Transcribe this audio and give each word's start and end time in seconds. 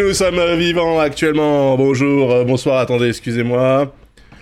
Nous 0.00 0.14
sommes 0.14 0.40
vivants 0.56 0.98
actuellement. 0.98 1.76
Bonjour, 1.76 2.32
euh, 2.32 2.44
bonsoir, 2.44 2.78
attendez, 2.78 3.08
excusez-moi. 3.08 3.94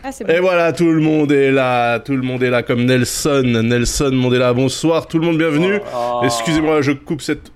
Ah, 0.04 0.10
Et 0.28 0.38
voilà, 0.38 0.72
tout 0.72 0.92
le 0.92 1.00
monde 1.00 1.32
est 1.32 1.50
là, 1.50 1.98
tout 1.98 2.14
le 2.14 2.22
monde 2.22 2.44
est 2.44 2.50
là 2.50 2.62
comme 2.62 2.84
Nelson. 2.84 3.42
Nelson 3.64 4.12
Mandela, 4.12 4.52
bonsoir, 4.52 5.08
tout 5.08 5.18
le 5.18 5.26
monde 5.26 5.36
bienvenue. 5.36 5.80
Oh. 5.92 6.20
Excusez-moi, 6.22 6.80
je 6.80 6.92
coupe 6.92 7.22
cette 7.22 7.50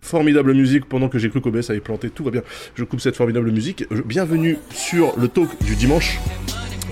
formidable 0.00 0.54
musique 0.54 0.88
pendant 0.88 1.08
que 1.08 1.18
j'ai 1.18 1.30
cru 1.30 1.40
qu'OBS 1.40 1.68
avait 1.70 1.80
planté, 1.80 2.10
tout 2.10 2.22
va 2.22 2.30
bien. 2.30 2.42
Je 2.76 2.84
coupe 2.84 3.00
cette 3.00 3.16
formidable 3.16 3.50
musique. 3.50 3.84
Bienvenue 4.06 4.56
sur 4.72 5.18
le 5.18 5.26
talk 5.26 5.48
du 5.64 5.74
dimanche, 5.74 6.20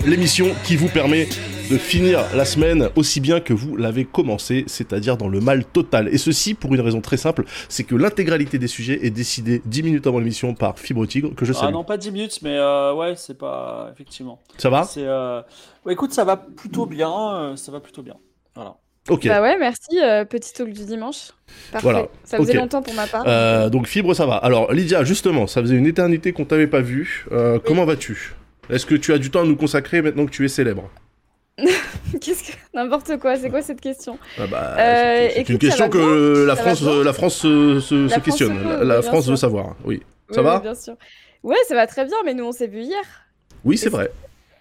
l'émission 0.05 0.47
qui 0.63 0.75
vous 0.75 0.87
permet 0.87 1.27
de 1.69 1.77
finir 1.77 2.23
la 2.33 2.45
semaine 2.45 2.89
aussi 2.95 3.19
bien 3.19 3.41
que 3.41 3.51
vous 3.53 3.75
l'avez 3.75 4.05
commencé, 4.05 4.63
c'est-à-dire 4.67 5.17
dans 5.17 5.27
le 5.27 5.41
mal 5.41 5.65
total. 5.65 6.07
Et 6.13 6.17
ceci 6.17 6.53
pour 6.53 6.73
une 6.73 6.79
raison 6.79 7.01
très 7.01 7.17
simple, 7.17 7.43
c'est 7.67 7.83
que 7.83 7.95
l'intégralité 7.95 8.57
des 8.57 8.67
sujets 8.67 8.99
est 9.05 9.09
décidée 9.09 9.61
10 9.65 9.83
minutes 9.83 10.07
avant 10.07 10.19
l'émission 10.19 10.53
par 10.53 10.79
Fibre 10.79 11.05
Tigre, 11.05 11.35
que 11.35 11.43
je 11.45 11.51
Ah 11.51 11.61
salue. 11.61 11.73
non, 11.73 11.83
pas 11.83 11.97
10 11.97 12.11
minutes, 12.11 12.39
mais 12.41 12.55
euh, 12.57 12.93
ouais, 12.93 13.15
c'est 13.17 13.37
pas. 13.37 13.89
Effectivement. 13.93 14.39
Ça 14.57 14.69
va? 14.69 14.83
C'est. 14.83 15.03
Euh... 15.03 15.41
ouais, 15.85 15.93
écoute, 15.93 16.13
ça 16.13 16.23
va 16.23 16.37
plutôt 16.37 16.85
bien. 16.85 17.11
euh, 17.35 17.55
ça 17.57 17.71
va 17.73 17.81
plutôt 17.81 18.01
bien. 18.01 18.15
Voilà. 18.55 18.75
Ok. 19.09 19.25
Bah 19.27 19.41
ouais, 19.41 19.57
merci, 19.57 19.99
euh, 20.01 20.25
petit 20.25 20.53
talk 20.53 20.71
du 20.71 20.85
dimanche. 20.85 21.31
Parfait. 21.71 21.83
Voilà, 21.83 22.07
Ça 22.25 22.37
faisait 22.37 22.53
longtemps 22.53 22.81
pour 22.81 22.93
ma 22.93 23.07
part. 23.07 23.23
Euh, 23.27 23.69
donc 23.69 23.87
Fibre, 23.87 24.13
ça 24.13 24.25
va. 24.25 24.35
Alors 24.35 24.71
Lydia, 24.73 25.03
justement, 25.05 25.47
ça 25.47 25.61
faisait 25.61 25.75
une 25.75 25.85
éternité 25.87 26.31
qu'on 26.33 26.43
t'avait 26.45 26.67
pas 26.67 26.81
vu. 26.81 27.25
Euh, 27.31 27.57
Comment 27.63 27.85
vas-tu? 27.85 28.33
Est-ce 28.69 28.85
que 28.85 28.95
tu 28.95 29.13
as 29.13 29.17
du 29.17 29.29
temps 29.31 29.41
à 29.41 29.45
nous 29.45 29.55
consacrer 29.55 30.01
maintenant 30.01 30.25
que 30.25 30.31
tu 30.31 30.43
es 30.45 30.47
célèbre 30.47 30.89
Qu'est-ce 32.21 32.51
que. 32.51 32.57
N'importe 32.73 33.17
quoi, 33.17 33.35
c'est 33.35 33.49
quoi 33.49 33.61
cette 33.61 33.81
question 33.81 34.19
Ah 34.39 34.45
bah, 34.47 34.75
Euh, 34.77 35.29
c'est- 35.33 35.39
écoute, 35.41 35.49
une 35.49 35.57
question 35.57 35.89
que 35.89 36.45
la 36.45 36.55
France, 36.55 36.81
la 36.83 37.13
France 37.13 37.35
se, 37.35 37.79
se- 37.79 37.95
La 37.95 38.07
se 38.09 38.13
France 38.13 38.23
questionne. 38.23 38.83
La, 38.83 38.99
oui, 38.99 39.05
France 39.05 39.23
sûr. 39.23 39.31
veut 39.31 39.37
savoir. 39.37 39.75
Oui. 39.83 40.03
Ça 40.31 40.41
Oui, 40.41 40.45
va 40.45 40.55
oui, 40.57 40.61
Bien 40.61 40.75
sûr. 40.75 40.95
Ouais, 41.43 41.55
ça 41.67 41.73
va 41.75 41.87
très 41.87 42.05
bien, 42.05 42.17
mais 42.25 42.33
nous 42.33 42.45
on 42.45 42.51
s'est 42.51 42.67
vu 42.67 42.81
hier. 42.81 43.01
Oui, 43.65 43.77
c'est 43.77 43.89
vrai. 43.89 44.11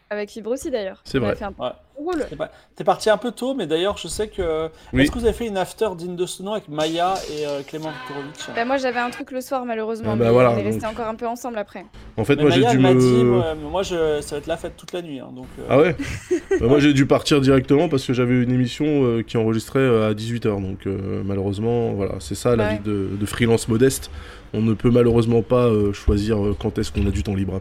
Avec 0.08 0.30
Fibre 0.30 0.52
aussi 0.52 0.70
d'ailleurs. 0.70 1.00
C'est 1.04 1.18
vrai. 1.18 1.34
Ouais. 1.58 2.12
T'es 2.28 2.36
pas- 2.36 2.50
T'es 2.76 2.84
parti 2.84 3.08
un 3.10 3.16
peu 3.16 3.32
tôt, 3.32 3.54
mais 3.54 3.66
d'ailleurs, 3.66 3.96
je 3.96 4.06
sais 4.06 4.28
que. 4.28 4.68
Oui. 4.92 5.02
Est-ce 5.02 5.10
que 5.10 5.18
vous 5.18 5.24
avez 5.24 5.32
fait 5.34 5.46
une 5.46 5.56
after 5.56 5.88
digne 5.96 6.14
de 6.14 6.26
ce 6.26 6.42
nom 6.42 6.52
avec 6.52 6.68
Maya 6.68 7.14
et 7.32 7.46
euh, 7.46 7.62
Clément 7.66 7.88
Viktorovitch 7.90 8.54
Bah, 8.54 8.64
moi 8.66 8.76
j'avais 8.76 9.00
un 9.00 9.08
truc 9.10 9.30
le 9.32 9.40
soir 9.40 9.64
malheureusement, 9.64 10.10
Ah 10.12 10.16
bah 10.16 10.26
mais 10.26 10.30
voilà, 10.30 10.52
on 10.52 10.58
est 10.58 10.62
resté 10.62 10.82
donc. 10.82 10.90
encore 10.92 11.08
un 11.08 11.14
peu 11.14 11.26
ensemble 11.26 11.56
après. 11.58 11.86
En 12.18 12.24
fait, 12.24 12.36
Mais 12.36 12.42
moi 12.42 12.50
j'ai 12.50 12.64
dû 12.66 12.78
me. 12.78 12.94
dit, 12.94 13.24
moi, 13.24 13.54
moi, 13.56 13.82
je... 13.82 14.20
ça 14.20 14.36
va 14.36 14.38
être 14.38 14.46
la 14.46 14.56
fête 14.58 14.76
toute 14.76 14.92
la 14.92 15.02
nuit. 15.02 15.18
hein, 15.20 15.30
donc, 15.34 15.46
euh, 15.58 15.62
Ah 15.70 15.78
ouais? 15.78 15.96
Bah, 16.60 16.66
Moi 16.68 16.78
j'ai 16.78 16.92
dû 16.92 17.06
partir 17.06 17.40
directement 17.40 17.88
parce 17.88 18.04
que 18.06 18.12
j'avais 18.12 18.42
une 18.42 18.52
émission 18.52 18.84
euh, 18.86 19.22
qui 19.22 19.36
enregistrait 19.38 19.80
euh, 19.80 20.10
à 20.10 20.14
18h. 20.14 20.60
Donc 20.62 20.86
euh, 20.86 21.22
malheureusement, 21.24 21.92
voilà, 21.94 22.12
c'est 22.20 22.34
ça 22.36 22.54
la 22.56 22.74
vie 22.74 22.78
de, 22.78 23.08
de 23.18 23.26
freelance 23.26 23.68
modeste. 23.68 24.10
On 24.54 24.62
ne 24.62 24.74
peut 24.74 24.90
malheureusement 24.90 25.42
pas 25.42 25.66
euh, 25.66 25.92
choisir 25.92 26.44
euh, 26.44 26.56
quand 26.58 26.78
est-ce 26.78 26.90
qu'on 26.92 27.06
a 27.06 27.10
du 27.10 27.22
temps 27.22 27.34
libre. 27.34 27.60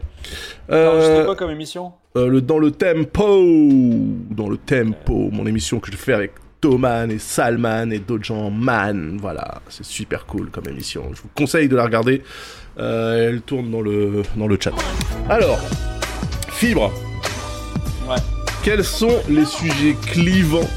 Euh, 0.70 1.24
quoi 1.24 1.36
comme 1.36 1.50
émission? 1.50 1.92
Euh, 2.16 2.28
le, 2.28 2.40
dans 2.40 2.58
le 2.58 2.70
tempo, 2.70 3.44
dans 4.30 4.48
le 4.48 4.56
tempo, 4.56 5.28
mon 5.32 5.46
émission 5.46 5.78
que 5.80 5.90
je 5.92 5.96
fais 5.96 6.12
avec 6.14 6.32
Thoman 6.60 7.10
et 7.10 7.18
Salman 7.18 7.90
et 7.90 7.98
d'autres 7.98 8.24
gens, 8.24 8.50
man, 8.50 9.18
voilà, 9.20 9.60
c'est 9.68 9.84
super 9.84 10.24
cool 10.26 10.48
comme 10.50 10.64
émission. 10.68 11.04
Je 11.12 11.20
vous 11.20 11.28
conseille 11.34 11.68
de 11.68 11.76
la 11.76 11.84
regarder. 11.84 12.22
Euh, 12.78 13.28
elle 13.30 13.42
tourne 13.42 13.70
dans 13.70 13.80
le 13.82 14.22
dans 14.36 14.46
le 14.46 14.56
chat. 14.60 14.72
Alors, 15.28 15.58
Fibre, 16.50 16.90
Ouais. 18.08 18.16
quels 18.64 18.84
sont 18.84 19.16
les 19.28 19.44
sujets 19.44 19.94
clivants 20.06 20.68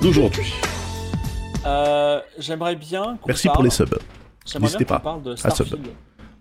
d'aujourd'hui? 0.00 0.52
Euh, 1.66 2.20
J'aimerais 2.38 2.76
bien. 2.76 3.18
Merci 3.26 3.46
parle- 3.48 3.56
pour 3.56 3.64
les 3.64 3.70
subs. 3.70 3.98
N'hésitez 4.60 4.84
pas 4.84 5.00
parle 5.00 5.22
de. 5.22 5.36
Starfield. 5.36 5.86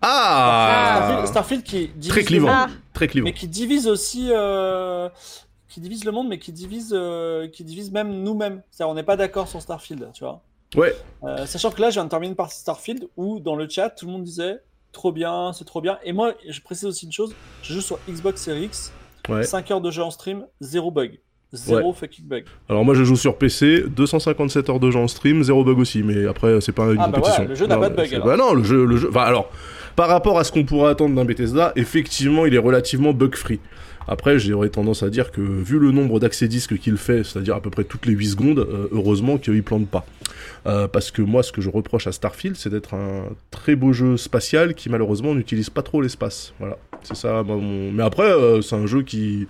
Ah, 0.02 1.00
Starfield, 1.06 1.28
Starfield 1.28 1.64
qui 1.64 1.88
divise 1.90 2.10
Très 2.10 2.24
clivant. 2.24 2.50
Ah, 2.52 2.68
Très 2.94 3.08
clivant. 3.08 3.26
mais 3.26 3.34
qui 3.34 3.48
divise 3.48 3.88
aussi, 3.88 4.28
euh, 4.32 5.08
qui 5.70 5.80
divise 5.80 6.04
le 6.04 6.12
monde, 6.12 6.28
mais 6.28 6.40
qui 6.40 6.52
divise, 6.52 6.94
euh, 6.94 7.48
qui 7.48 7.64
divise 7.64 7.92
même 7.92 8.22
nous-mêmes. 8.24 8.62
C'est-à-dire, 8.70 8.92
on 8.92 8.96
n'est 8.96 9.04
pas 9.04 9.16
d'accord 9.16 9.48
sur 9.48 9.62
Starfield, 9.62 10.10
tu 10.14 10.24
vois. 10.26 10.42
Ouais. 10.76 10.94
Euh, 11.24 11.46
sachant 11.46 11.72
que 11.72 11.80
là, 11.82 11.90
je 11.90 11.94
viens 11.96 12.04
de 12.06 12.10
terminer 12.10 12.32
une 12.32 12.36
partie 12.36 12.58
Starfield 12.60 13.08
où 13.16 13.40
dans 13.40 13.56
le 13.56 13.70
chat, 13.70 13.90
tout 13.92 14.06
le 14.06 14.12
monde 14.12 14.24
disait 14.24 14.60
trop 14.92 15.12
bien, 15.12 15.54
c'est 15.54 15.66
trop 15.66 15.82
bien. 15.82 15.98
Et 16.04 16.12
moi, 16.14 16.34
je 16.48 16.60
précise 16.62 16.86
aussi 16.86 17.06
une 17.06 17.12
chose, 17.12 17.34
je 17.62 17.74
joue 17.74 17.82
sur 17.82 17.98
Xbox 18.10 18.42
Series 18.42 18.66
X, 18.66 18.92
Ouais. 19.30 19.44
5 19.44 19.72
heures 19.72 19.80
de 19.82 19.90
jeu 19.90 20.04
en 20.04 20.12
stream, 20.12 20.46
zéro 20.60 20.92
bug. 20.92 21.18
Zéro 21.54 21.94
fucking 21.94 22.26
bug. 22.26 22.44
Alors 22.68 22.84
moi 22.84 22.96
je 22.96 23.04
joue 23.04 23.16
sur 23.16 23.38
PC, 23.38 23.84
257 23.96 24.70
heures 24.70 24.80
de 24.80 24.90
jeu 24.92 25.00
en 25.00 25.08
stream, 25.08 25.44
zéro 25.44 25.64
bug 25.64 25.78
aussi, 25.80 26.02
mais 26.04 26.26
après 26.26 26.60
c'est 26.62 26.72
pas 26.72 26.86
une 26.92 26.98
Ah 27.00 27.08
bah 27.08 27.20
compétition. 27.20 27.44
voilà, 27.44 27.50
le 27.50 27.56
jeu 27.56 27.68
n'a 27.68 27.78
pas 27.78 27.90
de 27.90 27.96
bug, 27.96 28.14
alors. 28.16 28.28
Bah 28.28 28.38
non, 28.38 28.54
le 28.54 28.64
jeu, 28.64 28.86
le 28.86 28.98
jeu. 28.98 29.10
Enfin 29.10 29.22
alors, 29.22 29.52
par 29.96 30.08
rapport 30.08 30.40
à 30.40 30.44
ce 30.44 30.52
qu'on 30.52 30.64
pourrait 30.66 30.90
attendre 30.90 31.16
d'un 31.16 31.26
Bethesda, 31.26 31.72
effectivement 31.76 32.46
il 32.48 32.56
est 32.56 32.60
relativement 32.60 33.14
bug 33.14 33.36
free. 33.36 33.60
Après 34.08 34.38
j'aurais 34.40 34.70
tendance 34.70 35.02
à 35.04 35.10
dire 35.10 35.32
que 35.32 35.40
vu 35.40 35.80
le 35.80 35.92
nombre 35.92 36.20
d'accès 36.20 36.48
disques 36.48 36.78
qu'il 36.78 36.98
fait, 36.98 37.24
c'est-à-dire 37.24 37.56
à 37.56 37.62
peu 37.62 37.70
près 37.70 37.84
toutes 37.86 38.06
les 38.06 38.14
8 38.14 38.26
secondes, 38.32 38.60
euh, 38.60 38.88
heureusement 38.92 39.38
qu'il 39.38 39.64
plante 39.64 39.88
pas. 39.88 40.06
Euh, 40.66 40.88
parce 40.88 41.12
que 41.12 41.22
moi 41.22 41.44
ce 41.44 41.52
que 41.52 41.62
je 41.62 41.70
reproche 41.70 42.08
à 42.08 42.12
Starfield 42.12 42.56
c'est 42.58 42.70
d'être 42.70 42.94
un 42.96 43.26
très 43.52 43.76
beau 43.76 43.94
jeu 43.94 44.18
spatial 44.18 44.74
qui 44.76 44.90
malheureusement 44.90 45.34
n'utilise 45.36 45.70
pas 45.70 45.84
trop 45.84 46.02
l'espace. 46.02 46.54
Voilà, 46.60 46.78
c'est 47.04 47.16
ça. 47.16 47.44
mon- 47.44 47.92
Mais 47.92 48.04
après 48.04 48.30
euh, 48.30 48.62
c'est 48.62 48.76
un 48.76 48.88
jeu 48.88 49.04
qui 49.04 49.48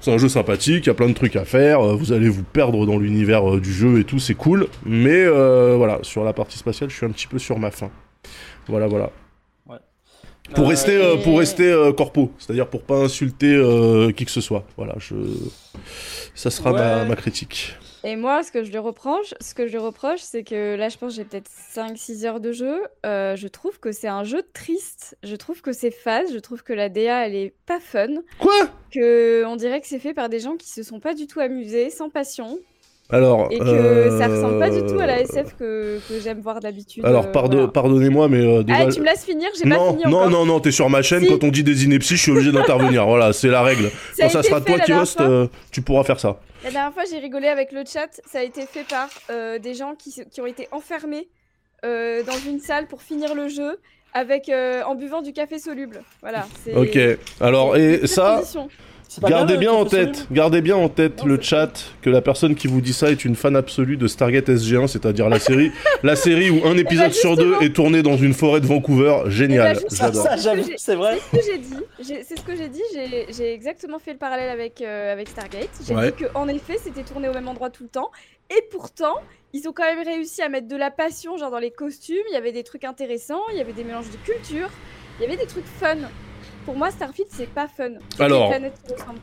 c'est 0.00 0.12
un 0.12 0.18
jeu 0.18 0.28
sympathique, 0.28 0.84
il 0.84 0.88
y 0.88 0.90
a 0.90 0.94
plein 0.94 1.08
de 1.08 1.14
trucs 1.14 1.36
à 1.36 1.44
faire, 1.44 1.80
euh, 1.80 1.94
vous 1.94 2.12
allez 2.12 2.28
vous 2.28 2.42
perdre 2.42 2.86
dans 2.86 2.98
l'univers 2.98 3.54
euh, 3.56 3.60
du 3.60 3.72
jeu 3.72 3.98
et 4.00 4.04
tout, 4.04 4.18
c'est 4.18 4.34
cool. 4.34 4.66
Mais 4.84 5.24
euh, 5.24 5.74
voilà, 5.76 5.98
sur 6.02 6.24
la 6.24 6.32
partie 6.32 6.58
spatiale, 6.58 6.90
je 6.90 6.96
suis 6.96 7.06
un 7.06 7.10
petit 7.10 7.26
peu 7.26 7.38
sur 7.38 7.58
ma 7.58 7.70
faim. 7.70 7.90
Voilà, 8.68 8.86
voilà. 8.86 9.10
Pour 10.54 10.64
Euh, 10.64 10.68
rester, 10.68 10.96
euh, 10.96 11.14
et- 11.16 11.22
pour 11.22 11.38
rester 11.38 11.70
euh, 11.70 11.92
corpo, 11.92 12.32
c'est-à-dire 12.38 12.66
pour 12.66 12.82
pas 12.82 12.96
insulter 12.96 13.54
euh, 13.54 14.10
qui 14.10 14.24
que 14.24 14.32
ce 14.32 14.40
soit. 14.40 14.64
Voilà, 14.76 14.94
je... 14.98 15.14
ça 16.34 16.50
sera 16.50 16.72
ma, 16.72 17.02
Ouais. 17.02 17.08
ma 17.08 17.14
critique. 17.14 17.76
Et 18.02 18.16
moi, 18.16 18.42
ce 18.42 18.50
que 18.50 18.64
je 18.64 18.70
lui 18.70 18.78
reproche, 18.78 19.32
ce 19.40 19.54
que 19.54 19.66
je 19.68 19.72
lui 19.72 19.78
reproche, 19.78 20.18
c'est 20.22 20.42
que 20.42 20.74
là, 20.74 20.88
je 20.88 20.96
pense 20.96 21.10
que 21.12 21.16
j'ai 21.16 21.24
peut-être 21.24 21.48
5-6 21.74 22.24
heures 22.26 22.40
de 22.40 22.50
jeu. 22.50 22.80
Euh, 23.06 23.36
je 23.36 23.46
trouve 23.46 23.78
que 23.78 23.92
c'est 23.92 24.08
un 24.08 24.24
jeu 24.24 24.42
triste. 24.52 25.16
Je 25.22 25.36
trouve 25.36 25.60
que 25.60 25.72
c'est 25.72 25.90
phase. 25.92 26.32
Je 26.32 26.38
trouve 26.40 26.64
que 26.64 26.72
la 26.72 26.88
DA, 26.88 27.26
elle 27.26 27.36
est 27.36 27.54
pas 27.66 27.78
fun. 27.78 28.08
Quoi? 28.40 28.54
Que 28.92 29.44
on 29.46 29.56
dirait 29.56 29.80
que 29.80 29.86
c'est 29.86 29.98
fait 29.98 30.14
par 30.14 30.28
des 30.28 30.40
gens 30.40 30.56
qui 30.56 30.68
se 30.68 30.82
sont 30.82 31.00
pas 31.00 31.14
du 31.14 31.26
tout 31.26 31.40
amusés, 31.40 31.90
sans 31.90 32.10
passion. 32.10 32.58
Alors, 33.12 33.48
Et 33.50 33.58
que 33.58 33.64
euh, 33.64 34.18
ça 34.18 34.28
ressemble 34.28 34.60
pas 34.60 34.70
du 34.70 34.86
tout 34.86 34.98
à 35.00 35.06
la 35.06 35.20
SF 35.20 35.56
que, 35.56 35.98
que 36.08 36.20
j'aime 36.20 36.40
voir 36.40 36.60
d'habitude. 36.60 37.04
Alors, 37.04 37.24
euh, 37.26 37.32
pardon- 37.32 37.56
voilà. 37.56 37.72
pardonnez-moi, 37.72 38.28
mais 38.28 38.38
euh, 38.38 38.62
déjà... 38.62 38.78
Ah, 38.82 38.86
tu 38.86 39.00
me 39.00 39.06
laisses 39.06 39.24
finir 39.24 39.48
J'ai 39.56 39.68
pas 39.68 39.76
non, 39.76 39.90
fini 39.90 40.04
non, 40.04 40.18
encore. 40.18 40.30
non, 40.30 40.46
non, 40.46 40.60
t'es 40.60 40.70
sur 40.70 40.88
ma 40.88 41.02
chaîne, 41.02 41.22
Si. 41.22 41.28
quand 41.28 41.42
on 41.42 41.48
dit 41.48 41.64
des 41.64 41.84
inepties, 41.84 42.16
je 42.16 42.22
suis 42.22 42.30
obligé 42.30 42.52
d'intervenir. 42.52 43.06
Voilà, 43.06 43.32
c'est 43.32 43.48
la 43.48 43.62
règle. 43.62 43.90
Ça 44.14 44.24
Quand 44.24 44.28
ça 44.28 44.42
sera 44.44 44.60
toi 44.60 44.78
qui 44.78 44.92
host, 44.92 45.20
euh, 45.20 45.48
tu 45.72 45.82
pourras 45.82 46.04
faire 46.04 46.20
ça. 46.20 46.40
La 46.62 46.70
dernière 46.70 46.92
fois, 46.92 47.02
j'ai 47.10 47.18
rigolé 47.18 47.48
avec 47.48 47.72
le 47.72 47.82
chat. 47.84 48.08
Ça 48.26 48.38
a 48.38 48.42
été 48.42 48.62
fait 48.62 48.84
par 48.88 49.08
euh, 49.30 49.58
des 49.58 49.74
gens 49.74 49.94
qui, 49.96 50.14
ont 50.40 50.46
été 50.46 50.68
enfermés 50.70 51.28
euh, 51.84 52.22
dans 52.22 52.38
une 52.48 52.60
salle 52.60 52.86
pour 52.86 53.02
finir 53.02 53.34
le 53.34 53.48
jeu 53.48 53.78
avec 54.12 54.48
euh, 54.48 54.82
en 54.84 54.94
buvant 54.94 55.22
du 55.22 55.32
café 55.32 55.58
soluble. 55.58 56.02
Voilà. 56.20 56.46
Ok, 56.74 56.98
alors, 57.40 57.76
et 57.76 58.06
ça... 58.06 58.42
Gardez 59.22 59.56
bien 59.56 59.72
en 59.72 59.84
tête, 59.84 60.26
gardez 60.30 60.60
bien 60.60 60.76
en 60.76 60.88
tête 60.88 61.24
le 61.24 61.40
chat 61.40 61.70
que 62.00 62.10
la 62.10 62.20
personne 62.22 62.54
qui 62.54 62.68
vous 62.68 62.80
dit 62.80 62.92
ça 62.92 63.10
est 63.10 63.24
une 63.24 63.34
fan 63.34 63.56
absolue 63.56 63.96
de 63.96 64.06
Stargate 64.06 64.48
SG1, 64.48 64.86
c'est-à-dire 64.86 65.28
la 65.28 65.38
série, 65.40 65.72
la 66.04 66.14
série 66.16 66.50
où 66.50 66.64
un 66.66 66.76
épisode 66.76 67.12
sur 67.12 67.36
deux 67.36 67.54
est 67.60 67.74
tourné 67.74 68.02
dans 68.02 68.16
une 68.16 68.34
forêt 68.34 68.60
de 68.60 68.66
Vancouver. 68.66 69.22
Génial, 69.26 69.76
Eh 69.78 69.82
ben, 69.82 69.90
Ça, 69.90 70.06
j'adore. 70.06 70.22
ça, 70.22 70.36
j'avoue, 70.36 70.70
c'est 70.76 70.94
vrai. 70.94 71.18
C'est 71.32 71.40
ce 71.42 71.46
que 71.46 71.52
j'ai 71.52 71.58
dit. 71.58 71.74
J'ai- 72.00 72.22
C'est 72.24 72.38
ce 72.38 72.44
que 72.44 72.54
j'ai 72.56 72.68
dit. 72.68 72.82
J'ai- 72.94 73.26
J'ai 73.32 73.52
exactement 73.52 73.98
fait 73.98 74.12
le 74.12 74.18
parallèle 74.18 74.50
avec, 74.50 74.80
euh, 74.80 75.12
avec 75.12 75.28
Stargate. 75.28 75.68
J'ai 75.86 75.94
Ouais. 75.94 76.12
dit 76.12 76.24
qu'en 76.32 76.46
effet, 76.48 76.76
c'était 76.82 77.02
tourné 77.02 77.28
au 77.28 77.32
même 77.34 77.48
endroit 77.48 77.70
tout 77.70 77.82
le 77.82 77.88
temps. 77.88 78.10
Et 78.50 78.62
pourtant, 78.70 79.14
ils 79.52 79.68
ont 79.68 79.72
quand 79.72 79.84
même 79.84 80.04
réussi 80.06 80.42
à 80.42 80.48
mettre 80.48 80.68
de 80.68 80.76
la 80.76 80.90
passion, 80.90 81.36
genre 81.36 81.50
dans 81.50 81.58
les 81.58 81.70
costumes. 81.70 82.16
Il 82.30 82.34
y 82.34 82.36
avait 82.36 82.52
des 82.52 82.62
trucs 82.64 82.84
intéressants. 82.84 83.40
Il 83.52 83.58
y 83.58 83.60
avait 83.60 83.72
des 83.72 83.84
mélanges 83.84 84.10
de 84.10 84.16
culture. 84.24 84.68
Il 85.18 85.22
y 85.22 85.26
avait 85.26 85.36
des 85.36 85.46
trucs 85.46 85.66
fun. 85.66 85.96
Pour 86.70 86.78
moi, 86.78 86.92
Starfield, 86.92 87.28
c'est 87.32 87.48
pas 87.48 87.66
fun. 87.66 87.88
Alors- 88.20 88.52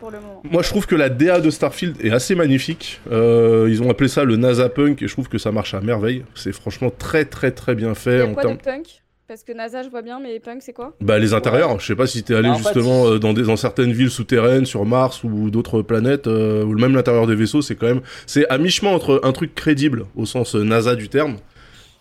pour 0.01 0.11
le 0.11 0.19
moment. 0.19 0.43
Moi, 0.51 0.61
je 0.63 0.67
trouve 0.67 0.85
que 0.85 0.95
la 0.95 1.07
DA 1.07 1.39
de 1.39 1.49
Starfield 1.49 1.95
est 2.03 2.11
assez 2.11 2.35
magnifique. 2.35 2.99
Euh, 3.09 3.67
ils 3.69 3.81
ont 3.81 3.89
appelé 3.89 4.09
ça 4.09 4.25
le 4.25 4.35
NASA 4.35 4.67
Punk 4.67 5.01
et 5.01 5.07
je 5.07 5.13
trouve 5.13 5.29
que 5.29 5.37
ça 5.37 5.53
marche 5.53 5.73
à 5.73 5.79
merveille. 5.79 6.25
C'est 6.35 6.51
franchement 6.51 6.89
très 6.89 7.23
très 7.23 7.51
très 7.51 7.73
bien 7.73 7.91
Il 7.91 7.95
fait 7.95 8.17
y 8.17 8.21
a 8.21 8.25
en 8.25 8.33
quoi 8.33 8.43
de 8.43 8.61
punk? 8.61 9.01
Parce 9.29 9.43
que 9.45 9.53
NASA, 9.53 9.81
je 9.81 9.87
vois 9.87 10.01
bien, 10.01 10.19
mais 10.19 10.41
punk, 10.41 10.61
c'est 10.61 10.73
quoi? 10.73 10.97
Bah 10.99 11.19
les 11.19 11.33
intérieurs, 11.33 11.79
je 11.79 11.85
sais 11.85 11.95
pas 11.95 12.05
si 12.05 12.21
t'es 12.21 12.35
allé 12.35 12.49
Bah, 12.49 12.55
fait, 12.55 12.63
justement 12.63 13.07
euh, 13.07 13.17
dans 13.17 13.31
des 13.31 13.43
dans 13.43 13.55
certaines 13.55 13.93
villes 13.93 14.11
souterraines 14.11 14.65
sur 14.65 14.85
Mars 14.85 15.23
ou 15.23 15.49
d'autres 15.49 15.81
planètes 15.81 16.27
euh, 16.27 16.65
ou 16.65 16.77
même 16.77 16.95
l'intérieur 16.95 17.27
des 17.27 17.35
vaisseaux, 17.35 17.61
c'est 17.61 17.75
quand 17.77 17.87
même 17.87 18.01
c'est 18.25 18.45
à 18.49 18.57
mi-chemin 18.57 18.91
entre 18.91 19.21
un 19.23 19.31
truc 19.31 19.55
crédible 19.55 20.05
au 20.17 20.25
sens 20.25 20.53
NASA 20.53 20.95
du 20.97 21.07
terme 21.07 21.37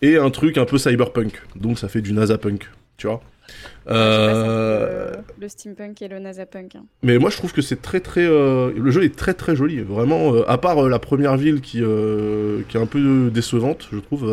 et 0.01 0.17
un 0.17 0.29
truc 0.29 0.57
un 0.57 0.65
peu 0.65 0.77
cyberpunk. 0.77 1.41
Donc 1.55 1.79
ça 1.79 1.87
fait 1.87 2.01
du 2.01 2.11
NASA 2.11 2.37
punk, 2.37 2.69
tu 2.97 3.07
vois? 3.07 3.21
Pas, 3.85 3.93
Euh, 3.93 5.11
le 5.39 5.47
steampunk 5.47 6.01
et 6.01 6.07
le 6.07 6.19
NASA 6.19 6.45
punk. 6.45 6.75
hein. 6.75 6.83
mais 7.03 7.17
moi 7.17 7.29
je 7.29 7.37
trouve 7.37 7.53
que 7.53 7.61
c'est 7.61 7.81
très 7.81 7.99
très 8.01 8.25
euh, 8.25 8.71
le 8.75 8.91
jeu 8.91 9.03
est 9.03 9.15
très 9.15 9.33
très 9.33 9.55
joli 9.55 9.79
vraiment 9.81 10.33
euh, 10.33 10.43
à 10.49 10.57
part 10.57 10.87
la 10.89 10.99
première 10.99 11.37
ville 11.37 11.61
qui 11.61 11.81
qui 12.67 12.77
est 12.77 12.79
un 12.81 12.85
peu 12.85 13.29
décevante 13.31 13.87
je 13.91 13.99
trouve 13.99 14.23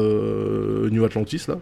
New 0.90 1.04
Atlantis 1.04 1.42
là 1.48 1.58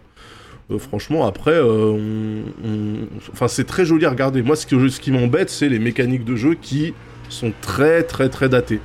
franchement, 0.78 1.26
après, 1.26 1.60
on- 1.60 2.44
on- 2.64 3.06
enfin, 3.32 3.46
c'est 3.46 3.64
très 3.64 3.84
joli 3.84 4.06
à 4.06 4.10
regarder. 4.10 4.40
Moi, 4.40 4.56
ce, 4.56 4.66
que, 4.66 4.88
ce 4.88 5.00
qui 5.00 5.10
m'embête, 5.10 5.50
c'est 5.50 5.68
les 5.68 5.78
mécaniques 5.78 6.24
de 6.24 6.34
jeu 6.34 6.54
qui 6.54 6.94
sont 7.28 7.52
très, 7.60 8.04
très, 8.04 8.30
très 8.30 8.48
datées. 8.48 8.80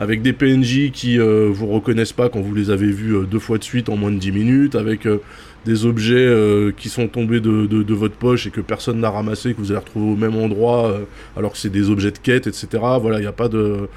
Avec 0.00 0.22
des 0.22 0.32
PNJ 0.32 0.90
qui 0.92 1.18
euh, 1.20 1.48
vous 1.52 1.66
reconnaissent 1.66 2.14
pas 2.14 2.28
quand 2.30 2.40
vous 2.40 2.54
les 2.54 2.70
avez 2.70 2.90
vus 2.90 3.14
euh, 3.16 3.22
deux 3.26 3.38
fois 3.38 3.58
de 3.58 3.64
suite 3.64 3.88
en 3.90 3.96
moins 3.96 4.10
de 4.10 4.18
10 4.18 4.32
minutes, 4.32 4.74
avec 4.74 5.06
euh, 5.06 5.20
des 5.66 5.84
objets 5.84 6.14
euh, 6.16 6.72
qui 6.72 6.88
sont 6.88 7.06
tombés 7.06 7.40
de, 7.40 7.66
de- 7.66 7.82
de 7.82 7.94
votre 7.94 8.14
poche 8.16 8.46
et 8.46 8.50
que 8.50 8.62
personne 8.62 8.98
n'a 9.00 9.10
ramassé, 9.10 9.52
que 9.52 9.58
vous 9.58 9.70
allez 9.72 9.80
retrouver 9.80 10.10
au 10.12 10.16
même 10.16 10.36
endroit, 10.42 10.90
euh, 10.90 11.04
alors 11.36 11.52
que 11.52 11.58
c'est 11.58 11.68
des 11.68 11.90
objets 11.90 12.10
de 12.12 12.18
quête, 12.18 12.46
etc. 12.46 12.66
Voilà, 12.98 13.18
il 13.18 13.22
n'y 13.22 13.26
a 13.26 13.32
pas 13.32 13.48
de. 13.48 13.88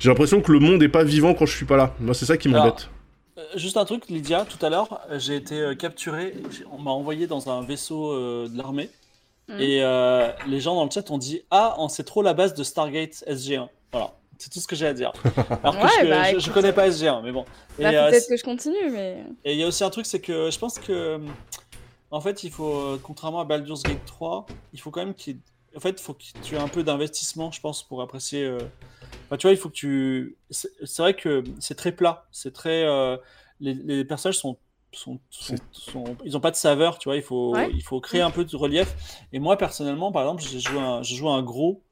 J'ai 0.00 0.08
l'impression 0.08 0.40
que 0.40 0.50
le 0.50 0.58
monde 0.58 0.82
est 0.82 0.88
pas 0.88 1.04
vivant 1.04 1.34
quand 1.34 1.46
je 1.46 1.54
suis 1.56 1.66
pas 1.66 1.76
là. 1.76 1.94
Moi, 2.00 2.14
c'est 2.14 2.26
ça 2.26 2.36
qui 2.36 2.48
m'embête. 2.48 2.90
Juste 3.54 3.76
un 3.76 3.84
truc, 3.84 4.08
Lydia, 4.08 4.44
tout 4.48 4.64
à 4.66 4.70
l'heure, 4.70 5.00
j'ai 5.18 5.36
été 5.36 5.76
capturé, 5.78 6.34
on 6.76 6.82
m'a 6.82 6.90
envoyé 6.90 7.28
dans 7.28 7.48
un 7.48 7.62
vaisseau 7.62 8.10
euh, 8.12 8.48
de 8.48 8.58
l'armée, 8.58 8.90
Mhm. 9.48 9.60
et 9.60 9.78
euh, 9.84 10.28
les 10.48 10.58
gens 10.58 10.74
dans 10.74 10.84
le 10.84 10.90
chat 10.90 11.08
ont 11.10 11.18
dit 11.18 11.42
Ah, 11.52 11.74
on 11.78 11.88
sait 11.88 12.02
trop 12.02 12.22
la 12.22 12.32
base 12.34 12.54
de 12.54 12.64
Stargate 12.64 13.22
SG1. 13.28 13.68
Voilà, 13.92 14.10
c'est 14.38 14.50
tout 14.50 14.60
ce 14.60 14.66
que 14.66 14.76
j'ai 14.76 14.86
à 14.86 14.94
dire. 14.94 15.12
Alors 15.62 15.76
que 15.78 15.82
Ouais, 15.84 15.90
je, 16.02 16.08
bah, 16.08 16.24
je- 16.24 16.30
je 16.30 16.36
écoute. 16.38 16.52
connais 16.54 16.72
pas 16.72 16.88
SG1, 16.88 17.22
mais 17.22 17.32
bon. 17.32 17.44
Bah, 17.78 17.88
euh, 17.90 18.10
peut-être 18.10 18.28
que 18.28 18.36
je 18.36 18.44
continue, 18.44 18.90
mais. 18.90 19.24
et 19.44 19.52
il 19.54 19.58
y 19.58 19.62
a 19.64 19.66
aussi 19.66 19.84
un 19.84 19.90
truc, 19.90 20.06
c'est 20.06 20.20
que 20.20 20.50
je 20.50 20.58
pense 20.58 20.78
que, 20.78 21.20
en 22.10 22.20
fait, 22.20 22.44
il 22.44 22.50
faut, 22.50 22.98
contrairement 23.02 23.40
à 23.40 23.44
Baldur's 23.44 23.82
Gate 23.82 24.04
3, 24.06 24.46
il 24.72 24.80
faut 24.80 24.90
quand 24.90 25.00
même 25.04 25.14
qu'il. 25.14 25.38
En 25.76 25.80
fait, 25.80 25.90
il 25.90 26.02
faut 26.02 26.14
que 26.14 26.22
tu 26.42 26.54
aies 26.54 26.58
un 26.58 26.68
peu 26.68 26.84
d'investissement, 26.84 27.50
je 27.50 27.60
pense, 27.60 27.82
pour 27.82 28.00
apprécier. 28.02 28.44
euh, 28.44 28.58
Enfin, 29.26 29.36
tu 29.36 29.46
vois, 29.46 29.52
il 29.52 29.56
faut 29.58 29.68
que 29.70 29.74
tu. 29.74 30.36
C'est 30.50 30.98
vrai 30.98 31.14
que 31.14 31.42
c'est 31.58 31.74
très 31.74 31.92
plat. 31.92 32.26
C'est 32.30 32.52
très. 32.52 32.84
euh, 32.84 33.16
Les, 33.60 33.74
les 33.74 34.04
personnages 34.04 34.38
sont. 34.38 34.56
sont, 34.92 35.18
sont- 35.30 35.56
sont- 35.72 36.16
Ils 36.24 36.36
ont 36.36 36.40
pas 36.40 36.52
de 36.52 36.56
saveur, 36.56 36.98
tu 36.98 37.08
vois. 37.08 37.16
Il 37.16 37.22
faut, 37.22 37.52
Ouais. 37.54 37.68
il 37.74 37.82
faut 37.82 38.00
créer 38.00 38.20
un 38.20 38.30
peu 38.30 38.44
de 38.44 38.56
relief. 38.56 38.94
Et 39.32 39.40
moi, 39.40 39.56
personnellement, 39.56 40.12
par 40.12 40.22
exemple, 40.22 40.42
j'ai 40.44 40.60
joué 40.60 40.78
un, 40.78 41.02
joué 41.02 41.28
un 41.30 41.42
gros 41.42 41.82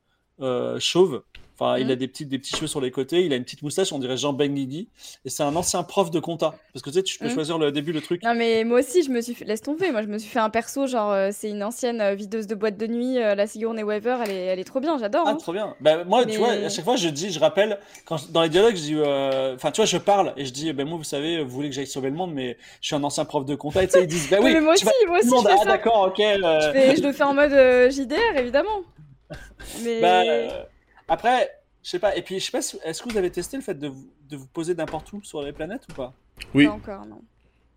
euh, 0.40 0.78
chauve. 0.78 1.22
Enfin, 1.62 1.78
il 1.78 1.90
a 1.92 1.96
des 1.96 2.08
petits, 2.08 2.26
des 2.26 2.38
petits 2.38 2.56
cheveux 2.56 2.66
sur 2.66 2.80
les 2.80 2.90
côtés, 2.90 3.24
il 3.24 3.32
a 3.32 3.36
une 3.36 3.44
petite 3.44 3.62
moustache, 3.62 3.92
on 3.92 3.98
dirait 3.98 4.16
Jean 4.16 4.32
Benguigui. 4.32 4.88
Et 5.24 5.30
c'est 5.30 5.42
un 5.42 5.54
ancien 5.54 5.82
prof 5.82 6.10
de 6.10 6.18
compta. 6.20 6.54
Parce 6.72 6.82
que 6.82 6.90
tu 6.90 6.96
sais, 6.96 7.02
tu 7.02 7.18
peux 7.18 7.26
Mhm. 7.26 7.34
choisir 7.34 7.58
le 7.58 7.70
début, 7.70 7.92
le 7.92 8.00
truc. 8.00 8.22
Non, 8.24 8.34
mais 8.34 8.64
moi 8.64 8.80
aussi, 8.80 9.02
je 9.02 9.10
me 9.10 9.20
suis 9.20 9.34
fait... 9.34 9.44
Laisse 9.44 9.60
tomber. 9.62 9.90
Moi, 9.92 10.02
je 10.02 10.08
me 10.08 10.18
suis 10.18 10.28
fait 10.30 10.38
un 10.40 10.50
perso, 10.50 10.86
genre, 10.86 11.12
euh, 11.12 11.28
c'est 11.32 11.50
une 11.50 11.62
ancienne 11.62 12.00
euh, 12.00 12.14
videuse 12.14 12.46
de 12.46 12.54
boîte 12.54 12.76
de 12.76 12.86
nuit, 12.86 13.18
euh, 13.18 13.34
la 13.34 13.46
Sigourney 13.46 13.82
Weaver, 13.82 14.18
elle 14.24 14.30
est, 14.30 14.44
elle 14.46 14.58
est 14.58 14.64
trop 14.64 14.80
bien, 14.80 14.98
j'adore. 14.98 15.24
Ah, 15.26 15.30
hein. 15.30 15.36
trop 15.36 15.52
bien. 15.52 15.74
Bah, 15.80 16.04
moi, 16.04 16.24
Mais- 16.26 16.32
tu 16.32 16.38
vois, 16.38 16.50
à 16.52 16.68
chaque 16.68 16.84
fois, 16.84 16.96
je 16.96 17.08
dis, 17.08 17.30
je 17.30 17.38
rappelle, 17.38 17.78
quand 18.06 18.16
je- 18.16 18.28
dans 18.28 18.42
les 18.42 18.48
dialogues, 18.48 18.74
je 18.76 18.80
dis, 18.82 18.94
euh, 18.96 19.54
enfin, 19.54 19.70
tu 19.70 19.76
vois, 19.80 19.86
je 19.86 19.98
parle 19.98 20.32
et 20.36 20.44
je 20.44 20.52
dis, 20.52 20.72
ben 20.72 20.86
moi, 20.88 20.98
vous 20.98 21.04
savez, 21.04 21.42
vous 21.42 21.50
voulez 21.50 21.68
que 21.68 21.74
j'aille 21.74 21.86
sauver 21.86 22.10
le 22.10 22.16
monde, 22.16 22.32
mais 22.34 22.56
je 22.80 22.86
suis 22.88 22.96
un 22.96 23.04
ancien 23.04 23.24
prof 23.24 23.44
de 23.44 23.54
compta. 23.54 23.82
Et 23.82 23.86
tu 23.86 23.92
sais, 23.92 24.02
ils 24.02 24.06
disent, 24.08 24.28
bah 24.30 24.38
oui, 24.42 24.52
mais 24.54 24.60
moi 24.60 24.74
aussi, 24.74 24.84
vas 24.84 24.90
moi 25.06 25.18
aussi, 25.18 25.28
monde, 25.28 25.46
je 25.48 25.54
fais 25.54 25.58
ah, 25.62 25.64
d'accord, 25.66 26.08
ok. 26.08 26.18
Je, 26.18 26.70
fais- 26.72 26.96
je 26.96 27.02
le 27.02 27.12
fais 27.12 27.24
en 27.24 27.34
mode 27.34 27.52
JDR, 27.90 28.36
évidemment. 28.38 28.80
Mais. 29.84 30.00
bah, 30.00 30.66
après, 31.08 31.50
je 31.82 31.90
sais 31.90 31.98
pas. 31.98 32.16
Et 32.16 32.22
puis, 32.22 32.38
je 32.40 32.44
sais 32.46 32.52
pas, 32.52 32.62
si- 32.62 32.78
est-ce 32.84 33.02
que 33.02 33.08
vous 33.10 33.16
avez 33.16 33.30
testé 33.30 33.56
le 33.56 33.62
fait 33.62 33.74
de 33.78 33.88
vous, 33.88 34.06
de 34.28 34.36
vous 34.36 34.46
poser 34.46 34.74
n'importe 34.74 35.12
où 35.12 35.22
sur 35.22 35.42
les 35.42 35.52
planètes 35.52 35.82
ou 35.90 35.94
pas? 35.94 36.12
Oui, 36.54 36.66
Pas 36.66 36.72
encore, 36.72 37.06
non. 37.06 37.20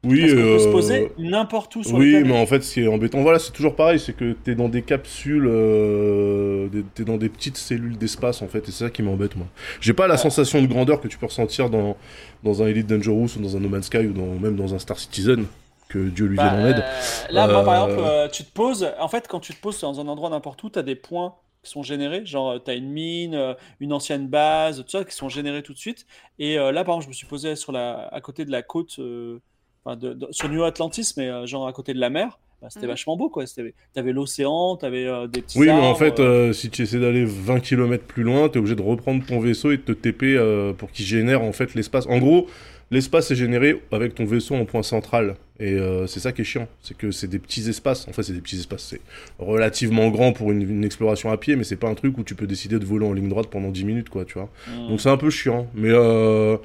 oui. 0.03 0.21
Parce 0.21 0.33
qu'on 0.33 0.41
peut 0.41 0.59
se 0.59 0.67
euh, 0.67 0.71
poser 0.71 1.11
n'importe 1.17 1.75
où 1.75 1.83
sur 1.83 1.99
les 1.99 2.17
Oui, 2.17 2.23
mais 2.23 2.39
en 2.39 2.45
fait, 2.45 2.61
ce 2.63 2.73
qui 2.75 2.81
est 2.81 2.87
embêtant, 2.87 3.21
voilà, 3.21 3.39
c'est 3.39 3.51
toujours 3.51 3.75
pareil, 3.75 3.99
c'est 3.99 4.13
que 4.13 4.33
t'es 4.33 4.55
dans 4.55 4.69
des 4.69 4.81
capsules, 4.83 5.47
euh, 5.47 6.67
t'es 6.93 7.03
dans 7.03 7.17
des 7.17 7.29
petites 7.29 7.57
cellules 7.57 7.97
d'espace, 7.97 8.41
en 8.41 8.47
fait, 8.47 8.59
et 8.59 8.71
c'est 8.71 8.85
ça 8.85 8.89
qui 8.89 9.01
m'embête, 9.03 9.35
moi. 9.35 9.47
J'ai 9.81 9.93
pas 9.93 10.07
la 10.07 10.13
Ouais. 10.15 10.19
sensation 10.19 10.61
de 10.61 10.67
grandeur 10.67 11.01
que 11.01 11.07
tu 11.07 11.17
peux 11.17 11.25
ressentir 11.25 11.69
dans, 11.69 11.97
dans 12.43 12.61
un 12.63 12.67
Elite 12.67 12.87
Dangerous 12.87 13.29
ou 13.37 13.41
dans 13.41 13.57
un 13.57 13.59
No 13.59 13.69
Man's 13.69 13.85
Sky 13.87 13.97
ou 14.07 14.13
dans, 14.13 14.27
même 14.39 14.55
dans 14.55 14.73
un 14.75 14.79
Star 14.79 14.99
Citizen, 14.99 15.45
que 15.89 15.99
Dieu 16.09 16.25
lui 16.27 16.37
Bah, 16.37 16.49
vienne 16.49 16.61
en 16.63 16.67
aide. 16.67 16.79
euh, 16.79 17.33
là, 17.33 17.47
moi, 17.47 17.63
par 17.63 17.83
Euh, 17.83 17.85
exemple, 17.87 18.03
euh, 18.07 18.27
tu 18.29 18.43
te 18.43 18.51
poses. 18.51 18.87
En 18.99 19.07
fait, 19.07 19.27
quand 19.27 19.39
tu 19.39 19.53
te 19.53 19.61
poses 19.61 19.79
dans 19.81 19.99
un 19.99 20.07
endroit 20.07 20.29
n'importe 20.29 20.61
où, 20.63 20.69
tu 20.69 20.79
as 20.79 20.83
des 20.83 20.95
points 20.95 21.35
qui 21.65 21.71
sont 21.71 21.83
générés. 21.83 22.25
Genre, 22.25 22.63
tu 22.63 22.71
as 22.71 22.75
une 22.75 22.89
mine, 22.89 23.35
euh, 23.35 23.53
une 23.81 23.91
ancienne 23.91 24.27
base, 24.27 24.77
tout 24.83 24.89
ça, 24.89 25.03
qui 25.03 25.13
sont 25.15 25.27
générés 25.29 25.63
tout 25.63 25.73
de 25.73 25.77
suite. 25.77 26.05
Et 26.39 26.57
euh, 26.57 26.71
là, 26.71 26.83
par 26.85 26.93
exemple, 26.95 27.05
je 27.05 27.09
me 27.09 27.13
suis 27.13 27.27
posé 27.27 27.55
sur 27.55 27.71
la, 27.73 28.07
à 28.13 28.21
côté 28.21 28.45
de 28.45 28.51
la 28.51 28.61
côte, 28.61 28.95
euh, 28.99 29.39
enfin, 29.83 29.97
de, 29.97 30.13
de- 30.13 30.27
sur 30.31 30.47
New 30.49 30.63
Atlantis, 30.63 31.13
mais 31.17 31.27
euh, 31.29 31.45
genre 31.45 31.67
à 31.67 31.73
côté 31.73 31.93
de 31.93 31.99
la 31.99 32.09
mer. 32.09 32.39
Bah, 32.61 32.69
C'était 32.69 32.85
Mhm. 32.85 32.91
vachement 32.91 33.17
beau, 33.17 33.29
quoi. 33.29 33.45
C'était- 33.45 33.73
T'avais 33.93 34.13
l'océan, 34.13 34.77
t'avais 34.77 35.05
euh, 35.05 35.27
des 35.27 35.41
petits 35.41 35.59
Oui, 35.59 35.65
mais 35.67 35.73
en 35.73 35.93
fait, 35.95 36.19
euh, 36.21 36.49
euh, 36.49 36.53
si 36.53 36.69
tu 36.69 36.83
essaies 36.83 36.99
d'aller 36.99 37.25
20 37.25 37.59
km 37.59 38.05
plus 38.05 38.23
loin, 38.23 38.47
t'es 38.47 38.59
obligé 38.59 38.75
de 38.75 38.81
reprendre 38.81 39.25
ton 39.25 39.39
vaisseau 39.41 39.71
et 39.71 39.77
de 39.77 39.81
te 39.81 39.91
TP 39.91 40.23
euh, 40.37 40.71
pour 40.71 40.89
qu'il 40.91 41.05
génère 41.05 41.41
en 41.41 41.51
fait 41.51 41.73
l'espace. 41.75 42.07
En 42.07 42.17
gros, 42.19 42.47
l'espace 42.91 43.31
est 43.31 43.35
généré 43.35 43.81
avec 43.91 44.15
ton 44.15 44.25
vaisseau 44.25 44.55
en 44.55 44.65
point 44.65 44.83
central. 44.83 45.35
Et 45.59 45.73
euh, 45.73 46.05
c'est 46.05 46.19
ça 46.19 46.33
qui 46.33 46.41
est 46.41 46.45
chiant. 46.45 46.67
C'est 46.81 46.97
que 46.97 47.11
c'est 47.11 47.27
des 47.27 47.39
petits 47.39 47.69
espaces. 47.69 48.07
En 48.07 48.13
fait, 48.13 48.23
c'est 48.23 48.33
des 48.33 48.41
petits 48.41 48.57
espaces. 48.59 48.83
C'est 48.89 49.01
relativement 49.39 50.09
grand 50.09 50.33
pour 50.33 50.51
une, 50.51 50.61
une 50.61 50.83
exploration 50.83 51.31
à 51.31 51.37
pied, 51.37 51.55
mais 51.55 51.63
c'est 51.63 51.77
pas 51.77 51.87
un 51.87 51.93
truc 51.93 52.17
où 52.17 52.23
tu 52.23 52.35
peux 52.35 52.47
décider 52.47 52.77
de 52.77 52.85
voler 52.85 53.05
en 53.05 53.13
ligne 53.13 53.29
droite 53.29 53.47
pendant 53.49 53.69
10 53.69 53.85
minutes, 53.85 54.09
quoi, 54.09 54.25
tu 54.25 54.33
vois. 54.33 54.49
hmm. 54.67 54.89
Donc 54.89 55.01
c'est 55.01 55.09
un 55.09 55.17
peu 55.17 55.29
chiant. 55.29 55.67
Mais 55.73 55.91
euh... 55.91 56.57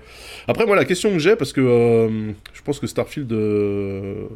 après, 0.49 0.67
moi, 0.67 0.75
la 0.75 0.85
question 0.85 1.13
que 1.13 1.19
j'ai, 1.19 1.37
parce 1.37 1.53
que 1.53 1.61
euh, 1.61 2.33
je 2.53 2.63
pense 2.63 2.81
que 2.81 2.87
Starfield 2.87 3.33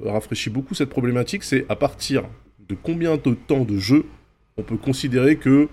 rafraîchit 0.04 0.50
beaucoup 0.50 0.74
cette 0.74 0.90
problématique, 0.90 1.42
c'est 1.42 1.66
à 1.68 1.76
partir 1.76 2.24
de 2.68 2.76
combien 2.80 3.16
de 3.16 3.34
temps 3.34 3.64
de 3.64 3.78
jeu 3.78 4.06
on 4.56 4.62
peut 4.62 4.76
considérer 4.76 5.36
que 5.36 5.68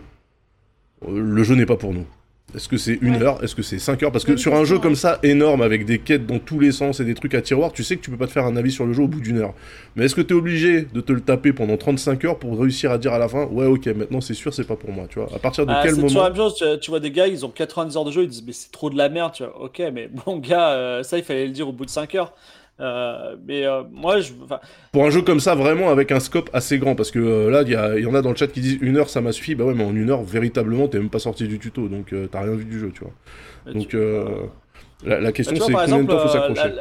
le 1.07 1.43
jeu 1.43 1.55
n'est 1.55 1.65
pas 1.65 1.77
pour 1.77 1.93
nous? 1.93 2.05
Est-ce 2.53 2.67
que 2.67 2.75
c'est 2.75 2.97
une 3.01 3.15
Ouais. 3.15 3.21
heure? 3.23 3.41
Est-ce 3.41 3.55
que 3.55 3.61
c'est 3.61 3.79
5 3.79 4.03
heures? 4.03 4.11
Parce 4.11 4.25
que 4.25 4.35
sur 4.35 4.53
un 4.55 4.65
jeu 4.65 4.77
comme 4.77 4.95
ça, 4.95 5.19
énorme, 5.23 5.61
avec 5.61 5.85
des 5.85 5.99
quêtes 5.99 6.25
dans 6.27 6.37
tous 6.37 6.59
les 6.59 6.73
sens 6.73 6.99
et 6.99 7.05
des 7.05 7.13
trucs 7.13 7.33
à 7.33 7.41
tiroir, 7.41 7.71
tu 7.71 7.81
sais 7.81 7.95
que 7.95 8.01
tu 8.01 8.11
peux 8.11 8.17
pas 8.17 8.27
te 8.27 8.33
faire 8.33 8.45
un 8.45 8.57
avis 8.57 8.71
sur 8.71 8.85
le 8.85 8.91
jeu 8.91 9.03
au 9.03 9.07
bout 9.07 9.21
d'une 9.21 9.37
heure. 9.37 9.53
Mais 9.95 10.03
est-ce 10.03 10.15
que 10.15 10.21
tu 10.21 10.33
es 10.33 10.37
obligé 10.37 10.81
de 10.81 10.99
te 10.99 11.13
le 11.13 11.21
taper 11.21 11.53
pendant 11.53 11.77
35 11.77 12.25
heures 12.25 12.37
pour 12.39 12.59
réussir 12.59 12.91
à 12.91 12.97
dire 12.97 13.13
à 13.13 13.19
la 13.19 13.29
fin, 13.29 13.45
ouais, 13.45 13.67
ok, 13.67 13.85
maintenant 13.87 14.19
c'est 14.19 14.33
sûr, 14.33 14.53
c'est 14.53 14.67
pas 14.67 14.75
pour 14.75 14.91
moi, 14.91 15.05
tu 15.09 15.19
vois 15.19 15.29
À 15.33 15.39
partir 15.39 15.65
de 15.65 15.71
Ah, 15.71 15.79
quel 15.81 15.93
toujours 15.95 16.09
moment 16.09 16.23
la 16.23 16.29
même 16.29 16.37
chose, 16.37 16.55
tu, 16.55 16.65
tu 16.81 16.91
vois 16.91 16.99
des 16.99 17.11
gars, 17.11 17.27
ils 17.27 17.45
ont 17.45 17.49
90 17.49 17.95
heures 17.95 18.03
de 18.05 18.11
jeu, 18.11 18.23
ils 18.23 18.27
disent 18.27 18.43
mais 18.45 18.51
c'est 18.53 18.71
trop 18.71 18.89
de 18.89 18.97
la 18.97 19.07
merde, 19.07 19.31
tu 19.33 19.43
vois. 19.43 19.61
Ok, 19.61 19.81
mais 19.93 20.09
bon 20.25 20.35
gars, 20.37 20.71
euh, 20.71 21.03
ça 21.03 21.17
il 21.17 21.23
fallait 21.23 21.45
le 21.45 21.53
dire 21.53 21.69
au 21.69 21.71
bout 21.71 21.85
de 21.85 21.89
5 21.89 22.15
heures. 22.15 22.33
Euh, 22.81 23.35
mais 23.45 23.65
euh, 23.65 23.83
moi, 23.91 24.19
je, 24.19 24.33
Pour 24.91 25.05
un 25.05 25.09
jeu 25.09 25.21
comme 25.21 25.39
ça, 25.39 25.55
vraiment 25.55 25.89
avec 25.89 26.11
un 26.11 26.19
scope 26.19 26.49
assez 26.51 26.79
grand, 26.79 26.95
parce 26.95 27.11
que 27.11 27.19
euh, 27.19 27.49
là, 27.51 27.61
il 27.61 28.01
y, 28.03 28.05
en 28.05 28.15
a 28.15 28.21
dans 28.21 28.31
le 28.31 28.35
chat 28.35 28.47
qui 28.47 28.61
disent 28.61 28.79
une 28.81 28.97
heure 28.97 29.09
ça 29.09 29.21
m'a 29.21 29.31
suffi, 29.31 29.55
bah 29.55 29.65
ouais, 29.65 29.75
mais 29.75 29.83
en 29.83 29.95
une 29.95 30.09
heure, 30.09 30.23
véritablement, 30.23 30.87
t'es 30.87 30.97
même 30.97 31.09
pas 31.09 31.19
sorti 31.19 31.47
du 31.47 31.59
tuto, 31.59 31.87
donc 31.87 32.13
t'as 32.31 32.41
rien 32.41 32.55
vu 32.55 32.65
du 32.65 32.79
jeu, 32.79 32.91
tu 32.93 33.01
vois. 33.01 33.73
Donc 33.73 33.89
tu- 33.89 33.97
la, 35.03 35.19
la 35.19 35.31
question 35.31 35.55
Bah, 35.55 35.63
c'est 35.65 35.73
combien 35.73 36.03
de 36.03 36.07
temps 36.07 36.19
faut 36.19 36.27
s'accrocher. 36.27 36.73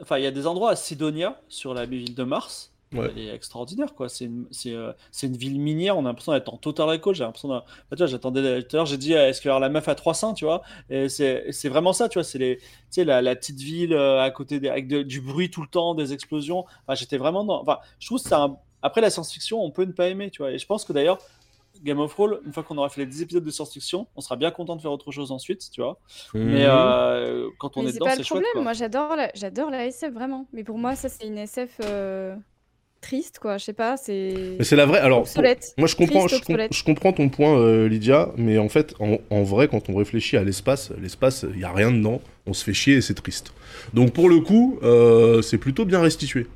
Enfin, 0.00 0.18
il 0.18 0.24
y 0.24 0.26
a 0.26 0.30
des 0.30 0.46
endroits 0.46 0.70
à 0.70 0.76
Sidonia, 0.76 1.40
sur 1.48 1.74
la 1.74 1.84
ville 1.84 2.14
de 2.14 2.22
Mars. 2.24 2.69
Ouais. 2.92 3.08
Elle 3.14 3.18
est 3.22 3.34
extraordinaire, 3.34 3.94
quoi. 3.94 4.08
C'est 4.08 4.24
une, 4.24 4.46
c'est, 4.50 4.74
euh, 4.74 4.92
c'est 5.12 5.28
une 5.28 5.36
ville 5.36 5.60
minière. 5.60 5.96
On 5.96 6.00
a 6.06 6.08
l'impression 6.08 6.32
d'être 6.32 6.52
en 6.52 6.56
total 6.56 6.88
recall. 6.88 7.14
J'ai 7.14 7.22
l'impression. 7.22 7.48
Bah, 7.48 7.64
tu 7.92 7.96
vois, 7.98 8.06
j'attendais 8.06 8.62
tout 8.64 8.74
à 8.74 8.78
l'heure. 8.78 8.86
J'ai 8.86 8.96
dit, 8.96 9.14
euh, 9.14 9.28
est-ce 9.28 9.40
qu'il 9.40 9.48
y 9.48 9.50
aura 9.52 9.60
la 9.60 9.68
meuf 9.68 9.86
à 9.88 9.94
300, 9.94 10.34
tu 10.34 10.44
vois? 10.44 10.62
Et 10.90 11.08
c'est, 11.08 11.52
c'est 11.52 11.68
vraiment 11.68 11.92
ça, 11.92 12.08
tu 12.08 12.18
vois. 12.18 12.24
C'est 12.24 12.38
les, 12.38 12.56
tu 12.58 12.64
sais, 12.90 13.04
la, 13.04 13.22
la 13.22 13.36
petite 13.36 13.60
ville 13.60 13.92
euh, 13.92 14.20
à 14.20 14.30
côté 14.32 14.58
des, 14.58 14.68
avec 14.68 14.88
de- 14.88 15.02
du 15.02 15.20
bruit 15.20 15.50
tout 15.50 15.62
le 15.62 15.68
temps, 15.68 15.94
des 15.94 16.12
explosions. 16.12 16.64
Enfin, 16.86 16.94
j'étais 16.96 17.16
vraiment 17.16 17.44
dans. 17.44 17.60
Enfin, 17.62 17.78
je 18.00 18.06
trouve 18.06 18.20
que 18.20 18.28
c'est 18.28 18.34
un. 18.34 18.56
Après 18.82 19.00
la 19.00 19.10
science-fiction, 19.10 19.62
on 19.62 19.70
peut 19.70 19.84
ne 19.84 19.92
pas 19.92 20.08
aimer, 20.08 20.30
tu 20.30 20.42
vois. 20.42 20.50
Et 20.50 20.58
je 20.58 20.66
pense 20.66 20.84
que 20.84 20.92
d'ailleurs. 20.92 21.18
Game 21.84 22.00
of 22.00 22.12
Thrones, 22.12 22.38
une 22.44 22.52
fois 22.52 22.62
qu'on 22.64 22.76
aura 22.76 22.88
fait 22.90 23.00
les 23.00 23.06
10 23.06 23.22
épisodes 23.22 23.44
de 23.44 23.50
science-fiction, 23.50 24.06
on 24.16 24.20
sera 24.20 24.34
bien 24.36 24.50
content 24.50 24.74
de 24.76 24.82
faire 24.82 24.90
autre 24.92 25.12
chose 25.12 25.30
ensuite, 25.32 25.70
tu 25.70 25.80
vois. 25.80 25.98
Mais 26.34 26.64
Mhm. 26.64 26.68
euh, 26.68 27.48
quand 27.58 27.76
on 27.76 27.82
Mais 27.82 27.88
est 27.88 27.92
c'est 27.92 27.98
dedans, 28.00 28.06
pas 28.06 28.12
c'est 28.12 28.18
le 28.18 28.24
chouette. 28.24 28.42
problème. 28.42 28.52
quoi. 28.54 28.62
Moi, 28.64 28.72
j'adore 28.74 29.16
la... 29.16 29.30
j'adore 29.34 29.70
la 29.70 29.86
SF, 29.86 30.12
vraiment. 30.12 30.46
Mais 30.52 30.62
pour 30.64 30.76
moi, 30.76 30.94
ça, 30.96 31.08
c'est 31.08 31.26
une 31.26 31.38
SF 31.38 31.76
euh, 31.84 32.36
triste, 33.00 33.38
quoi. 33.40 33.58
Je 33.58 33.64
sais 33.64 33.72
pas, 33.72 33.96
c'est. 33.96 34.34
Mais 34.58 34.64
c'est 34.64 34.76
la 34.76 34.86
vraie. 34.86 34.98
Alors, 35.00 35.22
pour- 35.22 35.42
moi 35.78 35.88
je 35.88 35.96
comprends, 35.96 36.26
Triste, 36.26 36.42
je, 36.42 36.46
com- 36.46 36.54
obsolète. 36.54 36.74
je 36.74 36.84
comprends 36.84 37.12
ton 37.12 37.28
point, 37.28 37.58
euh, 37.58 37.88
Lydia, 37.88 38.30
mais 38.36 38.58
en 38.58 38.68
fait, 38.68 38.94
en, 39.00 39.18
en 39.30 39.42
vrai, 39.42 39.68
quand 39.68 39.88
on 39.88 39.96
réfléchit 39.96 40.36
à 40.36 40.44
l'espace, 40.44 40.92
l'espace, 41.00 41.44
il 41.54 41.60
y 41.60 41.64
a 41.64 41.72
rien 41.72 41.90
dedans, 41.90 42.20
on 42.46 42.52
se 42.52 42.64
fait 42.64 42.74
chier 42.74 42.96
et 42.96 43.00
c'est 43.00 43.14
triste. 43.14 43.52
Donc 43.94 44.12
pour 44.12 44.28
le 44.28 44.40
coup, 44.40 44.78
euh, 44.82 45.42
c'est 45.42 45.58
plutôt 45.58 45.84
bien 45.84 46.00
restitué. 46.00 46.46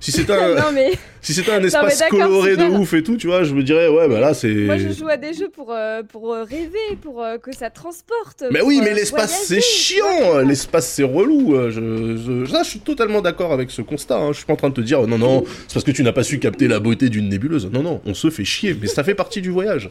Si 0.00 0.12
c'était 0.12 0.32
un, 0.38 0.54
non, 0.54 0.72
mais 0.72 0.92
si 1.20 1.34
c'était 1.34 1.52
un 1.52 1.62
espace 1.62 2.02
coloré 2.10 2.56
de 2.56 2.64
ouf 2.64 2.94
et 2.94 3.02
tout, 3.02 3.16
tu 3.16 3.26
vois, 3.26 3.42
je 3.42 3.52
me 3.54 3.62
dirais, 3.62 3.88
ouais, 3.88 4.08
bah 4.08 4.20
là 4.20 4.34
c'est. 4.34 4.48
moi, 4.52 4.76
je 4.78 4.90
joue 4.90 5.08
à 5.08 5.16
des 5.16 5.34
jeux 5.34 5.48
pour, 5.48 5.72
euh, 5.72 6.02
pour 6.02 6.32
euh, 6.32 6.44
rêver, 6.44 6.96
pour 7.02 7.22
euh, 7.22 7.38
que 7.38 7.54
ça 7.54 7.70
transporte. 7.70 8.44
Mais 8.50 8.60
oui, 8.62 8.78
euh, 8.80 8.84
mais 8.84 8.94
l'espace 8.94 9.44
c'est 9.46 9.60
chiant, 9.60 10.38
l'espace 10.38 10.86
c'est 10.88 11.02
relou. 11.02 11.54
Je, 11.70 12.16
je, 12.16 12.50
ça, 12.50 12.62
je 12.62 12.68
suis 12.68 12.80
totalement 12.80 13.20
d'accord 13.22 13.52
avec 13.52 13.70
ce 13.70 13.82
constat. 13.82 14.18
hein. 14.18 14.28
Je 14.32 14.38
suis 14.38 14.46
pas 14.46 14.52
en 14.52 14.56
train 14.56 14.68
de 14.70 14.74
te 14.74 14.80
dire, 14.80 15.06
non, 15.06 15.18
non, 15.18 15.44
c'est 15.66 15.74
parce 15.74 15.84
que 15.84 15.90
tu 15.90 16.02
n'as 16.02 16.12
pas 16.12 16.22
su 16.24 16.38
capter 16.38 16.68
la 16.68 16.78
beauté 16.80 17.08
d'une 17.08 17.28
nébuleuse. 17.28 17.68
Non, 17.72 17.82
non, 17.82 18.00
on 18.06 18.14
se 18.14 18.30
fait 18.30 18.44
chier, 18.44 18.76
mais 18.80 18.86
ça 18.86 19.02
fait 19.04 19.14
partie 19.16 19.40
du 19.40 19.50
voyage. 19.50 19.90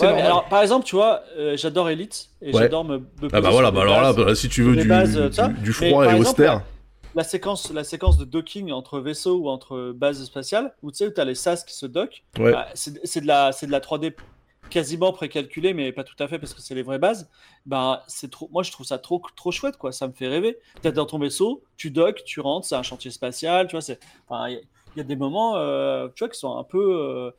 Ouais, 0.00 0.12
mais 0.14 0.22
alors, 0.22 0.48
par 0.48 0.62
exemple, 0.62 0.86
tu 0.86 0.96
vois, 0.96 1.20
euh, 1.38 1.56
j'adore 1.56 1.88
Elite 1.88 2.28
et 2.42 2.46
Ouais. 2.52 2.62
j'adore 2.62 2.84
me, 2.84 2.96
me 2.98 3.28
Ah 3.32 3.40
bah 3.40 3.50
voilà, 3.50 3.70
bah 3.70 3.82
alors 3.82 4.00
là, 4.02 4.12
bah, 4.12 4.34
si 4.34 4.48
tu 4.48 4.62
veux 4.62 4.74
du, 4.74 4.88
bases, 4.88 5.30
ça. 5.30 5.48
du, 5.48 5.60
du 5.60 5.74
Mais 5.80 5.88
froid 5.90 6.04
et 6.04 6.08
exemple, 6.08 6.26
austère. 6.28 6.62
La 7.14 7.22
séquence, 7.22 7.70
la 7.72 7.84
séquence 7.84 8.18
de 8.18 8.24
docking 8.24 8.72
entre 8.72 8.98
vaisseaux 8.98 9.36
ou 9.38 9.48
entre 9.48 9.92
bases 9.92 10.24
spatiales, 10.24 10.74
où 10.82 10.90
tu 10.90 10.98
sais, 10.98 11.06
où 11.06 11.12
tu 11.12 11.20
as 11.20 11.24
les 11.24 11.34
SAS 11.36 11.62
qui 11.64 11.74
se 11.74 11.86
dockent, 11.86 12.22
Ouais. 12.38 12.50
bah, 12.52 12.66
c'est 12.74 13.20
de, 13.20 13.26
la- 13.26 13.52
c'est 13.52 13.66
de 13.66 13.70
la 13.72 13.80
3D 13.80 14.14
quasiment 14.70 15.12
précalculée, 15.12 15.74
mais 15.74 15.92
pas 15.92 16.02
tout 16.02 16.16
à 16.18 16.26
fait 16.26 16.38
parce 16.40 16.54
que 16.54 16.60
c'est 16.60 16.74
les 16.74 16.82
vraies 16.82 16.98
bases. 16.98 17.30
Bah, 17.66 18.02
c'est 18.08 18.30
trop, 18.30 18.48
moi, 18.50 18.62
je 18.64 18.72
trouve 18.72 18.86
ça 18.86 18.98
trop, 18.98 19.22
trop 19.36 19.52
chouette, 19.52 19.76
quoi. 19.76 19.92
Ça 19.92 20.08
me 20.08 20.12
fait 20.12 20.26
rêver. 20.26 20.58
Tu 20.82 20.90
dans 20.90 21.06
ton 21.06 21.18
vaisseau, 21.20 21.62
tu 21.76 21.90
docks, 21.92 22.24
tu 22.24 22.40
rentres, 22.40 22.66
c'est 22.66 22.74
un 22.74 22.82
chantier 22.82 23.10
spatial, 23.12 23.68
tu 23.68 23.72
vois. 23.72 23.80
c'est- 23.82 24.00
enfin, 24.28 24.48
y- 24.48 24.60
il 24.96 24.98
y 24.98 25.00
a 25.00 25.04
des 25.04 25.16
moments, 25.16 25.56
euh, 25.56 26.08
tu 26.16 26.20
vois, 26.24 26.28
qui 26.28 26.38
sont 26.38 26.56
un 26.56 26.64
peu. 26.64 26.96
euh, 27.00 27.30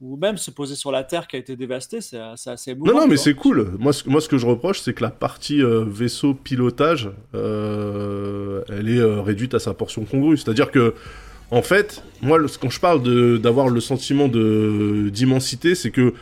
ou 0.00 0.16
même 0.16 0.36
se 0.36 0.50
poser 0.50 0.74
sur 0.74 0.90
la 0.92 1.04
terre 1.04 1.26
qui 1.28 1.36
a 1.36 1.38
été 1.38 1.56
dévastée, 1.56 2.00
c'est 2.00 2.18
assez 2.18 2.72
émouvant. 2.72 2.92
Non, 2.92 3.00
non, 3.02 3.06
mais 3.06 3.16
c'est 3.16 3.34
cool. 3.34 3.72
Moi 3.78 3.92
ce, 3.92 4.08
moi, 4.08 4.20
ce 4.20 4.28
que 4.28 4.38
je 4.38 4.46
reproche, 4.46 4.80
c'est 4.80 4.92
que 4.92 5.02
la 5.02 5.10
partie 5.10 5.62
euh, 5.62 5.84
vaisseau 5.86 6.34
pilotage, 6.34 7.08
euh, 7.34 8.62
elle 8.68 8.88
est 8.88 8.98
euh, 8.98 9.20
réduite 9.22 9.54
à 9.54 9.58
sa 9.58 9.74
portion 9.74 10.04
congrue. 10.04 10.36
C'est-à-dire 10.36 10.70
que, 10.70 10.94
en 11.50 11.62
fait, 11.62 12.02
moi, 12.22 12.38
le- 12.38 12.48
quand 12.60 12.70
je 12.70 12.80
parle 12.80 13.02
d'avoir 13.40 13.68
le 13.68 13.80
sentiment 13.80 14.28
de 14.28 15.08
d'immensité, 15.12 15.74
c'est 15.74 15.90
que 15.90 16.14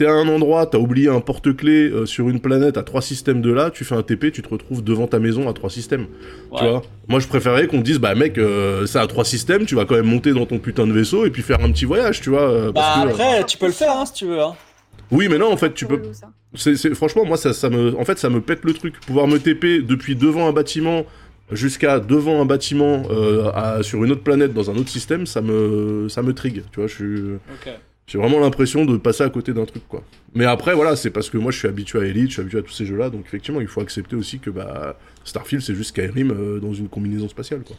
t'es 0.00 0.06
à 0.06 0.12
un 0.14 0.28
endroit, 0.28 0.64
t'as 0.64 0.78
oublié 0.78 1.08
un 1.08 1.20
porte-clés 1.20 1.90
euh, 1.90 2.06
sur 2.06 2.30
une 2.30 2.40
planète 2.40 2.78
à 2.78 2.82
trois 2.82 3.02
systèmes 3.02 3.42
de 3.42 3.52
là, 3.52 3.70
tu 3.70 3.84
fais 3.84 3.94
un 3.94 4.02
TP, 4.02 4.32
tu 4.32 4.40
te 4.40 4.48
retrouves 4.48 4.82
devant 4.82 5.06
ta 5.06 5.18
maison 5.18 5.46
à 5.46 5.52
trois 5.52 5.68
systèmes. 5.68 6.06
Tu 6.56 6.64
vois? 6.64 6.80
Moi, 7.06 7.20
je 7.20 7.28
préférais 7.28 7.66
qu'on 7.66 7.82
dise, 7.82 7.98
bah 7.98 8.14
mec, 8.14 8.38
euh, 8.38 8.86
c'est 8.86 8.98
à 8.98 9.06
trois 9.06 9.24
systèmes, 9.26 9.66
tu 9.66 9.74
vas 9.74 9.84
quand 9.84 9.96
même 9.96 10.06
monter 10.06 10.32
dans 10.32 10.46
ton 10.46 10.58
putain 10.58 10.86
de 10.86 10.92
vaisseau 10.92 11.26
et 11.26 11.30
puis 11.30 11.42
faire 11.42 11.62
un 11.62 11.70
petit 11.70 11.84
voyage, 11.84 12.22
tu 12.22 12.30
vois. 12.30 12.50
euh, 12.50 12.72
Bah 12.72 12.80
que, 12.94 13.00
euh, 13.08 13.10
après, 13.10 13.44
tu 13.44 13.58
peux 13.58 13.66
le 13.66 13.72
faire 13.72 13.92
hein, 13.94 14.06
si 14.06 14.14
tu 14.14 14.24
veux. 14.24 14.40
Hein. 14.40 14.54
Oui, 15.10 15.28
mais 15.28 15.36
non, 15.36 15.52
en 15.52 15.56
fait, 15.58 15.74
tu 15.74 15.84
peux 15.84 16.00
c'est- 16.54 16.94
franchement, 16.94 17.26
moi, 17.26 17.36
ça, 17.36 17.52
ça 17.52 17.68
me, 17.68 17.94
en 17.98 18.04
fait, 18.06 18.18
ça 18.18 18.30
me 18.30 18.40
pète 18.40 18.64
le 18.64 18.72
truc. 18.72 18.98
Pouvoir 19.06 19.28
me 19.28 19.38
TP 19.38 19.82
depuis 19.82 20.16
devant 20.16 20.48
un 20.48 20.52
bâtiment 20.52 21.04
jusqu'à 21.52 22.00
devant 22.00 22.40
un 22.40 22.46
bâtiment 22.46 23.02
euh, 23.10 23.50
à- 23.54 23.82
sur 23.82 24.02
une 24.04 24.12
autre 24.12 24.22
planète 24.22 24.54
dans 24.54 24.70
un 24.70 24.76
autre 24.76 24.88
système, 24.88 25.26
ça 25.26 25.42
me, 25.42 26.08
ça 26.08 26.22
me 26.22 26.32
trigue. 26.32 26.62
Tu 26.72 26.80
vois, 26.80 26.86
je 26.86 26.94
suis, 26.94 27.20
Ok. 27.52 27.70
J'ai 28.10 28.18
vraiment 28.18 28.40
l'impression 28.40 28.84
de 28.84 28.96
passer 28.96 29.22
à 29.22 29.30
côté 29.30 29.52
d'un 29.52 29.64
truc, 29.66 29.86
quoi. 29.88 30.02
Mais 30.34 30.44
après, 30.44 30.74
voilà, 30.74 30.96
c'est 30.96 31.10
parce 31.10 31.30
que 31.30 31.38
moi, 31.38 31.52
je 31.52 31.58
suis 31.58 31.68
habitué 31.68 32.00
à 32.00 32.04
Elite, 32.04 32.28
je 32.28 32.32
suis 32.34 32.40
habitué 32.42 32.58
à 32.58 32.62
tous 32.62 32.72
ces 32.72 32.84
jeux-là, 32.84 33.08
donc 33.08 33.24
effectivement, 33.26 33.60
il 33.60 33.68
faut 33.68 33.80
accepter 33.80 34.16
aussi 34.16 34.40
que 34.40 34.50
bah, 34.50 34.98
Starfield, 35.24 35.62
c'est 35.62 35.74
juste 35.74 35.90
Skyrim 35.90 36.32
euh, 36.32 36.58
dans 36.60 36.72
une 36.74 36.88
combinaison 36.88 37.28
spatiale, 37.28 37.62
quoi. 37.62 37.76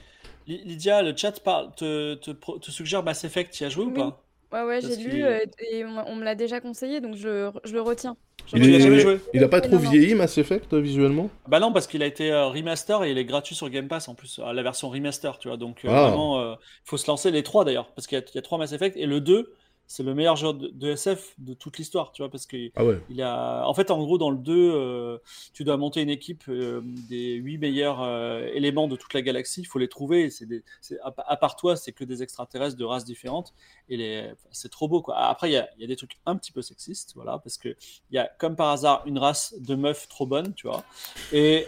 Ly- 0.47 0.63
Lydia, 0.65 1.01
le 1.01 1.15
chat 1.15 1.39
parle, 1.43 1.73
te, 1.75 2.15
te, 2.15 2.71
suggère 2.71 3.03
Mass 3.03 3.23
Effect, 3.23 3.53
tu 3.53 3.63
y 3.63 3.65
as 3.65 3.69
joué 3.69 3.85
ou 3.85 3.91
pas? 3.91 4.23
Ouais, 4.53 4.63
ouais, 4.63 4.81
j'ai 4.81 4.95
lu 4.95 5.19
est- 5.19 5.23
euh, 5.23 5.39
et 5.71 5.85
on, 5.85 6.07
on 6.07 6.15
me 6.15 6.23
l'a 6.23 6.35
déjà 6.35 6.59
conseillé, 6.59 7.00
donc 7.01 7.15
je, 7.15 7.51
je 7.63 7.73
le 7.73 7.81
retiens. 7.81 8.17
L'as 8.53 8.79
jamais 8.79 9.00
joué 9.00 9.19
il 9.33 9.43
a 9.43 9.47
pas 9.47 9.61
trop 9.61 9.77
non. 9.77 9.89
vieilli, 9.89 10.15
Mass 10.15 10.38
Effect, 10.38 10.73
visuellement? 10.73 11.29
Bah 11.47 11.59
non, 11.59 11.71
parce 11.71 11.88
qu'il 11.88 12.03
a 12.03 12.05
été 12.05 12.31
euh, 12.31 12.47
remaster 12.47 13.03
et 13.03 13.11
il 13.11 13.17
est 13.17 13.25
gratuit 13.25 13.55
sur 13.55 13.69
Game 13.69 13.88
Pass 13.88 14.07
en 14.07 14.15
plus, 14.15 14.39
la 14.39 14.63
version 14.63 14.89
remaster, 14.89 15.38
tu 15.39 15.47
vois. 15.47 15.57
Donc 15.57 15.85
euh, 15.85 15.89
Ah. 15.89 16.07
vraiment, 16.07 16.53
il 16.53 16.57
faut 16.85 16.97
se 16.97 17.07
lancer 17.07 17.31
les 17.31 17.43
trois 17.43 17.63
d'ailleurs, 17.65 17.93
parce 17.93 18.07
qu'il 18.07 18.17
y, 18.17 18.21
a- 18.21 18.25
il 18.25 18.35
y 18.35 18.39
a 18.39 18.41
trois 18.41 18.57
Mass 18.57 18.73
Effect 18.73 18.97
et 18.97 19.05
le 19.05 19.21
2, 19.21 19.53
c'est 19.91 20.03
le 20.03 20.13
meilleur 20.13 20.38
jeu 20.38 20.53
de, 20.53 20.69
de 20.69 20.91
SF 20.91 21.33
de 21.38 21.53
toute 21.53 21.77
l'histoire, 21.77 22.13
tu 22.13 22.21
vois, 22.21 22.31
parce 22.31 22.45
que 22.45 22.71
Ah 22.75 22.86
ouais. 22.86 23.01
il 23.10 23.21
a, 23.21 23.67
en 23.67 23.74
fait, 23.74 23.91
en 23.91 24.01
gros, 24.01 24.17
dans 24.17 24.29
le 24.31 24.38
2, 24.38 24.53
euh, 24.55 25.17
tu 25.53 25.65
dois 25.65 25.75
monter 25.75 26.01
une 26.01 26.10
équipe 26.10 26.45
euh, 26.48 26.79
des 27.10 27.33
huit 27.33 27.57
meilleurs 27.57 28.01
euh, 28.01 28.48
éléments 28.53 28.88
de 28.88 28.95
toute 28.95 29.13
la 29.13 29.21
galaxie. 29.21 29.60
Il 29.60 29.65
faut 29.65 29.79
les 29.79 29.89
trouver. 29.89 30.29
C'est 30.29 30.45
des, 30.45 30.63
à, 31.03 31.13
à 31.27 31.36
part 31.36 31.57
toi, 31.57 31.75
c'est 31.75 31.91
que 31.91 32.05
des 32.05 32.24
extraterrestres 32.24 32.77
de 32.77 32.86
races 32.86 33.03
différentes. 33.03 33.53
Et 33.89 33.98
les, 33.98 34.31
c'est 34.51 34.71
trop 34.71 34.88
beau, 34.88 35.01
quoi. 35.01 35.17
Après, 35.17 35.50
il 35.50 35.53
y 35.53 35.57
a, 35.57 35.69
y 35.77 35.83
a 35.83 35.88
des 35.88 35.98
trucs 35.98 36.17
un 36.25 36.38
petit 36.38 36.53
peu 36.53 36.62
sexistes, 36.62 37.12
voilà, 37.15 37.39
parce 37.39 37.57
que 37.57 37.75
il 38.12 38.15
y 38.15 38.17
a, 38.17 38.31
comme 38.39 38.55
par 38.55 38.69
hasard, 38.69 39.03
une 39.05 39.17
race 39.19 39.53
de 39.60 39.75
meufs 39.75 40.07
trop 40.07 40.25
bonnes, 40.25 40.53
tu 40.53 40.67
vois. 40.67 40.86
Et, 41.33 41.65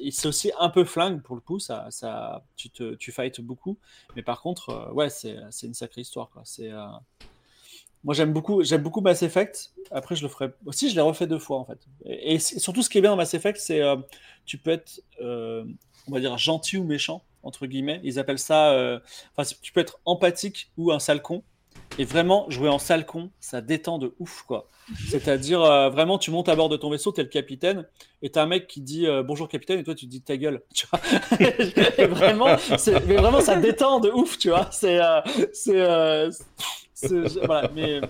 et 0.00 0.10
c'est 0.12 0.28
aussi 0.28 0.52
un 0.60 0.68
peu 0.68 0.84
flingue 0.84 1.20
pour 1.22 1.34
le 1.34 1.40
coup. 1.40 1.58
Ça, 1.58 1.88
ça, 1.90 2.44
tu 2.54 2.70
te, 2.70 2.94
tu 2.94 3.10
fights 3.10 3.40
beaucoup. 3.40 3.76
Mais 4.14 4.22
par 4.22 4.40
contre, 4.40 4.92
ouais, 4.92 5.10
c'est, 5.10 5.36
c'est 5.50 5.66
une 5.66 5.74
sacrée 5.74 6.02
histoire, 6.02 6.30
quoi. 6.30 6.42
C'est 6.44 6.70
moi, 8.04 8.14
j'aime 8.14 8.32
beaucoup, 8.32 8.62
j'aime 8.62 8.82
beaucoup 8.82 9.00
Mass 9.00 9.22
Effect. 9.22 9.72
Après, 9.90 10.14
je 10.14 10.22
le 10.22 10.28
ferai 10.28 10.50
aussi. 10.66 10.88
Je 10.88 10.94
l'ai 10.94 11.00
refait 11.00 11.26
deux 11.26 11.38
fois 11.38 11.58
en 11.58 11.64
fait. 11.64 11.78
Et, 12.06 12.38
surtout, 12.38 12.82
ce 12.82 12.88
qui 12.88 12.98
est 12.98 13.00
bien 13.00 13.10
dans 13.10 13.16
Mass 13.16 13.34
Effect, 13.34 13.58
c'est 13.60 13.82
euh, 13.82 13.96
tu 14.46 14.56
peux 14.56 14.70
être, 14.70 15.00
euh, 15.20 15.64
on 16.06 16.12
va 16.12 16.20
dire, 16.20 16.38
gentil 16.38 16.76
ou 16.78 16.84
méchant 16.84 17.24
entre 17.42 17.66
guillemets. 17.66 18.00
Ils 18.04 18.18
appellent 18.18 18.38
ça. 18.38 18.70
euh, 18.72 19.00
Enfin, 19.36 19.50
tu 19.60 19.72
peux 19.72 19.80
être 19.80 19.98
empathique 20.04 20.70
ou 20.76 20.92
un 20.92 21.00
sale 21.00 21.22
con. 21.22 21.42
Et 21.98 22.04
vraiment, 22.04 22.48
jouer 22.50 22.68
en 22.68 22.78
sale 22.78 23.04
con, 23.04 23.30
ça 23.40 23.60
détend 23.60 23.98
de 23.98 24.14
ouf, 24.20 24.42
quoi. 24.42 24.68
C'est-à-dire, 25.10 25.62
euh, 25.62 25.90
vraiment, 25.90 26.18
tu 26.18 26.30
montes 26.30 26.48
à 26.48 26.54
bord 26.54 26.68
de 26.68 26.76
ton 26.76 26.90
vaisseau, 26.90 27.10
t'es 27.12 27.22
le 27.22 27.28
capitaine, 27.28 27.86
et 28.22 28.30
t'as 28.30 28.42
un 28.42 28.46
mec 28.46 28.68
qui 28.68 28.80
dit 28.80 29.06
bonjour 29.24 29.48
capitaine, 29.48 29.80
et 29.80 29.84
toi 29.84 29.94
tu 29.94 30.06
dis 30.06 30.20
ta 30.20 30.36
gueule, 30.36 30.62
et 31.98 32.06
vraiment, 32.06 32.46
mais 33.06 33.16
vraiment, 33.16 33.40
ça 33.40 33.56
détend 33.56 34.00
de 34.00 34.10
ouf, 34.10 34.38
tu 34.38 34.48
vois. 34.50 34.68
C'est, 34.70 34.98
c'est- 35.52 36.28
voilà, 37.44 37.68
mais. 37.74 38.00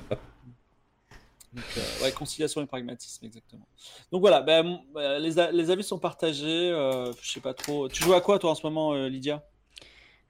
Donc, 1.52 1.64
euh, 1.78 2.04
ouais, 2.04 2.12
conciliation 2.12 2.60
et 2.62 2.66
pragmatisme, 2.66 3.24
exactement. 3.24 3.66
Donc 4.12 4.20
voilà, 4.20 4.42
ben, 4.42 4.80
euh, 4.96 5.18
les, 5.18 5.70
avis 5.70 5.82
sont 5.82 5.98
partagés. 5.98 6.70
euh, 6.70 7.10
je 7.22 7.32
sais 7.32 7.40
pas 7.40 7.54
trop. 7.54 7.88
Tu 7.88 8.02
joues 8.02 8.12
à 8.12 8.20
quoi 8.20 8.38
toi 8.38 8.50
en 8.50 8.54
ce 8.54 8.66
moment, 8.66 8.92
euh, 8.94 9.08
Lydia? 9.08 9.42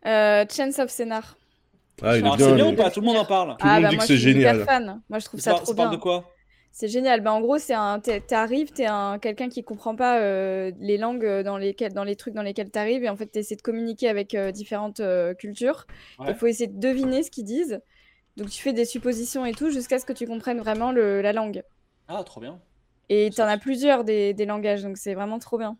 Euh, 0.06 0.44
Chance 0.48 0.78
of 0.78 0.90
Scénar. 0.90 1.36
Ah, 2.02 2.16
il 2.16 2.20
est 2.20 2.22
bien. 2.22 2.38
C'est 2.38 2.54
bien 2.54 2.72
ou 2.72 2.76
pas? 2.76 2.90
Tout 2.90 3.00
le 3.00 3.06
monde 3.06 3.16
en 3.16 3.24
parle. 3.24 3.56
Tout 3.58 3.66
le 3.66 3.72
monde 3.80 3.90
dit 3.90 3.96
que 3.96 4.04
c'est 4.04 4.16
je 4.16 4.20
suis 4.20 4.30
hyper 4.30 4.52
génial. 4.54 4.64
fan. 4.66 5.02
Moi, 5.08 5.18
je 5.18 5.24
trouve 5.24 5.40
Ça, 5.40 5.50
ça 5.52 5.56
ça 5.58 5.62
trop 5.64 5.74
parle 5.74 5.88
bien. 5.88 5.98
de 5.98 6.02
quoi? 6.02 6.32
C'est 6.70 6.86
génial. 6.86 7.20
Ben, 7.22 7.32
en 7.32 7.40
gros, 7.40 7.58
c'est 7.58 7.74
un, 7.74 7.98
t'arrives, 7.98 8.70
t'es 8.70 8.86
un 8.86 9.18
quelqu'un 9.18 9.48
qui 9.48 9.64
comprend 9.64 9.96
pas 9.96 10.20
euh, 10.20 10.70
les 10.78 10.96
langues 10.98 11.24
euh, 11.24 11.42
dans 11.42 11.58
lesquelles, 11.58 11.92
dans 11.94 12.04
les 12.04 12.14
trucs 12.14 12.34
dans 12.34 12.42
lesquels 12.42 12.70
t'arrives, 12.70 13.02
et 13.02 13.08
en 13.08 13.16
fait, 13.16 13.26
t'essaies 13.26 13.56
de 13.56 13.62
communiquer 13.62 14.08
avec 14.08 14.36
euh, 14.36 14.52
différentes 14.52 15.00
euh, 15.00 15.34
cultures. 15.34 15.86
Il 16.20 16.26
Ouais. 16.26 16.34
faut 16.34 16.46
essayer 16.46 16.68
de 16.68 16.78
deviner 16.78 17.24
ce 17.24 17.32
qu'ils 17.32 17.44
disent. 17.46 17.80
Donc, 18.38 18.48
tu 18.50 18.62
fais 18.62 18.72
des 18.72 18.86
suppositions 18.86 19.44
et 19.44 19.52
tout 19.54 19.70
jusqu'à 19.70 19.98
ce 19.98 20.06
que 20.06 20.14
tu 20.14 20.26
comprennes 20.26 20.60
vraiment 20.60 20.92
le- 20.92 21.20
la 21.22 21.32
langue. 21.34 21.62
Ah, 22.08 22.24
trop 22.24 22.40
bien. 22.40 22.60
Et 23.10 23.30
Ça, 23.30 23.44
t'en 23.44 23.48
as 23.50 23.58
plusieurs 23.58 24.04
des, 24.04 24.32
des 24.34 24.46
langages, 24.46 24.82
donc 24.82 24.96
c'est 24.96 25.14
vraiment 25.14 25.38
trop 25.38 25.58
bien. 25.58 25.76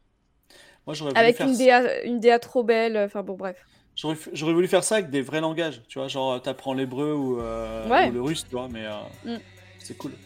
Moi, 0.87 0.95
j'aurais 0.95 1.13
voulu 1.13 1.21
Avec 1.21 1.37
faire 1.37 1.49
une 1.49 1.57
ça. 1.57 1.59
DA, 1.59 2.05
une 2.05 2.21
DA 2.21 2.39
trop 2.39 2.63
belle. 2.65 2.97
Enfin 2.97 3.23
bon, 3.23 3.35
bref. 3.37 3.59
J'aurais, 3.97 4.15
voulu 4.53 4.69
faire 4.69 4.85
ça 4.85 4.97
avec 4.97 5.11
des 5.11 5.23
vrais 5.23 5.41
langages, 5.41 5.83
tu 5.89 5.99
vois, 5.99 6.07
genre 6.07 6.35
euh, 6.35 6.39
t'apprends 6.39 6.73
l'hébreu 6.73 7.15
ou, 7.15 7.41
euh, 7.41 7.91
Ouais. 7.91 8.09
ou 8.09 8.13
le 8.13 8.23
russe, 8.23 8.45
tu 8.47 8.55
vois, 8.55 8.69
mais 8.69 8.87
euh, 8.87 8.93
Mm. 9.25 9.43
c'est 9.79 9.97
cool. 9.97 10.19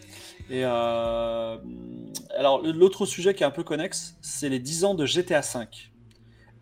Et 0.51 0.63
euh, 0.65 1.59
alors 2.37 2.63
l'autre 2.63 3.07
sujet 3.07 3.35
qui 3.35 3.45
est 3.45 3.47
un 3.47 3.51
peu 3.53 3.65
connexe, 3.65 4.17
c'est 4.23 4.49
les 4.51 4.59
10 4.61 4.85
ans 4.85 4.95
de 4.95 5.07
GTA 5.07 5.41
V. 5.43 5.67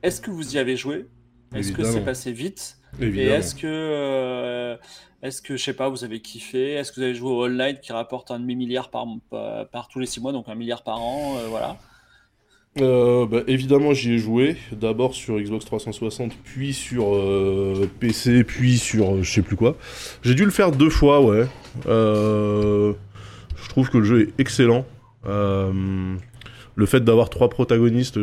Est-ce 0.03 0.21
que 0.21 0.31
vous 0.31 0.57
y 0.57 0.59
avez 0.59 0.77
joué? 0.77 1.09
Est-ce 1.55 1.73
que 1.73 1.85
c'est 1.85 2.03
passé 2.03 2.33
vite? 2.33 2.80
Et 3.01 3.27
est-ce 3.27 3.55
que, 3.55 3.67
euh, 3.67 4.77
est-ce 5.23 5.43
que, 5.43 5.57
je 5.57 5.63
sais 5.63 5.75
pas, 5.75 5.89
vous 5.89 6.05
avez 6.05 6.21
kiffé? 6.21 6.73
Est-ce 6.73 6.93
que 6.93 6.97
vous 6.97 7.03
avez 7.03 7.15
joué 7.15 7.31
au 7.31 7.45
online 7.45 7.79
qui 7.81 7.93
rapporte 7.93 8.31
un 8.31 8.41
demi-milliard 8.41 8.91
par, 8.91 9.07
par, 9.31 9.69
par 9.69 9.89
tous 9.89 9.99
les 9.99 10.07
6 10.07 10.21
mois, 10.21 10.33
donc 10.33 10.49
un 10.49 10.55
milliard 10.55 10.83
par 10.83 11.01
an, 11.01 11.37
euh, 11.39 11.47
voilà. 11.49 11.77
Euh, 12.81 13.27
bah, 13.27 13.41
évidemment, 13.49 13.93
j'y 13.93 14.13
ai 14.13 14.19
joué. 14.19 14.57
D'abord 14.73 15.15
sur 15.15 15.39
Xbox 15.41 15.65
360, 15.65 16.33
puis 16.45 16.73
sur 16.73 17.15
euh, 17.15 17.91
PC, 17.99 18.45
puis 18.45 18.79
sur 18.79 19.15
euh, 19.15 19.23
je 19.23 19.31
sais 19.31 19.43
plus 19.43 19.57
quoi. 19.57 19.77
J'ai 20.23 20.35
dû 20.35 20.45
le 20.45 20.51
faire 20.51 20.71
deux 20.71 20.91
fois, 20.91 21.21
ouais. 21.21 21.47
Je 21.87 22.95
trouve 23.69 23.91
que 23.91 23.99
le 23.99 24.05
jeu 24.05 24.23
est 24.23 24.41
excellent. 24.41 24.87
Le 25.25 26.87
fait 26.87 27.01
d'avoir 27.01 27.29
trois 27.29 27.51
protagonistes 27.51 28.19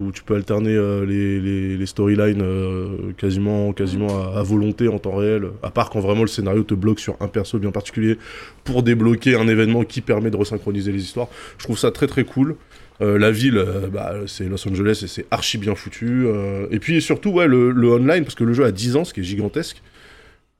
où 0.00 0.10
tu 0.10 0.22
peux 0.22 0.34
alterner 0.34 0.74
euh, 0.74 1.06
les, 1.06 1.40
les, 1.40 1.76
les 1.76 1.86
storylines 1.86 2.42
euh, 2.42 3.12
quasiment, 3.16 3.72
quasiment 3.72 4.08
à, 4.08 4.38
à 4.38 4.42
volonté 4.42 4.88
en 4.88 4.98
temps 4.98 5.16
réel, 5.16 5.44
à 5.62 5.70
part 5.70 5.90
quand 5.90 6.00
vraiment 6.00 6.22
le 6.22 6.28
scénario 6.28 6.64
te 6.64 6.74
bloque 6.74 6.98
sur 6.98 7.16
un 7.20 7.28
perso 7.28 7.58
bien 7.58 7.70
particulier 7.70 8.18
pour 8.64 8.82
débloquer 8.82 9.36
un 9.36 9.46
événement 9.46 9.84
qui 9.84 10.00
permet 10.00 10.30
de 10.30 10.36
resynchroniser 10.36 10.90
les 10.90 11.02
histoires. 11.02 11.28
Je 11.58 11.64
trouve 11.64 11.78
ça 11.78 11.90
très 11.90 12.06
très 12.06 12.24
cool. 12.24 12.56
Euh, 13.00 13.18
la 13.18 13.30
ville, 13.30 13.64
bah, 13.92 14.14
c'est 14.26 14.48
Los 14.48 14.68
Angeles 14.68 15.00
et 15.04 15.08
c'est 15.08 15.26
archi 15.30 15.58
bien 15.58 15.74
foutu. 15.74 16.26
et 16.70 16.78
puis 16.78 17.00
surtout, 17.00 17.30
ouais, 17.30 17.46
le, 17.46 17.70
le 17.70 17.88
online, 17.88 18.24
parce 18.24 18.34
que 18.34 18.44
le 18.44 18.52
jeu 18.52 18.64
a 18.64 18.72
10 18.72 18.96
ans, 18.96 19.04
ce 19.04 19.14
qui 19.14 19.20
est 19.20 19.24
gigantesque. 19.24 19.82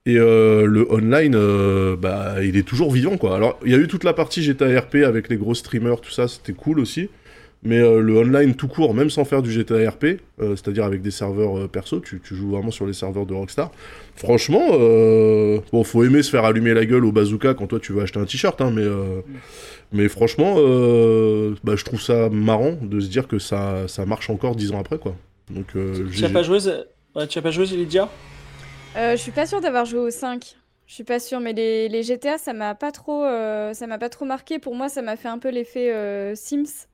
Et 0.06 0.18
euh, 0.18 0.66
le 0.66 0.90
online, 0.92 1.34
euh, 1.34 1.96
bah, 1.96 2.36
il 2.42 2.58
est 2.58 2.62
toujours 2.62 2.92
vivant, 2.92 3.16
quoi. 3.16 3.36
Alors, 3.36 3.58
il 3.64 3.72
y 3.72 3.74
a 3.74 3.78
eu 3.78 3.88
toute 3.88 4.04
la 4.04 4.12
partie 4.12 4.42
GTA 4.42 4.80
RP 4.80 4.96
avec 4.96 5.30
les 5.30 5.38
gros 5.38 5.54
streamers, 5.54 6.00
tout 6.02 6.10
ça, 6.10 6.28
c'était 6.28 6.52
cool 6.52 6.78
aussi. 6.78 7.08
Mais 7.66 7.78
euh, 7.78 8.00
le 8.00 8.18
online 8.18 8.54
tout 8.54 8.68
court, 8.68 8.92
même 8.92 9.09
sans 9.09 9.25
faire 9.25 9.40
du 9.40 9.50
GTA 9.50 9.88
RP, 9.90 10.04
euh, 10.04 10.54
c'est-à-dire 10.54 10.85
avec 10.85 11.00
des 11.00 11.11
serveurs 11.11 11.59
euh, 11.59 11.66
perso, 11.66 11.99
tu, 12.00 12.21
tu 12.21 12.35
joues 12.35 12.50
vraiment 12.50 12.71
sur 12.71 12.87
les 12.87 12.92
serveurs 12.92 13.25
de 13.25 13.33
Rockstar. 13.33 13.71
Franchement, 14.16 14.62
euh, 14.73 15.61
bon, 15.73 15.83
faut 15.83 16.04
aimer 16.04 16.23
se 16.23 16.30
faire 16.30 16.44
allumer 16.44 16.75
la 16.75 16.85
gueule 16.85 17.04
au 17.06 17.12
bazooka 17.12 17.54
quand 17.54 17.66
toi 17.66 17.80
tu 17.80 17.92
veux 17.92 18.02
acheter 18.02 18.21
un 18.21 18.26
t-shirt, 18.26 18.61
hein, 18.61 18.71
mais, 18.71 18.83
euh, 18.83 19.23
mais 19.92 20.09
franchement, 20.09 20.56
euh, 20.59 21.54
bah, 21.64 21.75
je 21.76 21.85
trouve 21.85 22.00
ça 22.02 22.28
marrant 22.28 22.73
de 22.83 23.00
se 23.00 23.09
dire 23.09 23.26
que 23.28 23.38
ça, 23.38 23.88
ça 23.88 24.04
marche 24.04 24.28
encore 24.28 24.56
dix 24.56 24.73
ans 24.73 24.80
après, 24.80 24.99
quoi. 24.99 25.16
Donc, 25.50 25.68
euh, 25.76 26.06
Tu 26.12 26.25
as 26.25 26.28
GG. 26.28 26.33
pas 26.35 26.42
joué, 26.42 26.59
ouais, 27.16 27.26
tu 27.26 27.38
as 27.38 27.42
pas 27.42 27.50
joué, 27.50 27.64
Lydia? 27.66 28.11
Euh, 28.97 29.12
je 29.12 29.16
suis 29.23 29.33
pas 29.33 29.47
sûre 29.47 29.61
d'avoir 29.61 29.85
joué 29.87 30.00
au 30.00 30.11
5. 30.11 30.54
Je 30.87 30.94
suis 30.94 31.04
pas 31.04 31.18
sûre, 31.18 31.40
mais 31.40 31.54
les, 31.54 31.88
les 31.88 32.02
GTA, 32.02 32.37
ça 32.37 32.52
m'a 32.52 32.75
pas 32.75 32.92
trop, 32.92 33.25
euh, 33.25 33.73
ça 33.73 33.87
m'a 33.87 33.97
pas 33.99 34.11
trop 34.11 34.26
marqué. 34.26 34.59
Pour 34.59 34.75
moi, 34.75 34.90
ça 34.90 35.00
m'a 35.00 35.16
fait 35.16 35.28
un 35.28 35.38
peu 35.38 35.49
l'effet 35.49 35.90
euh, 35.92 36.35
Sims. 36.35 36.87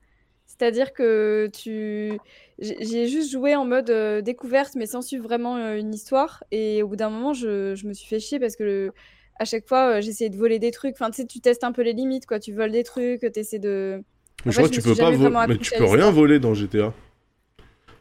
C'est-à-dire 0.61 0.93
que 0.93 1.49
tu, 1.51 2.19
j'ai 2.59 3.07
juste 3.07 3.31
joué 3.31 3.55
en 3.55 3.65
mode 3.65 3.89
euh, 3.89 4.21
découverte, 4.21 4.75
mais 4.75 4.85
sans 4.85 5.01
suivre 5.01 5.23
vraiment 5.23 5.57
euh, 5.57 5.75
une 5.75 5.91
histoire. 5.91 6.43
Et 6.51 6.83
au 6.83 6.87
bout 6.87 6.95
d'un 6.95 7.09
moment, 7.09 7.33
je, 7.33 7.73
je 7.73 7.87
me 7.87 7.93
suis 7.93 8.07
fait 8.07 8.19
chier 8.19 8.39
parce 8.39 8.55
que 8.55 8.63
le- 8.63 8.93
à 9.39 9.45
chaque 9.45 9.67
fois, 9.67 9.93
euh, 9.97 10.01
j'essayais 10.01 10.29
de 10.29 10.37
voler 10.37 10.59
des 10.59 10.69
trucs. 10.69 10.93
Enfin, 10.93 11.09
tu 11.09 11.15
sais, 11.23 11.25
tu 11.25 11.39
testes 11.39 11.63
un 11.63 11.71
peu 11.71 11.81
les 11.81 11.93
limites, 11.93 12.27
quoi. 12.27 12.39
Tu 12.39 12.53
voles 12.53 12.69
des 12.71 12.83
trucs, 12.83 13.21
tu 13.21 13.39
essaies 13.39 13.57
de. 13.57 14.03
Mais 14.45 14.49
En 14.49 14.51
je 14.51 14.57
crois 14.57 14.69
que 14.69 14.75
tu 14.75 14.83
peux 14.83 14.93
pas 14.93 15.09
vo- 15.09 15.17
vraiment 15.17 15.47
mais 15.47 15.57
tu 15.57 15.71
peux 15.75 15.85
rien 15.85 16.11
voler 16.11 16.37
dans 16.39 16.53
GTA. 16.53 16.93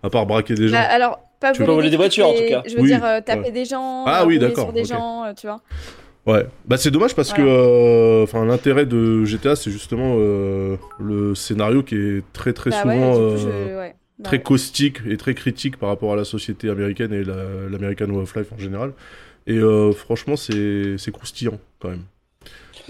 À 0.02 0.11
part 0.11 0.26
braquer 0.26 0.55
des 0.55 0.69
gens. 0.69 0.76
Bah, 0.76 0.83
alors, 0.83 1.19
Pas 1.40 1.52
Tu 1.52 1.61
veux 1.61 1.67
pas 1.67 1.73
voler 1.73 1.88
des 1.88 1.97
voitures, 1.97 2.29
en 2.29 2.35
tout 2.35 2.45
cas. 2.45 2.62
Je 2.67 2.75
veux 2.76 2.83
Oui, 2.83 2.88
dire, 2.88 3.02
euh, 3.02 3.23
taper 3.23 3.45
ouais. 3.45 3.52
des 3.52 3.64
gens, 3.64 4.05
Ah 4.07 4.26
oui, 4.26 4.38
sur 4.55 4.75
des 4.75 4.85
gens, 4.85 5.25
euh, 5.25 5.33
tu 5.33 5.47
vois. 5.47 5.62
Ouais, 6.27 6.47
bah 6.67 6.77
c'est 6.77 6.91
dommage 6.91 7.15
parce 7.15 7.33
que 7.33 7.41
euh, 7.41 8.23
enfin 8.25 8.45
l'intérêt 8.45 8.85
de 8.85 9.25
GTA 9.25 9.57
c'est 9.57 9.71
justement 9.71 10.17
euh, 10.19 10.77
le 10.99 11.35
scénario 11.35 11.83
qui 11.83 11.95
est 11.97 12.23
très 12.35 12.53
très 12.53 12.71
Bah 12.71 12.83
ouais, 12.85 12.95
souvent 12.95 13.12
coup, 13.15 13.19
euh, 13.21 13.37
je- 13.39 13.47
ouais. 13.79 13.95
Bah 14.19 14.25
très 14.29 14.37
ouais. 14.37 14.43
caustique 14.43 14.99
et 15.09 15.17
très 15.17 15.33
critique 15.35 15.79
par 15.79 15.89
rapport 15.89 16.12
à 16.12 16.17
la 16.17 16.25
société 16.25 16.69
américaine 16.69 17.12
et 17.15 17.25
la- 17.25 17.69
l'American 17.71 18.05
Way 18.11 18.23
of 18.23 18.37
Life 18.37 18.53
en 18.53 18.59
général. 18.59 18.93
Et 19.47 19.55
euh, 19.57 19.93
franchement 19.93 20.37
c'est 20.37 20.97
c'est 20.99 21.11
croustillant 21.11 21.59
quand 21.81 21.89
même. 21.89 22.03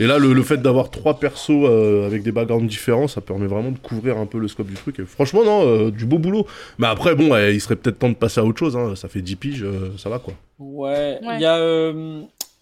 Et 0.00 0.06
là 0.08 0.18
le, 0.18 0.32
le 0.32 0.42
fait 0.42 0.60
d'avoir 0.60 0.90
trois 0.90 1.20
persos 1.20 1.50
euh, 1.50 2.06
avec 2.06 2.24
des 2.24 2.32
backgrounds 2.32 2.66
différents 2.68 3.06
ça 3.06 3.20
permet 3.20 3.46
vraiment 3.46 3.70
de 3.70 3.78
couvrir 3.78 4.18
un 4.18 4.26
peu 4.26 4.38
le 4.38 4.48
scope 4.48 4.66
du 4.66 4.74
truc. 4.74 4.98
Et 4.98 5.04
franchement 5.04 5.44
non, 5.44 5.62
euh, 5.68 5.90
du 5.92 6.04
beau 6.04 6.18
boulot. 6.18 6.46
Mais 6.80 6.88
après 6.88 7.14
bon 7.14 7.30
ouais, 7.30 7.54
il 7.54 7.60
serait 7.60 7.76
peut-être 7.76 8.00
temps 8.00 8.08
de 8.08 8.14
passer 8.14 8.40
à 8.40 8.44
autre 8.44 8.58
chose, 8.58 8.76
hein. 8.76 8.96
ça 8.96 9.06
fait 9.08 9.20
10 9.22 9.36
piges, 9.36 9.62
euh, 9.62 9.92
ça 9.98 10.10
va 10.10 10.18
quoi. 10.18 10.34
Ouais, 10.58 11.18
Ouais. 11.24 11.36
il 11.36 11.40
y 11.42 11.46
a 11.46 11.58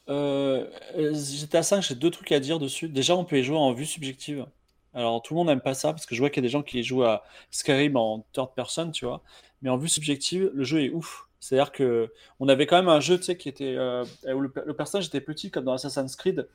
euh, 0.09 0.67
euh, 0.97 1.15
GTA 1.15 1.63
5, 1.63 1.83
j'ai 1.83 1.95
deux 1.95 2.11
trucs 2.11 2.33
à 2.33 2.41
dire 2.41 2.59
dessus. 2.59 2.89
Déjà, 2.89 3.15
on 3.17 3.25
peut 3.25 3.39
y 3.39 3.45
jouer 3.45 3.57
en 3.59 3.73
vue 3.73 3.87
subjective. 3.87 4.47
Alors, 4.95 5.23
tout 5.23 5.35
le 5.35 5.39
monde 5.39 5.49
n'aime 5.49 5.61
pas 5.61 5.75
ça 5.75 5.93
parce 5.93 6.07
que 6.07 6.15
je 6.15 6.21
vois 6.21 6.31
qu'il 6.31 6.43
y 6.43 6.47
a 6.47 6.49
des 6.49 6.53
gens 6.53 6.63
qui 6.63 6.83
jouent 6.83 7.05
à 7.05 7.25
Skyrim 7.51 7.97
en 7.97 8.25
third 8.33 8.55
person, 8.55 8.91
tu 8.91 9.05
vois. 9.05 9.23
Mais 9.63 9.71
en 9.71 9.77
vue 9.77 9.89
subjective, 9.89 10.51
le 10.55 10.65
jeu 10.65 10.83
est 10.83 10.91
ouf. 10.91 11.29
C'est-à-dire 11.41 11.71
que 11.73 12.13
on 12.41 12.49
avait 12.49 12.67
quand 12.67 12.77
même 12.77 12.89
un 12.89 13.01
jeu, 13.01 13.17
tu 13.19 13.25
sais, 13.25 13.37
qui 13.37 13.49
était 13.49 13.75
euh, 13.77 14.05
où 14.35 14.41
le, 14.41 14.53
le 14.67 14.75
personnage 14.75 15.07
était 15.07 15.21
petit 15.21 15.51
comme 15.51 15.65
dans 15.65 15.73
Assassin's 15.75 16.17
Creed 16.17 16.49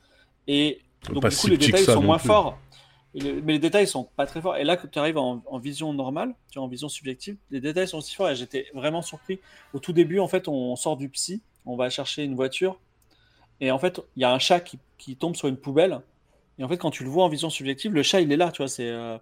et 0.46 0.80
donc 1.10 1.22
Pas 1.22 1.28
du 1.28 1.36
coup 1.36 1.42
si 1.42 1.50
les 1.50 1.56
détails 1.56 1.84
sont 1.84 2.02
moins 2.02 2.18
plus. 2.18 2.26
forts. 2.26 2.58
Le- 3.14 3.40
mais 3.42 3.54
les 3.54 3.58
détails 3.58 3.86
sont 3.86 4.04
pas 4.16 4.26
très 4.26 4.40
forts. 4.42 4.56
Et 4.56 4.64
là, 4.64 4.76
quand 4.76 4.88
tu 4.90 4.98
arrives 4.98 5.16
en, 5.18 5.42
en 5.46 5.58
vision 5.58 5.92
normale, 5.92 6.34
tu 6.50 6.58
en 6.58 6.66
vision 6.68 6.88
subjective, 6.88 7.36
les 7.50 7.60
détails 7.60 7.88
sont 7.88 7.98
aussi 7.98 8.14
forts. 8.14 8.30
Et 8.30 8.36
j'étais 8.36 8.66
vraiment 8.74 9.02
surpris. 9.02 9.40
Au 9.72 9.78
tout 9.78 9.92
début, 9.92 10.18
en 10.18 10.28
fait, 10.28 10.48
on 10.48 10.74
sort 10.76 10.96
du 10.96 11.08
psy, 11.08 11.40
on 11.64 11.76
va 11.76 11.88
chercher 11.90 12.24
une 12.24 12.34
voiture. 12.34 12.78
Et 13.60 13.70
en 13.70 13.78
fait, 13.78 14.00
il 14.16 14.22
y 14.22 14.24
a 14.24 14.32
un 14.32 14.38
chat 14.38 14.60
qui, 14.60 15.16
tombe 15.16 15.36
sur 15.36 15.48
une 15.48 15.56
poubelle. 15.56 16.00
Et 16.58 16.64
en 16.64 16.68
fait, 16.68 16.76
quand 16.76 16.90
tu 16.90 17.04
le 17.04 17.10
vois 17.10 17.24
en 17.24 17.28
vision 17.28 17.50
subjective, 17.50 17.92
le 17.92 18.02
chat, 18.02 18.20
il 18.20 18.32
est 18.32 18.36
là, 18.36 18.50
tu 18.50 18.62
vois. 18.62 18.68
C'est 18.68 18.88
euh, 18.88 19.18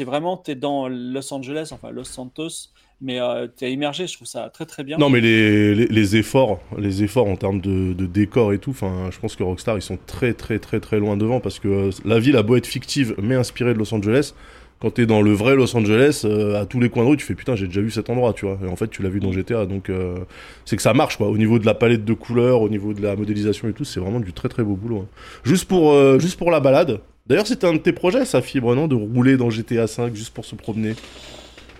vraiment, 0.00 0.36
tu 0.36 0.50
es 0.50 0.54
dans 0.54 0.88
Los 0.88 1.32
Angeles, 1.32 1.70
enfin 1.72 1.90
Los 1.90 2.04
Santos, 2.04 2.70
mais 3.00 3.18
tu 3.56 3.64
es 3.64 3.72
immergé. 3.72 4.06
Je 4.06 4.14
trouve 4.14 4.28
ça 4.28 4.50
très, 4.50 4.66
très 4.66 4.84
bien. 4.84 4.98
Non, 4.98 5.08
mais 5.08 5.20
les, 5.20 6.16
efforts, 6.16 6.60
les 6.76 7.02
efforts 7.02 7.26
en 7.26 7.36
termes 7.36 7.60
de, 7.60 8.06
décor 8.06 8.52
et 8.52 8.58
tout, 8.58 8.74
je 8.74 9.18
pense 9.18 9.36
que 9.36 9.42
Rockstar 9.42 9.76
ils 9.76 9.82
sont 9.82 9.98
très 10.06 10.34
très 10.34 10.58
très 10.58 10.80
très 10.80 10.98
loin 10.98 11.16
devant 11.16 11.40
parce 11.40 11.58
que 11.58 11.68
euh, 11.68 11.90
la 12.04 12.18
ville 12.18 12.36
a 12.36 12.42
beau 12.42 12.56
être 12.56 12.66
fictive 12.66 13.14
mais 13.18 13.34
inspirée 13.34 13.74
de 13.74 13.78
Los 13.78 13.94
Angeles. 13.94 14.34
Quand 14.78 14.90
t'es 14.90 15.06
dans 15.06 15.22
le 15.22 15.32
vrai 15.32 15.54
Los 15.56 15.74
Angeles, 15.74 16.22
euh, 16.26 16.60
à 16.60 16.66
tous 16.66 16.80
les 16.80 16.90
coins 16.90 17.04
de 17.04 17.08
rue, 17.08 17.16
tu 17.16 17.24
fais 17.24 17.34
putain, 17.34 17.56
j'ai 17.56 17.66
déjà 17.66 17.80
vu 17.80 17.90
cet 17.90 18.10
endroit, 18.10 18.34
tu 18.34 18.44
vois. 18.44 18.58
Et 18.62 18.68
en 18.68 18.76
fait, 18.76 18.88
tu 18.88 19.02
l'as 19.02 19.08
vu 19.08 19.20
dans 19.20 19.32
GTA, 19.32 19.64
donc 19.64 19.88
euh, 19.88 20.18
c'est 20.66 20.76
que 20.76 20.82
ça 20.82 20.92
marche, 20.92 21.16
quoi. 21.16 21.28
Au 21.28 21.38
niveau 21.38 21.58
de 21.58 21.64
la 21.64 21.72
palette 21.74 22.04
de 22.04 22.12
couleurs, 22.12 22.60
au 22.60 22.68
niveau 22.68 22.92
de 22.92 23.00
la 23.00 23.16
modélisation 23.16 23.68
et 23.68 23.72
tout, 23.72 23.84
c'est 23.84 24.00
vraiment 24.00 24.20
du 24.20 24.34
très 24.34 24.48
très 24.50 24.62
beau 24.62 24.74
boulot. 24.74 24.98
hein. 25.00 25.08
Juste 25.44 25.64
pour 25.66 25.92
euh, 25.92 26.18
juste 26.18 26.36
pour 26.38 26.50
la 26.50 26.60
balade. 26.60 27.00
D'ailleurs, 27.26 27.46
c'était 27.46 27.66
un 27.66 27.72
de 27.72 27.78
tes 27.78 27.92
projets, 27.92 28.24
ça, 28.26 28.42
Fibre, 28.42 28.74
non, 28.76 28.86
de 28.86 28.94
rouler 28.94 29.36
dans 29.38 29.48
GTA 29.50 29.86
5 29.86 30.14
juste 30.14 30.32
pour 30.34 30.44
se 30.44 30.54
promener, 30.54 30.94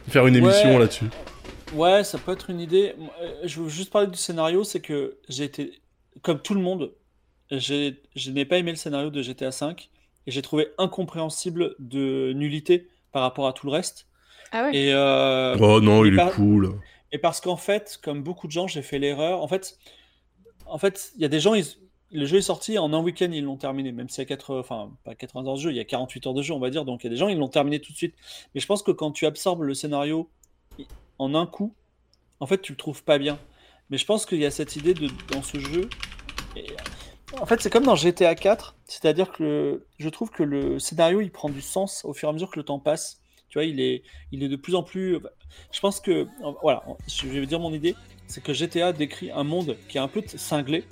faire 0.09 0.27
une 0.27 0.35
Ouais. 0.35 0.41
émission 0.41 0.79
là-dessus? 0.79 1.05
Ouais, 1.75 2.03
ça 2.03 2.17
peut 2.19 2.33
être 2.33 2.49
une 2.51 2.61
idée. 2.61 2.95
Je 3.45 3.61
veux 3.61 3.69
juste 3.69 3.91
parler 3.93 4.09
du 4.09 4.17
scénario, 4.19 4.65
c'est 4.65 4.81
que 4.81 5.17
j'ai 5.29 5.45
été, 5.45 5.73
comme 6.23 6.41
tout 6.41 6.55
le 6.55 6.61
monde, 6.61 6.91
j'ai, 7.51 7.97
je 8.17 8.31
n'ai 8.31 8.45
pas 8.45 8.57
aimé 8.57 8.71
le 8.71 8.77
scénario 8.77 9.11
de 9.11 9.23
GTA 9.23 9.51
V 9.51 9.75
et 10.27 10.31
j'ai 10.31 10.43
trouvé 10.43 10.69
incompréhensible 10.79 11.75
de 11.79 12.33
nullité 12.35 12.89
par 13.13 13.23
rapport 13.23 13.47
à 13.47 13.53
tout 13.53 13.67
le 13.67 13.73
reste. 13.73 14.07
Ah 14.53 14.65
ouais. 14.65 14.77
Et, 14.77 14.93
euh, 14.95 15.57
Oh 15.61 15.81
non, 15.81 16.05
et 16.05 16.09
il 16.09 16.19
est 16.19 16.31
cool. 16.33 16.79
et 17.13 17.19
parce 17.19 17.41
qu'en 17.41 17.57
fait, 17.57 17.99
comme 18.03 18.23
beaucoup 18.23 18.47
de 18.47 18.53
gens, 18.53 18.67
j'ai 18.67 18.83
fait 18.83 18.99
l'erreur. 18.99 19.43
En 19.43 19.49
fait, 19.49 19.79
en 20.67 20.79
fait, 20.79 21.13
il 21.17 21.23
y 21.23 21.25
a 21.25 21.29
des 21.29 21.41
gens, 21.41 21.55
ils- 21.55 21.65
le 22.13 22.25
jeu 22.27 22.39
est 22.39 22.43
sorti 22.43 22.79
en 22.79 22.93
un 22.93 23.01
week-end, 23.01 23.29
ils 23.33 23.43
l'ont 23.45 23.57
terminé. 23.57 23.91
Même 23.93 24.09
s'il 24.09 24.19
y 24.23 24.23
a 24.23 24.27
80, 24.27 24.61
enfin 24.61 24.91
pas 25.05 25.15
80 25.15 25.47
heures 25.49 25.55
de 25.57 25.61
jeu, 25.61 25.71
il 25.71 25.77
y 25.77 25.81
a 25.81 25.85
48 25.85 26.27
heures 26.27 26.35
de 26.35 26.43
jeu, 26.43 26.55
on 26.55 26.61
va 26.61 26.71
dire. 26.71 26.85
Donc 26.85 27.03
il 27.03 27.07
y 27.07 27.09
a 27.09 27.11
des 27.11 27.17
gens, 27.17 27.29
ils 27.29 27.39
l'ont 27.39 27.49
terminé 27.49 27.81
tout 27.81 27.93
de 27.93 27.97
suite. 27.97 28.15
Mais 28.55 28.61
je 28.61 28.67
pense 28.67 28.83
que 28.83 28.93
quand 28.93 29.11
tu 29.11 29.27
absorbes 29.27 29.63
le 29.63 29.75
scénario 29.75 30.29
en 31.19 31.35
un 31.35 31.47
coup, 31.47 31.75
en 32.41 32.47
fait, 32.47 32.61
tu 32.63 32.73
le 32.73 32.77
trouves 32.77 33.03
pas 33.03 33.19
bien. 33.19 33.39
Mais 33.91 33.99
je 33.99 34.05
pense 34.07 34.27
qu'il 34.27 34.39
y 34.39 34.45
a 34.47 34.51
cette 34.51 34.77
idée 34.77 34.95
de 34.95 35.09
dans 35.33 35.43
ce 35.43 35.59
jeu. 35.59 35.89
et- 36.57 36.67
en 37.33 37.47
fait, 37.47 37.61
c'est 37.61 37.71
comme 37.71 37.85
dans 37.85 37.97
GTA 37.97 38.35
4, 38.35 38.77
c'est-à-dire 38.85 39.33
que 39.33 39.43
le- 39.43 39.87
je 39.99 40.09
trouve 40.09 40.31
que 40.31 40.43
le 40.43 40.79
scénario 40.79 41.21
il 41.21 41.31
prend 41.31 41.49
du 41.49 41.61
sens 41.61 42.05
au 42.05 42.13
fur 42.15 42.29
et 42.29 42.31
à 42.31 42.33
mesure 42.33 42.51
que 42.51 42.59
le 42.59 42.65
temps 42.65 42.79
passe. 42.79 43.21
Tu 43.49 43.59
vois, 43.59 43.65
il 43.65 43.81
est, 43.81 44.03
il 44.33 44.43
est 44.43 44.49
de 44.49 44.57
plus 44.57 44.75
en 44.75 44.83
plus. 44.83 45.19
Je 45.73 45.81
pense 45.81 46.01
que, 46.01 46.27
voilà, 46.63 46.83
je 47.09 47.27
vais 47.29 47.47
dire 47.47 47.61
mon 47.61 47.73
idée, 47.73 47.95
c'est 48.27 48.43
que 48.43 48.53
GTA 48.53 48.93
décrit 48.93 49.31
un 49.31 49.45
monde 49.45 49.77
qui 49.89 49.99
est 49.99 50.01
un 50.01 50.09
peu 50.09 50.23
cinglé. 50.27 50.85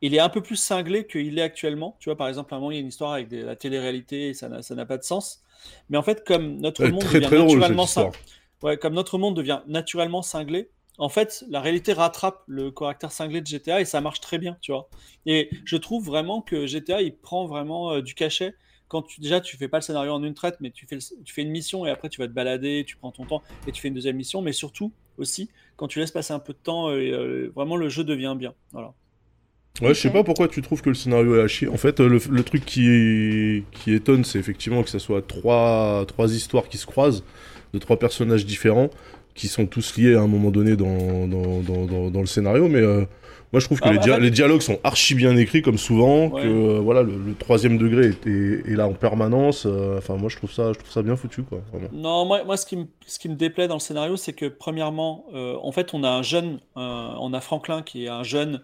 Il 0.00 0.14
est 0.14 0.20
un 0.20 0.28
peu 0.28 0.40
plus 0.42 0.56
cinglé 0.56 1.06
qu'il 1.06 1.38
est 1.38 1.42
actuellement. 1.42 1.96
Tu 1.98 2.08
vois, 2.08 2.16
par 2.16 2.28
exemple, 2.28 2.54
à 2.54 2.56
un 2.56 2.60
moment, 2.60 2.70
il 2.70 2.74
y 2.76 2.78
a 2.78 2.80
une 2.80 2.88
histoire 2.88 3.12
avec 3.12 3.28
des- 3.28 3.42
la 3.42 3.56
télé-réalité 3.56 4.28
et 4.28 4.34
ça 4.34 4.48
n'a 4.48 4.86
pas 4.86 4.96
de 4.96 5.02
sens. 5.02 5.42
Mais 5.90 5.98
en 5.98 6.02
fait, 6.02 6.24
comme 6.24 6.56
notre 6.60 6.86
monde 6.88 7.00
très 7.00 7.18
devient 7.20 7.26
très 7.28 7.38
naturellement 7.38 7.84
histoire. 7.84 8.10
cin- 8.10 8.16
Ouais, 8.62 8.76
comme 8.76 8.94
notre 8.94 9.18
monde 9.18 9.36
devient 9.36 9.60
naturellement 9.68 10.22
cinglé, 10.22 10.68
en 10.98 11.08
fait, 11.08 11.44
la 11.48 11.60
réalité 11.60 11.92
rattrape 11.92 12.42
le 12.46 12.70
caractère 12.70 13.12
cinglé 13.12 13.40
de 13.40 13.46
GTA 13.46 13.80
et 13.80 13.84
ça 13.84 14.00
marche 14.00 14.20
très 14.20 14.38
bien, 14.38 14.58
tu 14.60 14.72
vois. 14.72 14.90
Et 15.26 15.50
je 15.64 15.76
trouve 15.76 16.04
vraiment 16.04 16.42
que 16.42 16.66
GTA, 16.66 17.02
il 17.02 17.16
prend 17.16 17.46
vraiment 17.46 17.92
euh, 17.92 18.02
du 18.02 18.14
cachet. 18.14 18.54
Quand 18.88 19.02
tu, 19.02 19.20
déjà, 19.20 19.40
tu 19.40 19.56
fais 19.56 19.68
pas 19.68 19.78
le 19.78 19.82
scénario 19.82 20.12
en 20.12 20.22
une 20.24 20.34
traite, 20.34 20.56
mais 20.60 20.70
tu 20.70 20.86
fais, 20.86 20.96
le- 20.96 21.22
tu 21.24 21.32
fais 21.34 21.42
une 21.42 21.50
mission 21.50 21.86
et 21.86 21.90
après 21.90 22.08
tu 22.08 22.20
vas 22.20 22.26
te 22.28 22.32
balader, 22.32 22.84
tu 22.86 22.96
prends 22.96 23.12
ton 23.12 23.26
temps 23.26 23.42
et 23.66 23.72
tu 23.72 23.80
fais 23.80 23.88
une 23.88 23.94
deuxième 23.94 24.16
mission. 24.16 24.42
Mais 24.42 24.52
surtout, 24.52 24.94
aussi, 25.18 25.50
quand 25.76 25.88
tu 25.88 25.98
laisses 26.00 26.10
passer 26.12 26.32
un 26.32 26.38
peu 26.40 26.52
de 26.52 26.58
temps, 26.58 26.88
euh, 26.90 26.94
euh, 26.96 27.52
vraiment 27.54 27.76
le 27.76 27.88
jeu 27.88 28.04
devient 28.04 28.34
bien. 28.38 28.54
Voilà. 28.72 28.94
Ouais, 29.80 29.94
je 29.94 30.00
sais 30.00 30.10
pas 30.10 30.24
pourquoi 30.24 30.48
tu 30.48 30.60
trouves 30.60 30.82
que 30.82 30.88
le 30.88 30.96
scénario 30.96 31.36
est 31.36 31.42
à 31.42 31.46
chier. 31.46 31.68
En 31.68 31.76
fait, 31.76 32.00
le, 32.00 32.18
le 32.30 32.42
truc 32.42 32.64
qui, 32.64 33.62
qui 33.70 33.92
étonne, 33.94 34.24
c'est 34.24 34.38
effectivement 34.40 34.82
que 34.82 34.90
ça 34.90 34.98
soit 34.98 35.22
trois, 35.22 36.04
trois 36.08 36.34
histoires 36.34 36.68
qui 36.68 36.78
se 36.78 36.86
croisent, 36.86 37.22
de 37.72 37.78
trois 37.78 37.96
personnages 37.96 38.44
différents, 38.44 38.90
qui 39.38 39.48
sont 39.48 39.66
tous 39.66 39.96
liés 39.96 40.14
à 40.14 40.20
un 40.20 40.26
moment 40.26 40.50
donné 40.50 40.76
dans, 40.76 41.26
dans, 41.26 42.10
dans, 42.10 42.20
le 42.20 42.26
scénario. 42.26 42.68
Mais 42.68 42.80
euh, 42.80 43.04
moi, 43.52 43.60
je 43.60 43.64
trouve 43.66 43.80
que 43.80 43.88
Ah, 43.88 43.92
les, 43.92 43.98
en 43.98 44.02
dia- 44.02 44.14
fait- 44.16 44.20
les 44.20 44.30
dialogues 44.30 44.60
sont 44.60 44.78
archi 44.84 45.14
bien 45.14 45.34
écrits, 45.36 45.62
comme 45.62 45.78
souvent, 45.78 46.26
Ouais. 46.28 46.42
que 46.42 46.48
euh, 46.48 46.80
voilà, 46.80 47.02
le, 47.02 47.12
le 47.16 47.34
troisième 47.34 47.78
degré 47.78 48.08
est, 48.08 48.26
est- 48.26 48.70
est 48.70 48.76
là 48.76 48.86
en 48.88 48.92
permanence. 48.92 49.64
euh, 49.66 49.96
Enfin, 49.98 50.16
moi, 50.16 50.28
je 50.28 50.36
trouve 50.36 50.52
ça, 50.52 50.72
je 50.74 50.78
trouve 50.78 50.90
ça 50.90 51.02
bien 51.02 51.16
foutu, 51.16 51.42
quoi. 51.44 51.60
Vraiment. 51.72 51.88
Non, 51.92 52.24
moi, 52.26 52.44
moi 52.44 52.56
ce, 52.56 52.66
qui 52.66 52.76
me, 52.76 52.84
ce 53.06 53.18
qui 53.18 53.28
me 53.28 53.36
déplaît 53.36 53.68
dans 53.68 53.76
le 53.76 53.80
scénario, 53.80 54.16
c'est 54.16 54.32
que 54.34 54.46
premièrement, 54.46 55.24
en 55.32 55.72
fait, 55.72 55.94
on 55.94 56.02
a 56.04 56.10
un 56.10 56.22
jeune, 56.22 56.58
un- 56.76 57.14
on 57.20 57.32
a 57.32 57.40
Franklin 57.40 57.82
qui 57.82 58.04
est 58.04 58.08
un 58.08 58.24
jeune 58.24 58.60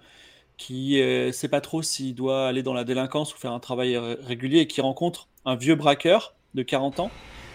qui 0.57 1.01
ne 1.01 1.31
sait 1.33 1.49
pas 1.49 1.61
trop 1.61 1.83
s'il 1.83 2.15
doit 2.15 2.47
aller 2.47 2.63
dans 2.63 2.75
la 2.75 2.85
délinquance 2.85 3.35
ou 3.35 3.39
faire 3.39 3.53
un 3.53 3.61
travail 3.61 3.97
ré- 3.97 4.17
régulier 4.23 4.61
et 4.61 4.67
qui 4.67 4.81
rencontre 4.81 5.29
un 5.45 5.57
vieux 5.57 5.75
braqueur 5.75 6.35
de 6.55 6.63
40 6.63 7.01
ans. 7.01 7.11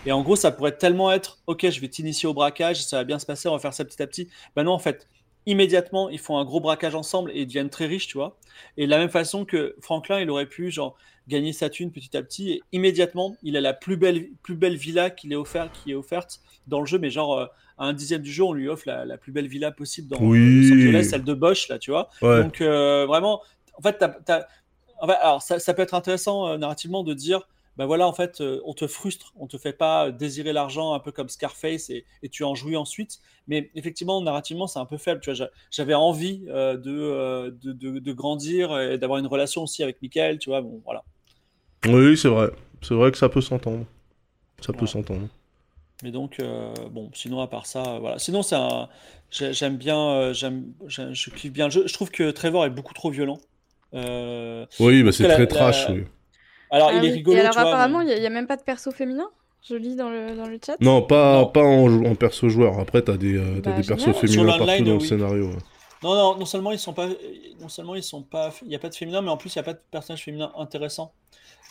Et 0.05 0.11
en 0.11 0.21
gros, 0.21 0.35
ça 0.35 0.51
pourrait 0.51 0.77
tellement 0.77 1.11
être, 1.11 1.39
ok, 1.47 1.69
je 1.69 1.81
vais 1.81 1.87
t'initier 1.87 2.27
au 2.27 2.33
braquage, 2.33 2.83
ça 2.83 2.97
va 2.97 3.03
bien 3.03 3.19
se 3.19 3.25
passer, 3.25 3.49
on 3.49 3.53
va 3.53 3.59
faire 3.59 3.73
ça 3.73 3.83
petit 3.85 4.01
à 4.01 4.07
petit. 4.07 4.29
Ben 4.55 4.63
non, 4.63 4.71
en 4.71 4.79
fait, 4.79 5.07
immédiatement, 5.45 6.09
ils 6.09 6.19
font 6.19 6.37
un 6.37 6.45
gros 6.45 6.59
braquage 6.61 6.95
ensemble 6.95 7.31
et 7.31 7.41
ils 7.41 7.47
deviennent 7.47 7.69
très 7.69 7.85
riches, 7.85 8.07
tu 8.07 8.17
vois. 8.17 8.37
Et 8.77 8.85
de 8.85 8.89
la 8.89 8.97
même 8.97 9.09
façon 9.09 9.45
que 9.45 9.75
Franklin, 9.81 10.19
il 10.19 10.29
aurait 10.29 10.45
pu, 10.45 10.71
genre, 10.71 10.95
gagner 11.27 11.53
sa 11.53 11.69
thune 11.69 11.91
petit 11.91 12.15
à 12.17 12.23
petit 12.23 12.51
et 12.51 12.63
immédiatement, 12.71 13.35
il 13.43 13.55
a 13.55 13.61
la 13.61 13.73
plus 13.73 13.97
belle, 13.97 14.29
plus 14.41 14.55
belle 14.55 14.75
villa 14.75 15.09
qu'il 15.09 15.31
est 15.31 15.35
offert, 15.35 15.71
qui 15.71 15.91
est 15.91 15.95
offerte 15.95 16.39
dans 16.67 16.79
le 16.79 16.85
jeu, 16.85 16.97
mais 16.97 17.09
genre, 17.09 17.37
euh, 17.37 17.45
à 17.77 17.85
un 17.85 17.93
dixième 17.93 18.21
du 18.21 18.31
jeu, 18.31 18.43
on 18.43 18.53
lui 18.53 18.67
offre 18.67 18.83
la, 18.87 19.05
la 19.05 19.17
plus 19.17 19.31
belle 19.31 19.47
villa 19.47 19.71
possible 19.71 20.07
dans 20.07 20.17
Oui. 20.19 20.67
Los 20.69 20.73
Angeles, 20.73 21.03
celle 21.05 21.23
de 21.23 21.33
Bosch, 21.33 21.67
là, 21.69 21.77
tu 21.77 21.91
vois. 21.91 22.09
Ouais. 22.21 22.43
Donc 22.43 22.61
euh, 22.61 23.05
vraiment, 23.05 23.41
en 23.77 23.81
fait, 23.81 24.03
en 24.03 25.07
alors 25.07 25.41
ça, 25.41 25.59
ça 25.59 25.73
peut 25.73 25.81
être 25.81 25.93
intéressant 25.93 26.47
euh, 26.47 26.57
narrativement 26.57 27.03
de 27.03 27.13
dire, 27.13 27.47
ben 27.79 27.87
voilà, 27.87 28.07
en 28.07 28.13
fait, 28.13 28.41
euh, 28.41 28.61
on 28.65 28.75
te 28.75 28.85
frustre, 28.87 29.33
on 29.37 29.47
te 29.47 29.57
fait 29.57 29.73
pas 29.73 30.11
désirer 30.11 30.53
l'argent 30.53 30.93
un 30.93 30.99
peu 30.99 31.11
comme 31.11 31.29
Scarface 31.29 31.89
et, 31.89 32.05
et 32.23 32.29
tu 32.29 32.43
en 32.43 32.53
jouis 32.55 32.75
ensuite. 32.77 33.19
Mais 33.47 33.71
effectivement, 33.75 34.21
narrativement, 34.21 34.67
c'est 34.67 34.79
un 34.79 34.85
peu 34.85 34.97
faible. 34.97 35.21
Tu 35.21 35.31
vois, 35.31 35.35
j'a- 35.35 35.49
j'avais 35.71 35.95
envie 35.95 36.45
euh, 36.49 36.77
de, 36.77 36.91
euh, 36.91 37.51
de, 37.51 37.73
de- 37.73 37.99
de 37.99 38.13
grandir 38.13 38.77
et 38.79 38.99
d'avoir 38.99 39.19
une 39.19 39.27
relation 39.27 39.63
aussi 39.63 39.81
avec 39.83 40.01
Michael, 40.03 40.39
tu 40.39 40.51
vois. 40.51 40.61
Bon, 40.61 40.81
voilà. 40.85 41.05
Oui, 41.87 42.17
c'est 42.17 42.27
vrai. 42.29 42.51
C'est 42.81 42.93
vrai 42.93 43.11
que 43.11 43.17
ça 43.17 43.29
peut 43.29 43.41
s'entendre. 43.41 43.85
Ça 44.61 44.73
peut 44.73 44.87
s'entendre. 44.87 45.27
Mais 46.03 46.11
donc, 46.11 46.39
euh, 46.39 46.73
bon, 46.91 47.09
sinon, 47.13 47.41
à 47.41 47.47
part 47.47 47.65
ça, 47.65 47.83
euh, 47.95 47.99
voilà. 47.99 48.19
Sinon, 48.19 48.41
c'est 48.41 48.55
un... 48.55 48.89
j'ai- 49.31 49.53
j'aime 49.53 49.77
bien, 49.77 49.97
euh, 50.11 50.33
j'aime, 50.33 50.73
je 50.87 51.29
kiffe 51.29 51.51
bien 51.51 51.65
le 51.65 51.71
jeu. 51.71 51.87
Je 51.87 51.93
trouve 51.93 52.09
que 52.11 52.31
Trevor 52.31 52.65
est 52.65 52.69
beaucoup 52.69 52.93
trop 52.93 53.09
violent. 53.11 53.39
Oui, 54.79 55.03
bah 55.03 55.11
c'est 55.11 55.25
très 55.25 55.39
la- 55.41 55.47
trash. 55.47 55.89
oui. 55.89 56.05
Alors, 56.71 56.89
Ah 56.91 56.97
il 56.97 56.99
est 57.05 57.09
oui. 57.09 57.13
rigolo, 57.15 57.37
Et 57.37 57.39
alors, 57.39 57.53
tu 57.53 57.59
apparemment, 57.59 57.99
mais- 57.99 58.15
il 58.15 58.19
n'y 58.19 58.25
a, 58.25 58.29
même 58.29 58.47
pas 58.47 58.57
de 58.57 58.63
perso 58.63 58.91
féminin? 58.91 59.27
Je 59.67 59.75
lis 59.75 59.95
dans 59.95 60.09
le, 60.09 60.35
dans 60.35 60.47
le 60.47 60.57
chat. 60.65 60.75
Non, 60.79 61.01
pas, 61.01 61.39
Non. 61.41 61.45
pas 61.47 61.63
en, 61.63 62.15
perso 62.15 62.47
joueur. 62.47 62.79
Après, 62.79 63.01
t'as 63.01 63.17
des, 63.17 63.35
euh, 63.37 63.59
t'as 63.61 63.71
Bah, 63.71 63.81
des 63.81 63.87
persos 63.87 64.15
féminins 64.15 64.57
partout 64.57 64.83
dans 64.83 64.91
le 64.93 64.97
oui. 64.99 65.07
scénario. 65.07 65.47
ouais. 65.49 65.57
Non, 66.01 66.15
non, 66.15 66.37
non 66.37 66.45
seulement 66.45 66.71
ils 66.71 66.79
sont 66.79 66.93
pas, 66.93 67.09
non 67.59 67.67
seulement 67.67 67.93
ils 67.95 68.03
sont 68.03 68.21
pas, 68.21 68.53
il 68.61 68.69
n'y 68.69 68.75
a 68.75 68.79
pas 68.79 68.87
de 68.87 68.95
féminin, 68.95 69.21
mais 69.21 69.29
en 69.29 69.35
plus 69.35 69.53
il 69.53 69.57
n'y 69.57 69.61
a 69.61 69.63
pas 69.63 69.73
de 69.73 69.81
personnage 69.91 70.23
féminin 70.23 70.49
intéressant. 70.57 71.11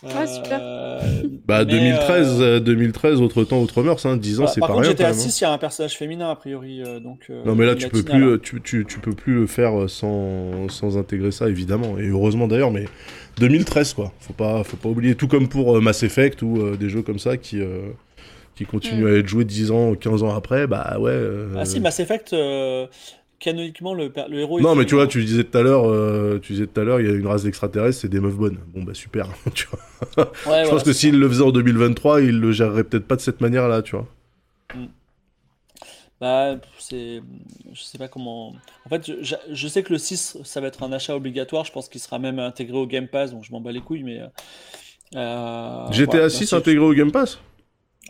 Ah, 0.07 0.27
super. 0.29 0.61
Euh, 0.63 1.01
Bah, 1.45 1.65
mais, 1.65 1.73
2013, 1.73 2.41
euh, 2.41 2.57
euh, 2.57 2.61
2013, 2.61 3.21
autre 3.21 3.43
temps, 3.43 3.61
autre 3.61 3.83
mœurs, 3.83 4.05
hein, 4.07 4.17
10 4.17 4.39
ans, 4.41 4.47
c'est 4.47 4.61
par 4.61 4.69
pas 4.69 4.75
contre, 4.77 4.87
rien. 4.97 5.09
hein. 5.09 5.13
6, 5.13 5.41
il 5.41 5.45
y 5.45 5.47
a 5.47 5.53
un 5.53 5.59
personnage 5.59 5.97
féminin 5.97 6.31
a 6.31 6.37
priori, 6.37 6.83
euh, 6.83 7.01
donc. 7.01 7.23
euh, 7.31 7.43
Non 7.45 7.55
mais 7.57 7.67
là 7.67 7.75
tu 7.75 7.89
peux 7.89 8.03
plus 8.05 8.39
tu, 8.41 8.61
tu, 8.63 8.85
tu 8.87 8.99
peux 9.01 9.13
plus 9.13 9.35
le 9.35 9.47
faire 9.49 9.91
sans, 9.91 10.69
sans 10.69 10.97
intégrer 10.99 11.33
ça 11.33 11.49
évidemment 11.49 11.99
et 11.99 12.07
heureusement 12.09 12.47
d'ailleurs 12.47 12.71
mais 12.71 12.85
2013 13.39 13.95
quoi 13.95 14.13
faut 14.21 14.33
pas 14.33 14.63
faut 14.63 14.77
pas 14.77 14.89
oublier 14.89 15.15
tout 15.17 15.27
comme 15.29 15.49
pour 15.49 15.77
euh, 15.77 15.81
Mass 15.81 16.03
Effect 16.05 16.43
ou 16.43 16.59
euh, 16.61 16.77
des 16.77 16.89
jeux 16.89 17.03
comme 17.03 17.19
ça 17.19 17.37
qui 17.37 17.61
euh, 17.61 17.89
qui 18.55 18.65
continuent 18.67 19.05
Mm. 19.05 19.15
à 19.15 19.19
être 19.19 19.29
joués 19.29 19.45
10 19.45 19.71
ans 19.71 19.95
15 19.95 20.23
ans 20.23 20.35
après 20.35 20.67
bah 20.67 20.97
ouais 21.01 21.11
euh, 21.13 21.55
Ah 21.59 21.65
si, 21.65 21.81
Mass 21.81 21.99
Effect, 22.01 22.33
euh, 22.33 22.87
canoniquement 23.41 23.95
le, 23.95 24.13
le 24.29 24.39
héros. 24.41 24.59
est 24.59 24.63
non 24.63 24.75
mais 24.75 24.85
tu 24.85 24.95
vois 24.97 25.07
tu 25.07 25.25
disais 25.25 25.45
tout 25.45 25.57
à 25.59 25.63
l'heure 25.63 25.89
euh, 25.89 26.39
tu 26.43 26.55
disais 26.55 26.67
tout 26.67 26.81
à 26.81 26.85
l'heure 26.85 27.01
il 27.01 27.07
y 27.07 27.11
a 27.11 27.15
une 27.15 27.27
race 27.27 27.45
d'extraterrestres 27.45 28.01
c'est 28.01 28.09
des 28.09 28.21
meufs 28.21 28.35
bonnes 28.37 28.59
bon 28.75 28.83
bah 28.83 28.95
super 28.95 29.29
tu 29.55 29.67
vois 29.69 29.79
Ouais, 30.25 30.25
je 30.35 30.45
voilà, 30.45 30.69
pense 30.71 30.83
que 30.83 30.93
s'il 30.93 31.19
le 31.19 31.29
faisait 31.29 31.45
en 31.45 31.51
2023 31.53 32.21
il 32.23 32.41
le 32.41 32.53
gérerait 32.53 32.85
peut-être 32.85 33.07
pas 33.07 33.17
de 33.17 33.21
cette 33.21 33.41
manière 33.41 33.69
là 33.69 33.83
tu 33.83 33.97
vois 33.97 34.07
Bah, 36.21 36.57
c'est. 36.81 37.23
Je 37.73 37.81
sais 37.83 37.97
pas 37.99 38.09
comment. 38.09 38.49
En 38.85 38.89
fait, 38.89 39.07
je, 39.23 39.37
je 39.53 39.69
sais 39.69 39.85
que 39.85 39.93
le 39.93 39.99
6, 39.99 40.39
ça 40.43 40.61
va 40.61 40.67
être 40.67 40.83
un 40.83 40.91
achat 40.93 41.15
obligatoire. 41.15 41.65
Je 41.65 41.71
pense 41.71 41.89
qu'il 41.89 42.01
sera 42.01 42.19
même 42.19 42.41
intégré 42.41 42.77
au 42.77 42.87
Game 42.89 43.07
Pass, 43.07 43.31
donc 43.31 43.45
je 43.45 43.53
m'en 43.53 43.61
bats 43.61 43.71
les 43.71 43.83
couilles, 43.83 44.03
mais. 44.03 44.21
euh, 45.17 45.93
GTA 45.93 46.05
voilà, 46.05 46.29
6 46.29 46.39
bien 46.39 46.47
sûr. 46.47 46.59
intégré 46.59 46.85
au 46.85 46.93
Game 46.93 47.13
Pass? 47.13 47.39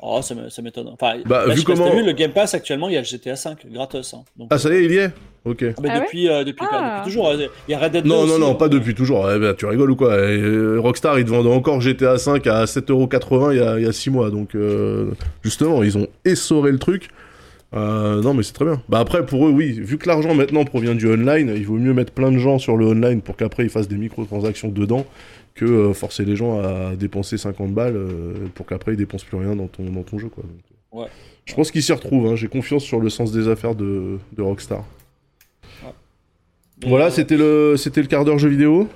Oh, 0.01 0.21
ça 0.23 0.35
me- 0.35 0.49
ça 0.49 0.63
m'étonne. 0.63 0.89
Enfin, 0.89 1.15
Bah, 1.27 1.45
là, 1.47 1.55
vu 1.55 1.61
je 1.61 1.67
pas 1.67 1.73
comment- 1.75 1.91
vu, 1.95 2.05
le 2.05 2.13
Game 2.13 2.31
Pass 2.33 2.55
actuellement, 2.55 2.89
il 2.89 2.95
y 2.95 2.97
a 2.97 3.01
le 3.01 3.05
GTA 3.07 3.35
5 3.37 3.67
gratos. 3.71 4.15
hein. 4.15 4.23
Donc, 4.37 4.49
ah 4.51 4.59
ça 4.59 4.69
y 4.71 4.77
est 4.77 4.85
il 4.85 4.93
y 4.93 4.97
est? 4.99 5.11
Ok 5.45 5.65
Ah, 5.67 5.73
bah, 5.81 5.89
Ah 5.91 5.95
ouais 5.95 6.01
depuis, 6.05 6.29
euh, 6.29 6.45
depuis, 6.45 6.67
Ah. 6.71 6.99
depuis 7.01 7.11
toujours. 7.11 7.29
euh, 7.31 7.47
Il 7.69 7.73
y 7.73 7.75
a 7.75 7.79
Red 7.79 7.93
Dead 7.93 8.05
2 8.05 8.09
Non, 8.09 8.25
non, 8.27 8.33
aussi, 8.33 8.41
non, 8.41 8.51
hein. 8.53 8.55
pas 8.55 8.69
depuis 8.69 8.95
toujours. 8.95 9.29
Eh 9.31 9.39
ben, 9.39 9.55
tu 9.55 9.67
rigoles 9.67 9.91
ou 9.91 9.97
quoi? 9.97 10.13
Euh, 10.13 10.79
Rockstar, 10.81 11.19
ils 11.19 11.25
te 11.25 11.31
vendaient 11.31 11.51
encore 11.53 11.81
GTA 11.81 12.17
5 12.19 12.47
à 12.47 12.67
7,80€ 12.67 13.53
il 13.53 13.81
y 13.81 13.85
y 13.85 13.89
a 13.89 13.93
6 13.93 14.11
mois. 14.11 14.31
Donc, 14.31 14.55
euh, 14.55 15.11
justement, 15.43 15.83
ils 15.83 15.99
ont 15.99 16.07
essoré 16.25 16.71
le 16.71 16.79
truc. 16.79 17.09
Euh, 17.75 18.23
non, 18.23 18.33
mais 18.35 18.43
c'est 18.43 18.55
très 18.55 18.65
bien. 18.65 18.81
Bah 18.89 18.99
après, 18.99 19.27
pour 19.27 19.47
eux, 19.47 19.51
oui, 19.51 19.73
vu 19.73 19.99
que 19.99 20.09
l'argent 20.09 20.35
maintenant 20.35 20.65
provient 20.65 20.95
du 20.95 21.07
online, 21.07 21.53
il 21.55 21.67
vaut 21.67 21.75
mieux 21.75 21.93
mettre 21.93 22.13
plein 22.13 22.33
de 22.33 22.39
gens 22.39 22.59
sur 22.59 22.77
le 22.79 22.87
online 22.87 23.21
pour 23.21 23.37
qu'après 23.37 23.65
ils 23.65 23.69
fassent 23.69 23.89
des 23.89 23.97
microtransactions 23.97 24.69
dedans 24.69 25.05
que 25.59 25.65
euh, 25.65 25.93
forcer 25.95 26.25
les 26.25 26.37
gens 26.37 26.61
à 26.61 26.95
dépenser 26.97 27.37
50 27.39 27.73
balles 27.75 27.97
euh, 27.97 28.47
pour 28.55 28.67
qu'après 28.67 28.93
ils 28.93 28.97
dépensent 28.97 29.25
plus 29.27 29.37
rien 29.39 29.57
dans 29.57 29.67
ton, 29.67 29.85
dans 29.91 30.03
ton 30.03 30.19
jeu. 30.19 30.29
Quoi. 30.29 30.45
Donc, 30.45 30.61
Ouais. 31.03 31.09
Je 31.45 31.55
pense 31.55 31.71
qu'ils 31.71 31.83
s'y 31.83 31.93
retrouvent. 31.93 32.27
hein. 32.29 32.37
J'ai 32.37 32.49
confiance 32.49 32.83
sur 32.83 32.99
le 33.01 33.11
sens 33.11 33.31
des 33.33 33.47
affaires 33.49 33.75
de, 33.75 34.19
de 34.37 34.43
Rockstar. 34.43 34.85
Voilà, 36.87 37.11
c'était 37.11 37.37
le, 37.37 37.77
c'était 37.77 38.01
le 38.01 38.07
quart 38.07 38.25
d'heure 38.25 38.39
jeu 38.39 38.49
vidéo. 38.49 38.89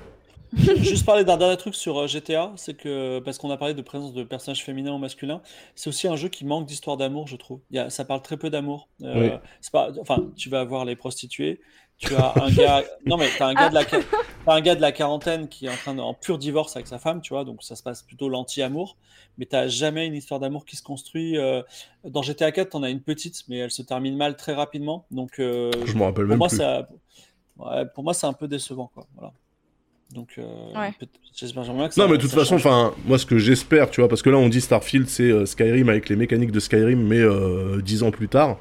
Juste 0.55 1.07
parler 1.07 1.25
d'un 1.25 1.39
dernier 1.39 1.57
truc 1.57 1.75
sur 1.75 1.99
euh, 1.99 2.07
GTA, 2.07 2.53
c'est 2.57 2.75
que 2.75 3.21
parce 3.21 3.39
qu'on 3.39 3.51
a 3.51 3.57
parlé 3.57 3.73
de 3.75 3.81
présence 3.83 4.13
de 4.13 4.23
personnages 4.23 4.63
féminins 4.63 4.93
ou 4.93 4.99
masculins, 4.99 5.41
c'est 5.75 5.89
aussi 5.89 6.07
un 6.09 6.15
jeu 6.17 6.29
qui 6.29 6.45
manque 6.45 6.67
d'histoire 6.67 6.97
d'amour, 6.99 7.27
je 7.27 7.37
trouve. 7.37 7.61
Il 7.71 7.77
y 7.77 7.79
a, 7.81 7.89
ça 7.89 8.05
parle 8.05 8.21
très 8.23 8.37
peu 8.37 8.51
d'amour. 8.51 8.89
Euh, 9.03 9.31
Oui. 9.31 9.31
c'est 9.63 9.73
pas, 9.73 9.91
enfin, 10.01 10.31
tu 10.37 10.51
vas 10.51 10.61
avoir 10.61 10.85
les 10.85 10.95
prostituées, 10.95 11.61
tu 12.03 12.15
as 12.17 12.35
un 12.43 12.51
gars, 12.51 12.85
non 13.07 13.17
mais 13.17 13.29
t'as 13.39 13.47
un 13.49 13.55
gars 13.55 13.69
de 13.69 13.75
la, 13.75 13.85
t'as 13.85 13.99
un 14.47 14.61
gars 14.61 14.75
de 14.75 14.81
la 14.81 14.93
quarantaine 14.93 15.49
qui 15.49 15.67
est 15.67 15.69
en 15.71 15.77
train 15.77 15.95
de, 15.95 16.01
en 16.01 16.15
pur 16.15 16.39
divorce 16.39 16.77
avec 16.77 16.87
sa 16.87 16.99
femme, 16.99 17.21
tu 17.23 17.33
vois, 17.35 17.45
donc 17.45 17.63
ça 17.63 17.77
se 17.77 17.83
passe 17.83 18.03
plutôt 18.03 18.29
l'anti-amour. 18.29 18.97
Mais 19.39 19.47
t'as 19.47 19.67
jamais 19.69 20.07
une 20.07 20.15
histoire 20.15 20.41
d'amour 20.41 20.65
qui 20.67 20.77
se 20.77 20.83
construit. 20.83 21.39
euh, 21.39 21.63
dans 22.05 22.23
GTA 22.23 22.53
4, 22.53 22.71
t'en 22.71 22.83
as 22.83 22.91
une 22.91 23.01
petite, 23.01 23.45
mais 23.49 23.57
elle 23.59 23.71
se 23.71 23.81
termine 23.83 24.17
mal 24.17 24.37
très 24.37 24.53
rapidement. 24.53 25.07
Donc 25.11 25.39
euh, 25.39 25.71
Je 25.87 25.95
me 25.95 26.03
rappelle 26.03 26.25
pour 26.25 26.29
même 26.31 26.39
moi, 26.39 26.49
plus. 26.49 26.59
ça, 26.59 26.87
ouais, 27.59 27.87
pour 27.95 28.05
moi, 28.05 28.13
c'est 28.15 28.27
un 28.27 28.33
peu 28.35 28.49
décevant, 28.49 28.91
quoi. 28.93 29.07
Voilà. 29.15 29.33
Donc, 30.13 30.35
euh, 30.37 30.45
Ouais. 30.79 30.93
j'espère 31.35 31.63
que 31.65 31.69
Non, 31.71 31.89
ça- 31.91 32.07
mais 32.07 32.17
de 32.19 32.23
toute 32.23 32.33
façon, 32.33 32.57
enfin, 32.57 32.93
moi, 33.07 33.19
ce 33.19 33.25
que 33.25 33.39
j'espère, 33.39 33.91
tu 33.91 34.03
vois, 34.03 34.09
parce 34.11 34.21
que 34.21 34.29
là, 34.29 34.37
on 34.37 34.51
dit 34.51 34.61
Starfield, 34.61 35.09
c'est 35.09 35.31
euh, 35.31 35.47
Skyrim 35.47 35.89
avec 35.89 36.11
les 36.11 36.17
mécaniques 36.17 36.53
de 36.53 36.61
Skyrim, 36.61 37.03
mais 37.07 37.19
euh, 37.21 37.81
dix 37.81 38.03
ans 38.03 38.11
plus 38.11 38.29
tard. 38.29 38.59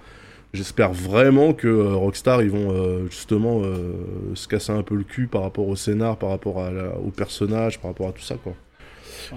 J'espère 0.54 0.92
vraiment 0.92 1.54
que 1.54 1.68
euh, 1.68 1.96
Rockstar, 1.96 2.42
ils 2.44 2.50
vont 2.50 2.72
euh, 2.74 3.06
justement 3.10 3.62
euh, 3.64 3.94
se 4.36 4.50
casser 4.50 4.74
un 4.74 4.84
peu 4.84 4.96
le 4.96 5.04
cul 5.04 5.28
par 5.28 5.44
rapport 5.44 5.68
au 5.68 5.78
scénar, 5.78 6.18
par 6.18 6.30
rapport 6.30 6.62
à 6.62 6.72
la- 6.72 6.98
au 6.98 7.10
personnage, 7.10 7.80
par 7.80 7.92
rapport 7.92 8.10
à 8.10 8.12
tout 8.12 8.22
ça, 8.22 8.36
quoi. 8.36 8.54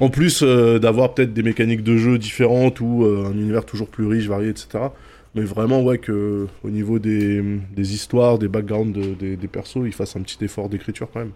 En 0.00 0.11
plus 0.11 0.42
d'avoir 0.42 1.14
peut-être 1.14 1.33
des 1.35 1.42
mécaniques 1.42 1.83
de 1.85 1.96
jeu 1.96 2.18
différentes 2.18 2.81
ou 2.81 3.05
un 3.05 3.33
univers 3.33 3.64
toujours 3.64 3.88
plus 3.88 4.07
riche, 4.07 4.27
varié, 4.27 4.50
etc. 4.50 4.92
Mais 5.35 5.42
vraiment, 5.42 5.83
ouais, 5.83 5.98
que 5.98 6.46
au 6.64 6.70
niveau 6.70 6.98
des, 6.98 7.42
histoires, 7.77 8.38
des 8.38 8.48
backgrounds 8.48 8.92
de- 8.92 9.35
des, 9.37 9.48
persos, 9.48 9.79
ils 9.87 9.92
fassent 9.92 10.16
un 10.16 10.22
petit 10.22 10.44
effort 10.44 10.68
d'écriture 10.68 11.09
quand 11.12 11.20
même. 11.20 11.33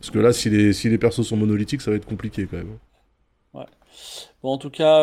Parce 0.00 0.10
que 0.10 0.18
là, 0.18 0.32
si 0.32 0.50
les, 0.50 0.72
si 0.72 0.88
les 0.90 0.98
persos 0.98 1.22
sont 1.26 1.36
monolithiques, 1.36 1.82
ça 1.82 1.90
va 1.90 1.96
être 1.96 2.06
compliqué 2.06 2.46
quand 2.50 2.58
même. 2.58 2.78
Bon, 4.42 4.50
en 4.52 4.58
tout 4.58 4.70
cas, 4.70 5.02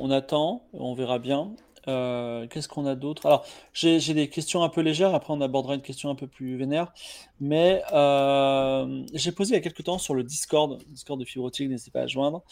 on 0.00 0.10
attend, 0.10 0.62
on 0.72 0.94
verra 0.94 1.18
bien. 1.18 1.50
Euh, 1.86 2.46
qu'est-ce 2.48 2.68
qu'on 2.68 2.86
a 2.86 2.94
d'autre? 2.94 3.26
Alors, 3.26 3.46
j'ai 3.72 4.00
j'ai 4.00 4.14
des 4.14 4.28
questions 4.28 4.62
un 4.62 4.68
peu 4.68 4.80
légères, 4.80 5.14
après 5.14 5.32
on 5.32 5.40
abordera 5.40 5.74
une 5.74 5.82
question 5.82 6.10
un 6.10 6.14
peu 6.14 6.26
plus 6.26 6.56
vénère. 6.56 6.92
Mais 7.40 7.82
euh, 7.92 9.02
j'ai 9.14 9.32
posé 9.32 9.52
il 9.52 9.54
y 9.54 9.58
a 9.58 9.62
quelques 9.62 9.84
temps 9.84 9.98
sur 9.98 10.14
le 10.14 10.24
Discord, 10.24 10.78
Discord 10.88 11.20
de 11.20 11.24
Fibrotique, 11.24 11.68
n'hésitez 11.68 11.90
pas 11.90 12.02
à 12.02 12.06
joindre. 12.06 12.42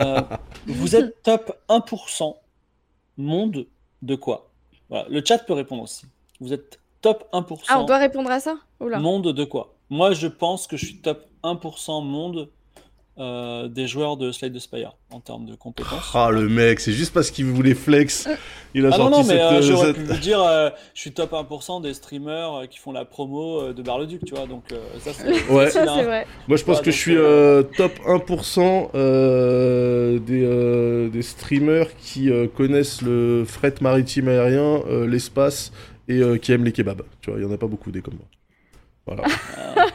Euh, 0.00 0.22
vous 0.66 0.94
êtes 0.96 1.22
top 1.22 1.58
1% 1.68 2.36
monde 3.16 3.66
de 4.02 4.14
quoi? 4.14 4.50
Voilà, 4.88 5.06
le 5.08 5.22
chat 5.24 5.38
peut 5.38 5.54
répondre 5.54 5.82
aussi. 5.82 6.06
Vous 6.40 6.52
êtes 6.52 6.80
top 7.00 7.28
1% 7.32 7.64
Ah, 7.68 7.80
on 7.80 7.84
doit 7.84 7.98
répondre 7.98 8.30
à 8.30 8.40
ça? 8.40 8.58
Oula. 8.80 8.98
monde 8.98 9.32
de 9.32 9.44
quoi? 9.44 9.74
Moi, 9.90 10.12
je 10.12 10.26
pense 10.26 10.66
que 10.66 10.76
je 10.76 10.86
suis 10.86 10.98
top 10.98 11.26
1% 11.42 12.04
monde 12.04 12.50
euh, 13.18 13.66
des 13.68 13.86
joueurs 13.88 14.16
de 14.16 14.30
Slide 14.30 14.54
the 14.54 14.58
Spire 14.60 14.92
en 15.10 15.18
termes 15.20 15.44
de 15.46 15.54
compétences. 15.56 16.10
Ah, 16.14 16.30
le 16.30 16.48
mec, 16.48 16.78
c'est 16.80 16.92
juste 16.92 17.12
parce 17.12 17.30
qu'il 17.30 17.46
voulait 17.46 17.74
flex. 17.74 18.28
Il 18.74 18.86
a 18.86 18.90
Ah 18.92 18.98
non, 18.98 19.10
sorti 19.10 19.12
non, 19.12 19.18
mais 19.26 19.32
cette. 19.34 19.40
euh, 19.40 19.62
j'aurais 19.62 19.86
cette- 19.88 19.96
pu 19.96 20.02
vous 20.04 20.18
dire, 20.18 20.40
euh, 20.42 20.70
je 20.94 21.00
suis 21.00 21.12
top 21.12 21.32
1% 21.32 21.80
des 21.80 21.94
streamers 21.94 22.54
euh, 22.54 22.66
qui 22.66 22.78
font 22.78 22.92
la 22.92 23.04
promo 23.04 23.60
euh, 23.60 23.72
de 23.72 23.82
Bar-le-Duc, 23.82 24.24
tu 24.24 24.34
vois, 24.34 24.46
donc 24.46 24.70
euh, 24.72 24.78
ça 25.00 25.12
c'est 25.12 25.26
Ouais. 25.50 25.64
facile, 25.70 25.70
Ça, 25.84 25.92
hein. 25.92 25.96
c'est 25.98 26.04
vrai. 26.04 26.26
Moi, 26.46 26.56
je 26.56 26.64
pense 26.64 26.78
Ouais, 26.78 26.84
que 26.84 26.90
je 26.90 26.96
suis 26.96 27.16
top 27.76 27.92
1% 28.06 28.90
euh, 28.94 30.18
des, 30.20 30.44
euh, 30.44 31.08
des 31.08 31.22
streamers 31.22 31.96
qui 31.96 32.30
euh, 32.30 32.46
connaissent 32.46 33.02
le 33.02 33.44
fret 33.46 33.74
maritime 33.80 34.28
aérien, 34.28 34.82
euh, 34.88 35.06
l'espace 35.06 35.72
et 36.08 36.20
euh, 36.20 36.36
qui 36.38 36.52
aiment 36.52 36.64
les 36.64 36.72
kebabs. 36.72 37.02
Tu 37.20 37.30
vois, 37.30 37.38
il 37.40 37.42
y 37.42 37.46
en 37.46 37.52
a 37.52 37.58
pas 37.58 37.66
beaucoup 37.66 37.90
des 37.90 38.00
comme 38.00 38.14
moi. 38.14 38.26
Voilà. 39.06 39.24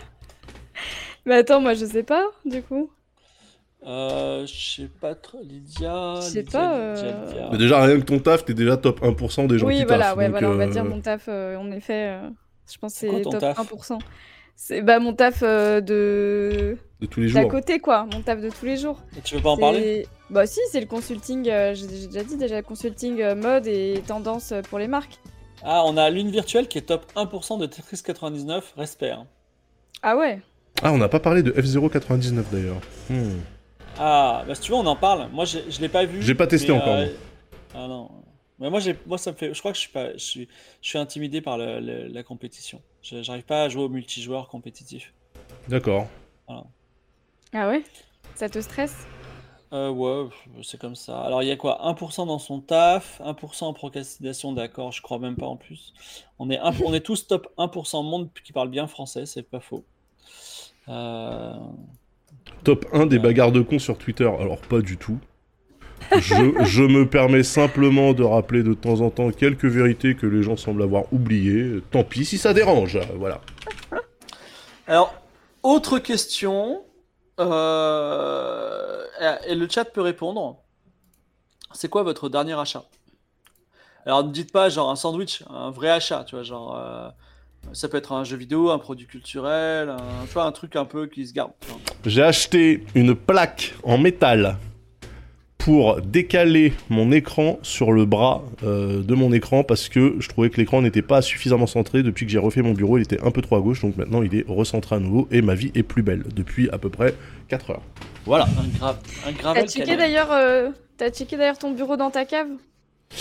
Mais 1.26 1.36
attends, 1.36 1.62
moi 1.62 1.74
je 1.74 1.86
sais 1.86 2.04
pas, 2.04 2.26
du 2.46 2.62
coup. 2.62 2.90
Euh, 3.86 4.46
je 4.46 4.76
sais 4.82 4.90
pas 5.02 5.14
trop, 5.16 5.42
Lydia. 5.44 6.16
Je 6.18 6.22
sais 6.22 6.44
pas, 6.44 6.72
Lydia, 6.72 6.74
euh, 6.76 7.26
Lydia. 7.28 7.50
Mais 7.52 7.58
déjà, 7.58 7.84
rien 7.84 8.00
que 8.00 8.06
ton 8.06 8.20
taf, 8.20 8.46
t'es 8.46 8.54
déjà 8.54 8.78
top 8.78 9.02
1% 9.02 9.48
des 9.48 9.58
gens 9.60 9.68
Oui, 9.68 9.78
qui 9.80 9.86
voilà, 9.86 10.06
taffent. 10.10 10.18
ouais, 10.18 10.24
donc, 10.26 10.32
voilà, 10.32 10.50
on 10.50 10.56
va 10.56 10.64
euh, 10.66 10.68
dire 10.70 10.86
mon 10.86 11.02
taf, 11.02 11.26
euh, 11.28 11.56
en 11.58 11.70
effet, 11.72 12.10
euh, 12.10 12.30
je 12.72 12.78
pense 12.78 12.94
que 12.94 13.00
C'est 13.00 13.22
top 13.22 13.40
taf 13.40 13.58
1%. 13.60 14.00
C'est 14.56 14.82
bah, 14.84 15.00
mon 15.00 15.14
taf 15.14 15.42
euh, 15.42 15.82
de 15.82 16.78
de 17.02 17.06
tous 17.08 17.20
les 17.22 17.32
d'à 17.34 17.42
jours. 17.42 17.50
côté, 17.52 17.80
quoi, 17.80 18.06
mon 18.14 18.22
taf 18.22 18.40
de 18.40 18.50
tous 18.50 18.66
les 18.66 18.78
jours. 18.78 19.02
Et 19.18 19.22
Tu 19.22 19.36
veux 19.36 19.42
pas 19.42 19.50
en 19.50 19.58
parler? 19.58 20.04
C'est- 20.04 20.08
Bah 20.30 20.46
si, 20.46 20.60
c'est 20.72 20.80
le 20.80 20.86
consulting, 20.86 21.50
euh, 21.50 21.74
j'ai 21.74 21.88
déjà 21.88 22.24
dit 22.24 22.38
déjà, 22.38 22.62
consulting 22.62 23.20
euh, 23.22 23.36
mode 23.36 23.68
et 23.68 24.02
tendance 24.08 24.52
euh, 24.52 24.62
pour 24.62 24.80
les 24.80 24.88
marques. 24.88 25.18
Ah, 25.64 25.82
on 25.86 25.98
a 25.98 26.10
Lune 26.10 26.30
Virtuelle 26.30 26.68
qui 26.68 26.78
est 26.78 26.82
top 26.82 27.06
1% 27.16 27.58
de 27.60 27.66
Tetris 27.66 28.02
99, 28.06 28.74
respect. 28.78 29.10
hein. 29.12 29.26
Ah 30.04 30.16
ouais? 30.18 30.40
Ah, 30.84 30.92
on 30.94 30.98
n'a 30.98 31.08
pas 31.10 31.20
parlé 31.20 31.42
de 31.44 31.52
F099 31.52 32.44
d'ailleurs. 32.52 32.82
Hmm. 33.10 33.40
Ah, 34.00 34.44
bah 34.48 34.56
si 34.56 34.62
tu 34.62 34.72
veux, 34.72 34.78
on 34.78 34.86
en 34.86 34.96
parle. 34.96 35.30
Moi, 35.32 35.46
j'ai- 35.46 35.70
je 35.70 35.80
l'ai 35.82 35.90
pas 35.90 36.06
vu. 36.06 36.22
J'ai 36.22 36.36
pas 36.36 36.48
testé 36.48 36.72
mais, 36.72 36.78
encore, 36.80 36.94
euh, 36.96 37.06
moi. 37.06 37.14
Ah 37.76 37.88
non. 37.88 38.10
Mais 38.60 38.70
moi, 38.70 38.80
j'ai, 38.80 38.96
moi, 39.06 39.18
ça 39.18 39.32
me 39.32 39.38
fait. 39.38 39.54
Je 39.54 39.60
crois 39.60 39.72
que 39.72 39.76
je 39.78 39.82
suis 39.82 39.92
pas. 39.92 40.14
Je 40.14 40.18
suis, 40.18 40.48
je 40.82 40.90
suis 40.90 40.98
intimidé 40.98 41.42
par 41.42 41.58
le- 41.58 41.80
le- 41.80 42.08
la 42.08 42.24
compétition. 42.24 42.82
Je- 43.02 43.22
J'arrive 43.24 43.44
pas 43.44 43.64
à 43.64 43.70
jouer 43.70 43.84
au 43.84 43.90
multijoueur 43.90 44.48
compétitif. 44.48 45.14
D'accord. 45.68 46.08
Ah 47.56 47.68
ouais? 47.70 47.84
Ça 48.36 48.50
te 48.50 48.60
stresse? 48.60 48.96
Euh, 49.74 49.90
ouais, 49.90 50.30
c'est 50.64 50.80
comme 50.80 50.96
ça. 50.96 51.22
Alors, 51.22 51.42
il 51.44 51.48
y 51.48 51.52
a 51.52 51.56
quoi? 51.56 51.80
1% 51.88 52.26
dans 52.26 52.40
son 52.40 52.62
taf, 52.62 53.20
1% 53.22 53.68
en 53.68 53.74
procrastination, 53.74 54.54
d'accord, 54.54 54.92
je 54.92 55.02
crois 55.02 55.18
même 55.20 55.36
pas 55.36 55.48
en 55.48 55.56
plus. 55.58 55.94
On 56.38 56.50
est, 56.52 56.60
un- 56.60 56.74
on 56.86 56.94
est 56.94 57.00
tous 57.02 57.26
top 57.28 57.48
1% 57.58 58.04
monde 58.04 58.30
qui 58.44 58.54
parle 58.54 58.70
bien 58.70 58.86
français, 58.88 59.26
c'est 59.26 59.44
pas 59.44 59.60
faux. 59.60 59.84
Euh, 60.90 61.54
Top 62.64 62.86
1 62.94 63.08
des 63.08 63.20
bagarres 63.20 63.52
de 63.52 63.62
cons 63.62 63.80
sur 63.80 63.98
Twitter. 63.98 64.30
Alors, 64.40 64.58
pas 64.58 64.82
du 64.82 64.98
tout. 64.98 65.20
Je, 66.12 66.64
je 66.66 66.84
me 66.84 67.08
permets 67.08 67.44
simplement 67.44 68.14
de 68.14 68.24
rappeler 68.24 68.64
de 68.64 68.74
temps 68.74 69.02
en 69.02 69.10
temps 69.10 69.32
quelques 69.32 69.66
vérités 69.66 70.16
que 70.16 70.28
les 70.28 70.44
gens 70.44 70.58
semblent 70.58 70.84
avoir 70.84 71.12
oubliées. 71.12 71.82
Tant 71.92 72.04
pis 72.04 72.26
si 72.26 72.38
ça 72.38 72.54
dérange. 72.54 73.00
Voilà. 73.16 73.42
Alors, 74.88 75.14
autre 75.64 76.00
question, 76.00 76.84
euh, 77.40 79.04
et 79.48 79.56
le 79.56 79.68
chat 79.70 79.86
peut 79.86 80.02
répondre. 80.02 80.58
C'est 81.74 81.90
quoi 81.90 82.04
votre 82.04 82.30
dernier 82.30 82.60
achat? 82.60 82.84
Alors, 84.06 84.24
ne 84.26 84.32
dites 84.32 84.52
pas 84.52 84.70
genre 84.70 84.90
un 84.90 84.96
sandwich, 84.96 85.44
un 85.50 85.72
vrai 85.72 85.90
achat, 85.90 86.26
tu 86.26 86.36
vois, 86.36 86.44
genre, 86.44 86.78
euh, 86.78 87.10
Ça 87.72 87.88
peut 87.88 87.98
être 87.98 88.12
un 88.12 88.24
jeu 88.24 88.38
vidéo, 88.38 88.70
un 88.70 88.78
produit 88.78 89.08
culturel, 89.08 89.90
un, 89.90 90.26
tu 90.28 90.34
vois, 90.34 90.44
un 90.44 90.52
truc 90.52 90.76
un 90.76 90.86
peu 90.86 91.08
qui 91.08 91.26
se 91.26 91.34
garde. 91.34 91.52
J'ai 92.06 92.22
acheté 92.22 92.84
une 92.94 93.16
plaque 93.16 93.74
en 93.84 93.98
métal 93.98 94.58
pour 95.64 96.02
décaler 96.02 96.74
mon 96.90 97.14
écran 97.14 97.58
sur 97.62 97.94
le 97.94 98.04
bras 98.04 98.44
euh, 98.64 99.02
de 99.02 99.16
mon 99.16 99.32
écran 99.32 99.64
parce 99.64 99.88
que 99.88 100.16
je 100.20 100.28
trouvais 100.28 100.50
que 100.50 100.58
l'écran 100.58 100.82
n'était 100.82 101.02
pas 101.02 101.22
suffisamment 101.22 101.68
centré. 101.68 102.04
Depuis 102.04 102.26
que 102.26 102.32
j'ai 102.34 102.38
refait 102.38 102.62
mon 102.62 102.74
bureau 102.74 102.98
il 102.98 103.04
était 103.04 103.24
un 103.24 103.32
peu 103.32 103.42
trop 103.42 103.56
à 103.56 103.62
gauche 103.62 103.82
donc 103.82 103.96
maintenant 103.96 104.22
il 104.24 104.36
est 104.36 104.46
recentré 104.46 104.98
à 104.98 105.00
nouveau 105.00 105.26
et 105.32 105.42
ma 105.42 105.56
vie 105.56 105.72
est 105.74 105.84
plus 105.84 106.04
belle 106.04 106.24
depuis 106.36 106.70
à 106.72 106.78
peu 106.78 106.90
près 106.90 107.16
4 107.48 107.70
heures. 107.70 107.82
Voilà 108.26 108.46
un, 108.46 108.78
gra 108.78 108.98
un 109.50 109.54
T'as 109.54 109.66
checké 109.66 109.96
d'ailleurs 109.96 110.34
euh, 110.34 110.70
t'as 110.98 111.10
checké 111.12 111.38
d'ailleurs 111.38 111.58
ton 111.58 111.72
bureau 111.72 111.96
dans 111.96 112.12
ta 112.12 112.26
cave? 112.26 112.50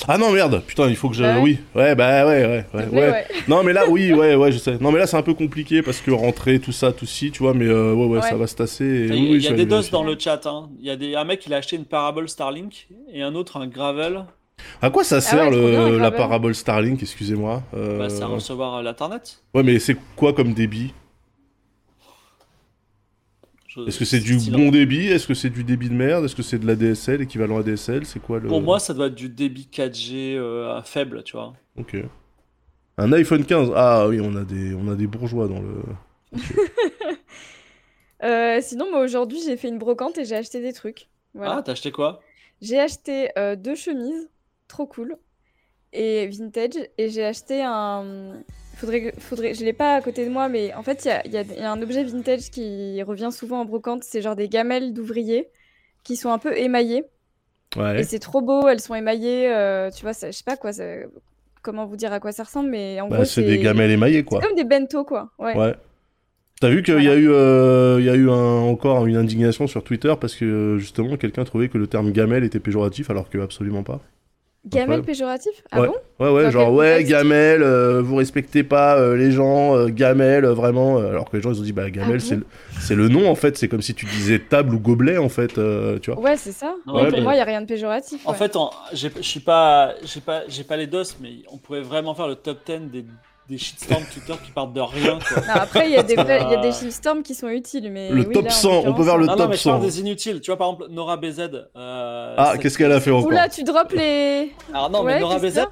Ah 0.09 0.19
non 0.19 0.31
merde 0.33 0.63
putain 0.67 0.89
il 0.89 0.97
faut 0.97 1.09
que 1.09 1.15
je 1.17 1.23
ouais. 1.23 1.39
oui 1.41 1.59
ouais 1.75 1.95
bah 1.95 2.27
ouais 2.27 2.45
ouais 2.45 2.47
ouais, 2.47 2.65
ouais. 2.75 2.87
plaît, 2.89 3.11
ouais. 3.11 3.25
non 3.49 3.63
mais 3.63 3.73
là 3.73 3.85
oui 3.89 4.13
ouais 4.15 4.35
ouais 4.35 4.51
je 4.53 4.59
sais 4.59 4.79
non 4.81 4.91
mais 4.93 4.99
là 4.99 5.07
c'est 5.07 5.17
un 5.17 5.23
peu 5.23 5.35
compliqué 5.35 5.83
parce 5.83 6.01
que 6.01 6.11
rentrer 6.11 6.59
tout 6.61 6.73
ça 6.73 6.93
tout 6.93 7.07
ci 7.07 7.31
tu 7.31 7.43
vois 7.43 7.55
mais 7.55 7.67
euh, 7.67 7.93
ouais, 7.95 8.07
ouais 8.07 8.19
Ouais. 8.23 8.29
ça 8.29 8.37
va 8.37 8.47
se 8.47 8.55
tasser 8.57 8.85
et 8.85 9.07
Il 9.07 9.15
y 9.15 9.47
a, 9.47 9.51
oui, 9.51 9.55
y 9.55 9.55
des 9.55 9.67
doses 9.67 9.91
dans 9.91 10.05
le 10.05 10.17
chat. 10.19 10.47
Hein. 10.47 10.71
Il 10.79 10.87
y 10.87 10.91
a 10.91 10.97
des, 10.97 11.15
un 11.15 11.25
mec 11.25 11.45
il 11.47 11.53
a 11.55 11.59
acheté 11.59 11.77
une 11.77 11.85
parabole 11.85 12.29
Starlink 12.29 12.89
et 13.13 13.23
un 13.23 13.35
autre 13.35 13.57
un 13.59 13.67
gravel. 13.67 14.25
à 14.81 14.91
quoi 14.91 15.05
ça 15.05 15.21
sert 15.21 15.41
Ah 15.43 15.45
ouais, 15.51 15.51
trop 15.51 15.61
le- 15.61 15.71
bien, 15.91 15.99
la 15.99 16.11
parabole 16.11 16.55
Starlink 16.55 17.03
excusez-moi 17.03 17.63
Euh, 17.75 17.99
Bah, 17.99 18.09
c'est 18.09 18.23
à 18.23 18.27
recevoir 18.27 18.83
l'internet. 18.83 19.43
ouais 19.55 19.63
mais 19.63 19.79
c'est 19.79 19.97
quoi 20.17 20.33
comme 20.33 20.53
débit? 20.55 20.93
Est-ce 23.87 23.99
que 23.99 24.05
c'est 24.05 24.21
du 24.21 24.37
bon 24.51 24.71
débit? 24.71 25.09
Est-ce 25.09 25.27
que 25.27 25.35
c'est 25.35 25.51
du 25.51 25.65
débit 25.65 25.89
de 25.89 25.95
merde? 25.95 26.25
Est-ce 26.25 26.37
que 26.37 26.43
c'est 26.43 26.59
de 26.59 26.67
la 26.67 26.77
DSL, 26.77 27.23
équivalent 27.23 27.59
à 27.59 27.63
DSL 27.63 28.05
C'est 28.07 28.21
quoi 28.21 28.39
le... 28.39 28.49
Pour 28.49 28.63
moi, 28.63 28.79
ça 28.79 28.95
doit 28.95 29.07
être 29.07 29.15
du 29.15 29.29
débit 29.29 29.69
4G 29.73 30.37
euh, 30.37 30.83
faible, 30.83 31.23
tu 31.23 31.37
vois. 31.37 31.53
Ok. 31.77 31.97
Un 32.99 33.13
iPhone 33.13 33.45
15 33.45 33.73
Ah 33.75 34.07
oui, 34.09 34.21
on 34.21 34.37
a 34.37 34.45
des, 34.45 34.75
on 34.75 34.89
a 34.89 34.95
des 34.95 35.07
bourgeois 35.07 35.49
dans 35.49 35.61
le... 35.61 35.83
Euh, 38.25 38.61
sinon 38.63 38.89
moi 38.89 39.01
aujourd'hui 39.01 39.41
j'ai 39.45 39.57
fait 39.57 39.67
une 39.67 39.79
brocante 39.79 40.17
et 40.17 40.25
j'ai 40.25 40.37
acheté 40.37 40.61
des 40.61 40.73
trucs. 40.73 41.09
Voilà. 41.35 41.57
Ah, 41.57 41.63
t'as 41.63 41.73
acheté 41.73 41.91
quoi? 41.91 42.21
J'ai 42.61 42.79
acheté 42.79 43.31
euh, 43.37 43.57
deux 43.57 43.75
chemises, 43.75 44.31
trop 44.69 44.87
cool, 44.87 45.17
et 45.93 46.29
vintage, 46.29 46.79
et 46.99 47.11
j'ai 47.11 47.25
acheté 47.25 47.63
un. 47.63 48.45
Faudrait, 48.83 49.15
faudrait, 49.19 49.55
je 49.55 49.65
l'ai 49.65 49.73
pas 49.73 49.95
à 49.95 50.01
côté 50.03 50.25
de 50.27 50.31
moi, 50.31 50.49
mais 50.49 50.75
en 50.75 50.83
fait, 50.83 51.05
il 51.25 51.33
y 51.33 51.37
a, 51.37 51.43
y 51.43 51.61
y 51.61 51.65
un 51.65 51.81
objet 51.81 52.03
vintage 52.03 52.51
qui 52.51 53.01
revient 53.05 53.29
souvent 53.31 53.61
en 53.61 53.65
brocante, 53.65 54.03
c'est 54.03 54.21
genre 54.21 54.35
des 54.35 54.49
gamelles 54.49 54.93
d'ouvriers 54.93 55.49
qui 56.03 56.17
sont 56.17 56.33
un 56.33 56.39
peu 56.39 56.57
émaillées, 56.59 57.05
Ouais. 57.77 58.01
et 58.01 58.03
c'est 58.05 58.19
trop 58.19 58.41
beau, 58.43 58.67
elles 58.67 58.81
sont 58.81 58.97
émaillées, 58.97 59.49
euh, 59.53 59.89
tu 59.91 60.03
vois, 60.03 60.13
ça- 60.15 60.33
je 60.33 60.37
sais 60.37 60.43
pas 60.45 60.57
quoi, 60.57 60.73
ça- 60.73 60.85
comment 61.63 61.87
vous 61.87 61.95
dire 61.97 62.13
à 62.13 62.19
quoi 62.19 62.33
ça 62.33 62.43
ressemble, 62.43 62.71
mais 62.71 63.01
en 63.01 63.07
Bah, 63.09 63.17
gros, 63.19 63.25
c'est 63.25 63.43
des 63.45 63.59
gamelles 63.61 63.93
émaillées, 63.93 64.25
quoi. 64.25 64.41
C'est 64.43 64.49
comme 64.49 64.57
des 64.57 64.65
bento, 64.65 65.05
quoi. 65.05 65.31
Ouais. 65.39 65.57
Ouais. 65.57 65.75
T'as 66.61 66.69
vu 66.71 66.83
qu'il 66.83 67.01
y 67.03 67.09
a 67.09 67.15
eu, 67.17 67.29
euh, 67.31 68.01
y 68.03 68.09
a 68.11 68.15
eu 68.17 68.29
un- 68.31 68.33
encore 68.35 69.07
une 69.07 69.17
indignation 69.17 69.67
sur 69.69 69.83
Twitter 69.85 70.15
parce 70.21 70.35
que 70.35 70.45
euh, 70.45 70.79
justement 70.79 71.17
quelqu'un 71.17 71.45
trouvait 71.45 71.69
que 71.69 71.79
le 71.79 71.87
terme 71.89 72.13
gamelle 72.13 72.45
était 72.45 72.61
péjoratif 72.61 73.11
alors 73.11 73.31
que 73.31 73.39
absolument 73.39 73.83
pas. 73.85 74.01
Gamelle 74.65 74.83
Incroyable. 75.01 75.07
péjoratif 75.07 75.53
Ah 75.73 75.81
Ouais. 75.81 75.89
bon 75.89 75.95
Ouais 76.25 76.31
ouais 76.31 76.45
Dans 76.45 76.51
genre 76.53 76.73
ouais 76.73 77.03
gamelle, 77.03 77.63
euh, 77.65 78.01
vous 78.01 78.15
respectez 78.15 78.63
pas 78.63 78.97
euh, 78.97 79.17
les 79.17 79.33
gens, 79.33 79.77
euh, 79.77 79.89
gamelle 79.89 80.45
euh, 80.45 80.55
vraiment 80.55 80.99
euh, 80.99 81.09
alors 81.11 81.29
que 81.29 81.37
les 81.37 81.43
gens 81.43 81.53
ils 81.53 81.59
ont 81.59 81.65
dit 81.65 81.73
bah 81.73 81.91
gamelle 81.91 82.19
Ah 82.21 82.25
c'est 82.25 82.37
bon 82.37 82.41
le- 82.75 82.81
c'est 82.81 82.95
le 82.95 83.09
nom 83.09 83.29
en 83.29 83.35
fait 83.35 83.59
c'est 83.59 83.67
comme 83.67 83.83
si 83.83 83.93
tu 83.93 84.07
disais 84.07 84.39
table 84.39 84.75
ou 84.75 84.79
gobelet 84.79 85.19
en 85.19 85.29
fait 85.29 85.59
euh, 85.59 85.99
tu 85.99 86.13
vois. 86.13 86.21
Ouais, 86.21 86.37
c'est 86.37 86.53
ça. 86.53 86.77
Non, 86.87 86.95
Ouais, 86.95 87.03
mais- 87.05 87.11
pour 87.11 87.21
moi, 87.23 87.35
il 87.35 87.39
y 87.39 87.41
a 87.41 87.45
rien 87.45 87.61
de 87.61 87.67
péjoratif. 87.67 88.21
En 88.25 88.31
ouais. 88.33 88.37
fait, 88.39 88.57
je 88.93 89.09
suis 89.21 89.41
pas, 89.41 89.95
j'ai 90.05 90.21
pas, 90.21 90.43
j'ai 90.49 90.63
pas 90.65 90.77
les 90.77 90.87
dos, 90.87 91.03
mais 91.21 91.31
on 91.51 91.59
pourrait 91.59 91.81
vraiment 91.83 92.15
faire 92.15 92.29
le 92.29 92.37
top 92.37 92.59
10 92.65 92.91
des, 92.91 93.05
des 93.49 93.59
shitstorms 93.59 94.05
Twitter 94.13 94.35
qui 94.45 94.51
partent 94.53 94.73
de 94.73 94.81
rien. 94.81 95.19
Quoi. 95.19 95.43
Non, 95.43 95.55
après, 95.55 95.87
il 95.89 95.93
y 95.93 95.97
a 95.97 96.03
des 96.03 96.15
vrais- 96.17 96.43
il 96.45 96.51
y 96.53 96.55
a 96.55 96.61
des 96.61 96.73
shitstorms 96.73 97.23
qui 97.23 97.35
sont 97.35 97.49
utiles, 97.49 97.91
mais 97.91 98.11
Le 98.11 98.27
oui, 98.27 98.33
top 98.35 98.45
là, 98.45 98.51
en 98.51 98.55
100, 98.55 98.71
on 98.87 98.95
peut 98.95 99.05
faire 99.05 99.19
le 99.19 99.27
non, 99.27 99.33
top 99.33 99.41
non, 99.41 99.49
mais 99.49 99.57
je 99.57 99.65
parle 99.65 99.81
100. 99.81 99.87
des 99.87 100.01
inutiles. 100.01 100.41
Tu 100.41 100.51
vois, 100.51 100.57
par 100.59 100.69
exemple, 100.71 100.87
Nora 100.91 101.17
BZ. 101.17 101.41
euh, 101.77 102.35
Ah 102.39 102.55
qu'est-ce 102.61 102.79
qu'elle 102.79 102.93
a 102.93 103.01
fait 103.01 103.11
encore 103.11 103.27
Oula, 103.27 103.49
tu 103.49 103.65
drops 103.65 103.93
les. 103.95 104.53
Alors 104.73 104.91
non, 104.91 105.03
Ouais, 105.03 105.15
mais 105.15 105.21
Nora 105.21 105.39
BZ, 105.39 105.57
y 105.57 105.59
a 105.61 105.69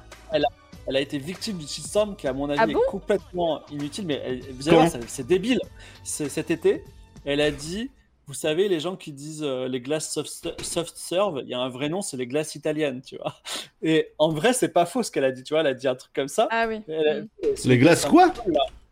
elle 0.87 0.95
a 0.95 0.99
été 0.99 1.17
victime 1.19 1.57
du 1.57 1.67
shitstorm 1.67 2.15
qui, 2.15 2.27
à 2.27 2.33
mon 2.33 2.49
avis, 2.49 2.59
Ah 2.61 2.65
bon? 2.65 2.71
est 2.73 2.89
complètement 2.89 3.61
inutile. 3.71 4.05
Mais 4.07 4.21
elle- 4.25 4.41
vous 4.57 4.67
allez 4.67 4.77
voir, 4.77 4.89
c'est- 5.07 5.25
débile. 5.27 5.59
Cet 6.03 6.51
été, 6.51 6.83
elle 7.25 7.39
a 7.41 7.51
dit. 7.51 7.89
Vous 8.27 8.33
savez, 8.33 8.69
les 8.69 8.79
gens 8.79 8.95
qui 8.95 9.11
disent 9.11 9.43
euh, 9.43 9.67
les 9.67 9.81
glaces 9.81 10.11
soft, 10.13 10.49
soft 10.63 10.95
serve, 10.95 11.41
il 11.43 11.49
y 11.49 11.53
a 11.53 11.59
un 11.59 11.69
vrai 11.69 11.89
nom, 11.89 12.01
c'est 12.01 12.15
les 12.17 12.27
glaces 12.27 12.55
italiennes, 12.55 13.01
tu 13.01 13.17
vois. 13.17 13.35
Et 13.81 14.09
en 14.19 14.29
vrai, 14.29 14.53
c'est 14.53 14.69
pas 14.69 14.85
faux 14.85 15.03
ce 15.03 15.11
qu'elle 15.11 15.25
a 15.25 15.31
dit, 15.31 15.43
tu 15.43 15.53
vois. 15.53 15.61
Elle 15.61 15.67
a 15.67 15.73
dit 15.73 15.87
un 15.87 15.95
truc 15.95 16.13
comme 16.13 16.27
ça. 16.29 16.47
Ah 16.51 16.65
oui. 16.67 16.81
Elle 16.87 17.23
Mm. 17.23 17.27
c'est 17.55 17.67
Les 17.69 17.77
glaces 17.77 18.05
quoi 18.05 18.31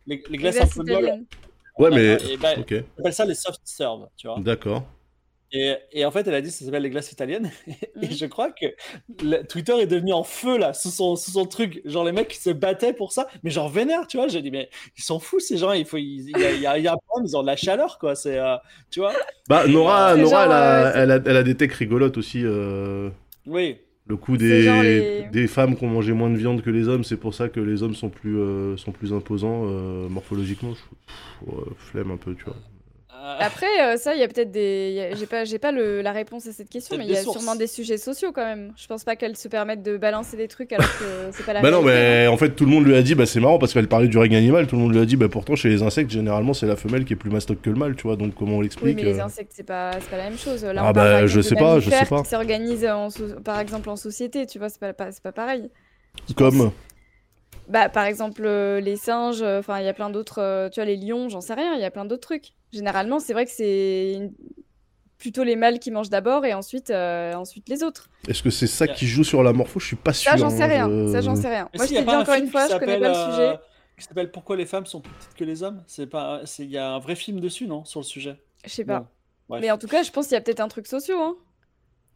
les, 0.06 0.16
les 0.16 0.22
Les 0.30 0.38
glaces 0.38 0.56
un 0.56 0.58
glaces 0.60 0.74
peu 0.74 0.82
molles. 0.82 0.90
italiennes. 0.90 1.24
Ouais 1.78 1.90
mais 1.90 2.18
Et 2.30 2.36
ben, 2.36 2.60
ok 2.60 2.74
On 2.96 3.00
appelle 3.00 3.14
ça 3.14 3.24
les 3.24 3.34
soft 3.34 3.60
serve, 3.64 4.08
tu 4.16 4.26
vois. 4.26 4.38
d'accord. 4.40 4.82
Et, 5.52 5.74
et 5.92 6.04
en 6.04 6.10
fait, 6.12 6.26
elle 6.28 6.34
a 6.34 6.40
dit 6.42 6.50
ça 6.50 6.64
s'appelle 6.64 6.82
les 6.84 6.90
glaces 6.90 7.10
italiennes. 7.12 7.50
Et 8.02 8.06
Mhm. 8.06 8.12
je 8.12 8.26
crois 8.26 8.52
que 8.52 8.66
le- 9.24 9.42
Twitter 9.44 9.72
est 9.80 9.86
devenu 9.88 10.12
en 10.12 10.22
feu 10.22 10.56
là, 10.58 10.72
sous 10.74 10.90
son, 10.90 11.16
sous 11.16 11.32
son 11.32 11.44
truc. 11.46 11.82
Genre 11.84 12.04
les 12.04 12.12
mecs 12.12 12.28
qui 12.28 12.38
se 12.38 12.50
battaient 12.50 12.92
pour 12.92 13.12
ça, 13.12 13.26
mais 13.42 13.50
genre 13.50 13.68
vénère, 13.68 14.06
tu 14.06 14.16
vois. 14.16 14.28
J'ai 14.28 14.42
dit, 14.42 14.50
mais 14.52 14.70
ils 14.96 15.02
sont 15.02 15.18
fous 15.18 15.40
ces 15.40 15.56
gens, 15.56 15.72
il, 15.72 15.84
faut, 15.84 15.96
il, 15.96 16.30
il 16.30 16.38
y, 16.38 16.44
a, 16.44 16.52
il 16.52 16.60
y 16.60 16.66
a- 16.66 16.78
il 16.78 16.84
y 16.84 16.88
a 16.88 16.92
un 16.92 16.96
problème, 16.96 17.26
ils 17.26 17.36
ont 17.36 17.42
de 17.42 17.46
la 17.48 17.56
chaleur 17.56 17.98
quoi. 17.98 18.14
C'est, 18.14 18.38
euh, 18.38 18.56
tu 18.90 19.00
vois. 19.00 19.12
Bah 19.48 19.66
Nora 19.66 20.14
C'est 20.14 20.22
Nora 20.22 20.30
genre, 20.30 20.42
elle, 20.44 20.52
a, 20.52 20.86
euh, 20.88 20.92
elle, 21.02 21.10
a, 21.10 21.20
elle 21.26 21.36
a 21.36 21.42
des 21.42 21.56
techs 21.56 21.72
rigolotes 21.74 22.16
aussi. 22.16 22.42
euh, 22.44 23.10
Oui. 23.46 23.78
Le 24.06 24.16
coup 24.16 24.36
des, 24.36 24.62
les- 24.82 25.22
des 25.30 25.46
femmes 25.46 25.76
qui 25.76 25.84
ont 25.84 25.88
mangé 25.88 26.12
moins 26.12 26.30
de 26.30 26.36
viande 26.36 26.62
que 26.62 26.70
les 26.70 26.88
hommes, 26.88 27.04
c'est 27.04 27.16
pour 27.16 27.32
ça 27.34 27.48
que 27.48 27.60
les 27.60 27.82
hommes 27.84 27.94
sont 27.94 28.08
plus, 28.08 28.38
euh, 28.38 28.76
sont 28.76 28.90
plus 28.92 29.12
imposants 29.12 29.64
euh, 29.66 30.08
morphologiquement. 30.08 30.74
Je... 30.74 30.80
pff, 30.80 31.54
ouais, 31.54 31.64
flemme 31.76 32.10
un 32.12 32.16
peu, 32.16 32.34
tu 32.34 32.44
vois. 32.44 32.56
Euh, 33.22 33.36
Après, 33.38 33.66
euh, 33.82 33.96
ça, 33.98 34.14
il 34.14 34.20
y 34.20 34.22
a 34.22 34.28
peut-être 34.28 34.50
des. 34.50 35.10
J'ai 35.18 35.26
pas, 35.26 35.44
j'ai 35.44 35.58
pas 35.58 35.72
le- 35.72 36.00
la 36.00 36.12
réponse 36.12 36.46
à 36.46 36.52
cette 36.52 36.70
question, 36.70 36.96
mais 36.96 37.04
il 37.04 37.10
y 37.10 37.16
a 37.16 37.22
sources. 37.22 37.36
sûrement 37.36 37.54
des 37.54 37.66
sujets 37.66 37.98
sociaux 37.98 38.32
quand 38.32 38.44
même. 38.46 38.72
Je 38.76 38.86
pense 38.86 39.04
pas 39.04 39.14
qu'elles 39.14 39.36
se 39.36 39.46
permettent 39.48 39.82
de 39.82 39.98
balancer 39.98 40.38
des 40.38 40.48
trucs 40.48 40.72
alors 40.72 40.88
que 40.98 41.04
c'est 41.32 41.44
pas 41.44 41.52
la 41.52 41.60
Bah 41.60 41.70
non, 41.70 41.82
mais 41.82 42.26
en 42.28 42.38
fait, 42.38 42.50
tout 42.52 42.64
le 42.64 42.70
monde 42.70 42.86
lui 42.86 42.94
a 42.96 43.02
dit, 43.02 43.14
bah 43.14 43.26
c'est 43.26 43.40
marrant 43.40 43.58
parce 43.58 43.74
qu'elle 43.74 43.88
parlait 43.88 44.08
du 44.08 44.16
règne 44.16 44.36
animal, 44.36 44.66
tout 44.66 44.76
le 44.76 44.82
monde 44.82 44.94
lui 44.94 45.00
a 45.02 45.04
dit, 45.04 45.16
bah 45.16 45.28
pourtant 45.28 45.54
chez 45.54 45.68
les 45.68 45.82
insectes, 45.82 46.10
généralement, 46.10 46.54
c'est 46.54 46.66
la 46.66 46.76
femelle 46.76 47.04
qui 47.04 47.12
est 47.12 47.16
plus 47.16 47.30
mastoc 47.30 47.60
que 47.60 47.68
le 47.68 47.76
mâle, 47.76 47.94
tu 47.94 48.04
vois, 48.04 48.16
donc 48.16 48.34
comment 48.34 48.52
on 48.54 48.58
Oui, 48.58 48.64
l'explique 48.64 48.96
mais 48.96 49.02
les 49.02 49.20
euh, 49.20 49.24
insectes, 49.24 49.52
c'est 49.54 49.64
pas, 49.66 49.90
c'est 50.00 50.08
pas 50.08 50.16
la 50.16 50.24
même 50.30 50.38
chose. 50.38 50.64
Là, 50.64 50.80
Ah 50.82 50.88
on 50.88 50.92
bah, 50.92 51.26
je 51.26 51.40
sais 51.42 51.56
pas, 51.56 51.78
je 51.78 51.90
sais 51.90 52.06
pas. 52.06 52.22
qui 52.22 52.28
s'organisent 52.30 52.86
en 52.86 53.10
so- 53.10 53.38
par 53.44 53.60
exemple 53.60 53.90
en 53.90 53.96
société, 53.96 54.46
tu 54.46 54.58
vois, 54.58 54.70
c'est 54.70 54.80
pas, 54.80 54.94
pas- 54.94 55.12
c'est 55.12 55.22
pas 55.22 55.32
pareil. 55.32 55.68
Comme. 56.36 56.70
Bah, 57.70 57.88
par 57.88 58.04
exemple, 58.04 58.42
euh, 58.44 58.80
les 58.80 58.96
singes, 58.96 59.42
euh, 59.42 59.60
enfin, 59.60 59.78
il 59.80 59.84
y 59.84 59.88
a 59.88 59.92
plein 59.94 60.10
d'autres, 60.10 60.40
euh, 60.40 60.68
tu 60.68 60.80
vois, 60.80 60.84
les 60.84 60.96
lions, 60.96 61.28
j'en 61.28 61.40
sais 61.40 61.54
rien, 61.54 61.74
il 61.74 61.80
y 61.80 61.84
a 61.84 61.90
plein 61.90 62.04
d'autres 62.04 62.22
trucs. 62.26 62.52
Généralement, 62.72 63.20
c'est 63.20 63.32
vrai 63.32 63.44
que 63.44 63.52
c'est 63.52 64.12
une- 64.14 64.32
plutôt 65.18 65.44
les 65.44 65.54
mâles 65.54 65.78
qui 65.78 65.90
mangent 65.90 66.10
d'abord 66.10 66.44
et 66.44 66.54
ensuite, 66.54 66.90
euh, 66.90 67.34
ensuite 67.34 67.68
les 67.68 67.82
autres. 67.82 68.08
Est-ce 68.26 68.42
que 68.42 68.50
c'est 68.50 68.66
ça 68.66 68.88
qui 68.88 69.06
joue 69.06 69.22
sur 69.22 69.42
la 69.42 69.52
morpho? 69.52 69.78
Je 69.78 69.86
suis 69.86 69.96
pas 69.96 70.12
sûr. 70.12 70.32
Ça, 70.32 70.36
j'en 70.36 70.50
sais 70.50 70.64
hein, 70.64 70.66
rien. 70.66 70.88
je- 70.88 71.12
Ça, 71.12 71.20
j'en 71.20 71.36
sais 71.36 71.48
rien. 71.48 71.68
mais 71.72 71.78
Moi, 71.78 71.86
si, 71.86 71.94
je 71.94 72.00
t'ai 72.00 72.06
dit 72.06 72.16
encore 72.16 72.34
une 72.34 72.48
fois, 72.48 72.66
je 72.68 72.78
connais 72.78 72.98
pas 72.98 73.08
le 73.08 73.32
sujet. 73.32 73.58
Qui 73.98 74.06
s'appelle 74.06 74.30
Pourquoi 74.30 74.56
les 74.56 74.66
femmes 74.66 74.86
sont 74.86 75.00
plus 75.00 75.12
petites 75.12 75.34
que 75.34 75.44
les 75.44 75.62
hommes? 75.62 75.82
C'est 75.86 76.06
pas, 76.06 76.40
c'est 76.46 76.64
il 76.64 76.70
y 76.70 76.78
a 76.78 76.92
un 76.94 76.98
vrai 76.98 77.14
film 77.14 77.38
dessus, 77.38 77.66
non, 77.66 77.84
sur 77.84 78.00
le 78.00 78.04
sujet? 78.04 78.36
Je 78.64 78.70
sais 78.70 78.84
pas. 78.84 79.04
Bon. 79.48 79.58
Mais 79.60 79.70
en 79.70 79.76
tout 79.78 79.88
cas, 79.88 80.02
je 80.02 80.10
pense 80.10 80.26
qu'il 80.26 80.34
y 80.34 80.38
a 80.38 80.40
peut-être 80.40 80.60
un 80.60 80.68
truc 80.68 80.86
social. 80.86 81.18
Hein. 81.20 81.34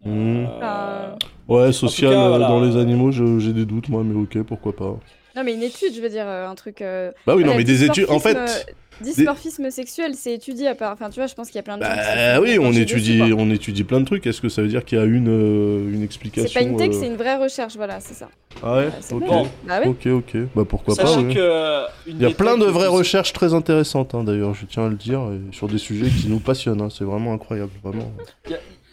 Hmm. 0.04 0.44
Enfin, 0.46 1.16
Ouais, 1.46 1.72
social 1.72 2.12
cas, 2.12 2.28
voilà. 2.28 2.48
dans 2.48 2.60
les 2.60 2.76
animaux, 2.76 3.10
je- 3.10 3.38
j'ai 3.38 3.52
des 3.52 3.66
doutes, 3.66 3.88
moi, 3.90 4.02
mais 4.02 4.14
ok, 4.14 4.42
pourquoi 4.44 4.74
pas. 4.74 4.98
Non, 5.36 5.42
mais 5.44 5.54
une 5.54 5.62
étude, 5.62 5.94
je 5.94 6.00
veux 6.00 6.08
dire, 6.08 6.26
euh, 6.28 6.46
un 6.48 6.54
truc. 6.54 6.80
euh, 6.82 7.10
Bah 7.26 7.34
oui, 7.36 7.44
non, 7.44 7.54
mais 7.56 7.64
des 7.64 7.84
études. 7.84 8.06
En 8.08 8.20
fait. 8.20 8.34
dysmorphisme, 8.34 8.74
Dysmorphisme 9.00 9.70
sexuel, 9.72 10.14
c'est 10.14 10.32
étudié 10.34 10.68
à 10.68 10.76
part. 10.76 10.92
Enfin, 10.92 11.10
tu 11.10 11.16
vois, 11.18 11.26
je 11.26 11.34
pense 11.34 11.48
qu'il 11.48 11.56
y 11.56 11.58
a 11.58 11.62
plein 11.64 11.76
de 11.76 11.82
Bah 11.82 12.40
oui, 12.40 12.58
on 12.60 12.70
étudie, 12.72 13.18
dessus, 13.18 13.32
on 13.36 13.50
étudie 13.50 13.82
plein 13.82 13.98
de 14.00 14.04
trucs. 14.06 14.24
Est-ce 14.24 14.40
que 14.40 14.48
ça 14.48 14.62
veut 14.62 14.68
dire 14.68 14.84
qu'il 14.84 14.96
y 14.98 15.00
a 15.00 15.04
une, 15.04 15.26
euh, 15.28 15.92
une 15.92 16.02
explication 16.04 16.48
C'est 16.48 16.54
pas 16.60 16.64
une 16.64 16.76
tech, 16.76 16.90
euh, 16.90 17.00
c'est 17.00 17.08
une 17.08 17.16
vraie 17.16 17.36
recherche, 17.36 17.74
voilà, 17.74 17.98
c'est 17.98 18.14
ça. 18.14 18.28
Ah 18.62 18.76
ouais 18.76 18.82
Euh, 18.84 18.90
c'est 19.00 19.14
Ok. 19.14 19.26
bon. 19.26 19.48
Bah 19.64 19.80
oui. 19.84 19.88
Ok, 19.88 20.06
ok. 20.06 20.36
Bah 20.54 20.62
pourquoi 20.64 20.94
pas. 20.94 21.02
Que 21.02 21.82
Il 22.06 22.22
y 22.22 22.24
a 22.24 22.30
plein 22.30 22.56
de 22.56 22.66
vraies 22.66 22.86
recherches 22.86 23.32
très 23.32 23.52
intéressantes, 23.52 24.14
hein, 24.14 24.22
d'ailleurs, 24.22 24.54
je 24.54 24.64
tiens 24.64 24.86
à 24.86 24.88
le 24.88 24.94
dire, 24.94 25.20
et 25.32 25.52
sur 25.52 25.66
des 25.66 25.78
sujets 25.78 26.08
qui 26.08 26.28
nous 26.28 26.38
passionnent. 26.38 26.80
hein, 26.80 26.88
C'est 26.88 27.04
vraiment 27.04 27.32
incroyable, 27.32 27.72
vraiment. 27.82 28.12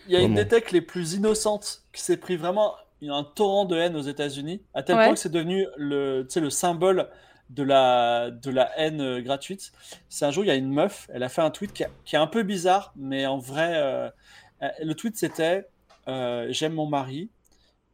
Il 0.08 0.14
y 0.14 0.16
a 0.16 0.20
une 0.20 0.26
Vraiment. 0.34 0.36
des 0.42 0.48
techs 0.48 0.72
les 0.72 0.82
plus 0.82 1.14
innocentes 1.14 1.84
qui 1.94 2.02
s'est 2.02 2.18
pris 2.18 2.38
vraiment 2.38 2.74
un 3.10 3.24
torrent 3.24 3.66
de 3.66 3.76
haine 3.78 3.96
aux 3.96 4.02
États-Unis, 4.02 4.62
à 4.74 4.84
tel 4.84 4.98
Ouais. 4.98 5.02
point 5.02 5.14
que 5.14 5.20
c'est 5.20 5.32
devenu 5.32 5.66
le, 5.78 6.28
le 6.36 6.50
symbole 6.50 7.10
de 7.50 7.64
la, 7.64 8.32
de 8.32 8.52
la 8.52 8.72
haine 8.80 9.02
euh, 9.02 9.22
gratuite. 9.22 9.72
C'est 10.10 10.26
un 10.26 10.32
jour, 10.32 10.44
il 10.44 10.48
y 10.48 10.52
a 10.52 10.56
une 10.56 10.72
meuf, 10.74 11.08
elle 11.14 11.24
a 11.24 11.30
fait 11.30 11.42
un 11.42 11.52
tweet 11.52 11.74
qui, 11.74 11.84
est- 11.84 11.90
qui 12.06 12.16
est 12.16 12.20
un 12.20 12.28
peu 12.28 12.44
bizarre, 12.44 12.94
mais 12.96 13.26
en 13.26 13.38
vrai, 13.38 13.74
euh, 13.76 14.10
euh, 14.64 14.70
le 14.84 14.94
tweet 14.96 15.18
c'était 15.18 15.68
euh, 16.08 16.48
J'aime 16.52 16.74
mon 16.74 16.88
mari, 16.88 17.30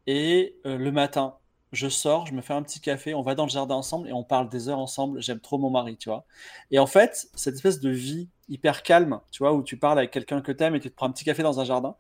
et 0.08 0.56
euh, 0.66 0.78
le 0.78 0.92
matin, 0.92 1.36
je 1.74 1.90
sors, 1.90 2.26
je 2.26 2.34
me 2.34 2.42
fais 2.42 2.54
un 2.54 2.64
petit 2.64 2.80
café, 2.80 3.14
on 3.14 3.22
va 3.22 3.36
dans 3.36 3.44
le 3.44 3.50
jardin 3.50 3.76
ensemble 3.76 4.08
et 4.08 4.14
on 4.14 4.24
parle 4.24 4.50
des 4.50 4.70
heures 4.70 4.80
ensemble. 4.80 5.22
J'aime 5.22 5.40
trop 5.40 5.58
mon 5.58 5.70
mari, 5.70 5.98
tu 5.98 6.10
vois. 6.10 6.26
Et 6.72 6.80
en 6.80 6.88
fait, 6.88 7.28
cette 7.36 7.56
espèce 7.56 7.80
de 7.80 7.90
vie 7.90 8.30
hyper 8.50 8.84
calme, 8.84 9.20
tu 9.32 9.44
vois, 9.44 9.54
où 9.54 9.62
tu 9.62 9.78
parles 9.78 9.98
avec 9.98 10.12
quelqu'un 10.12 10.42
que 10.42 10.54
t'aimes 10.54 10.76
et 10.76 10.80
tu 10.80 10.90
te 10.90 10.96
prends 10.96 11.08
un 11.08 11.12
petit 11.12 11.26
café 11.26 11.44
dans 11.44 11.60
un 11.60 11.66
jardin. 11.66 11.96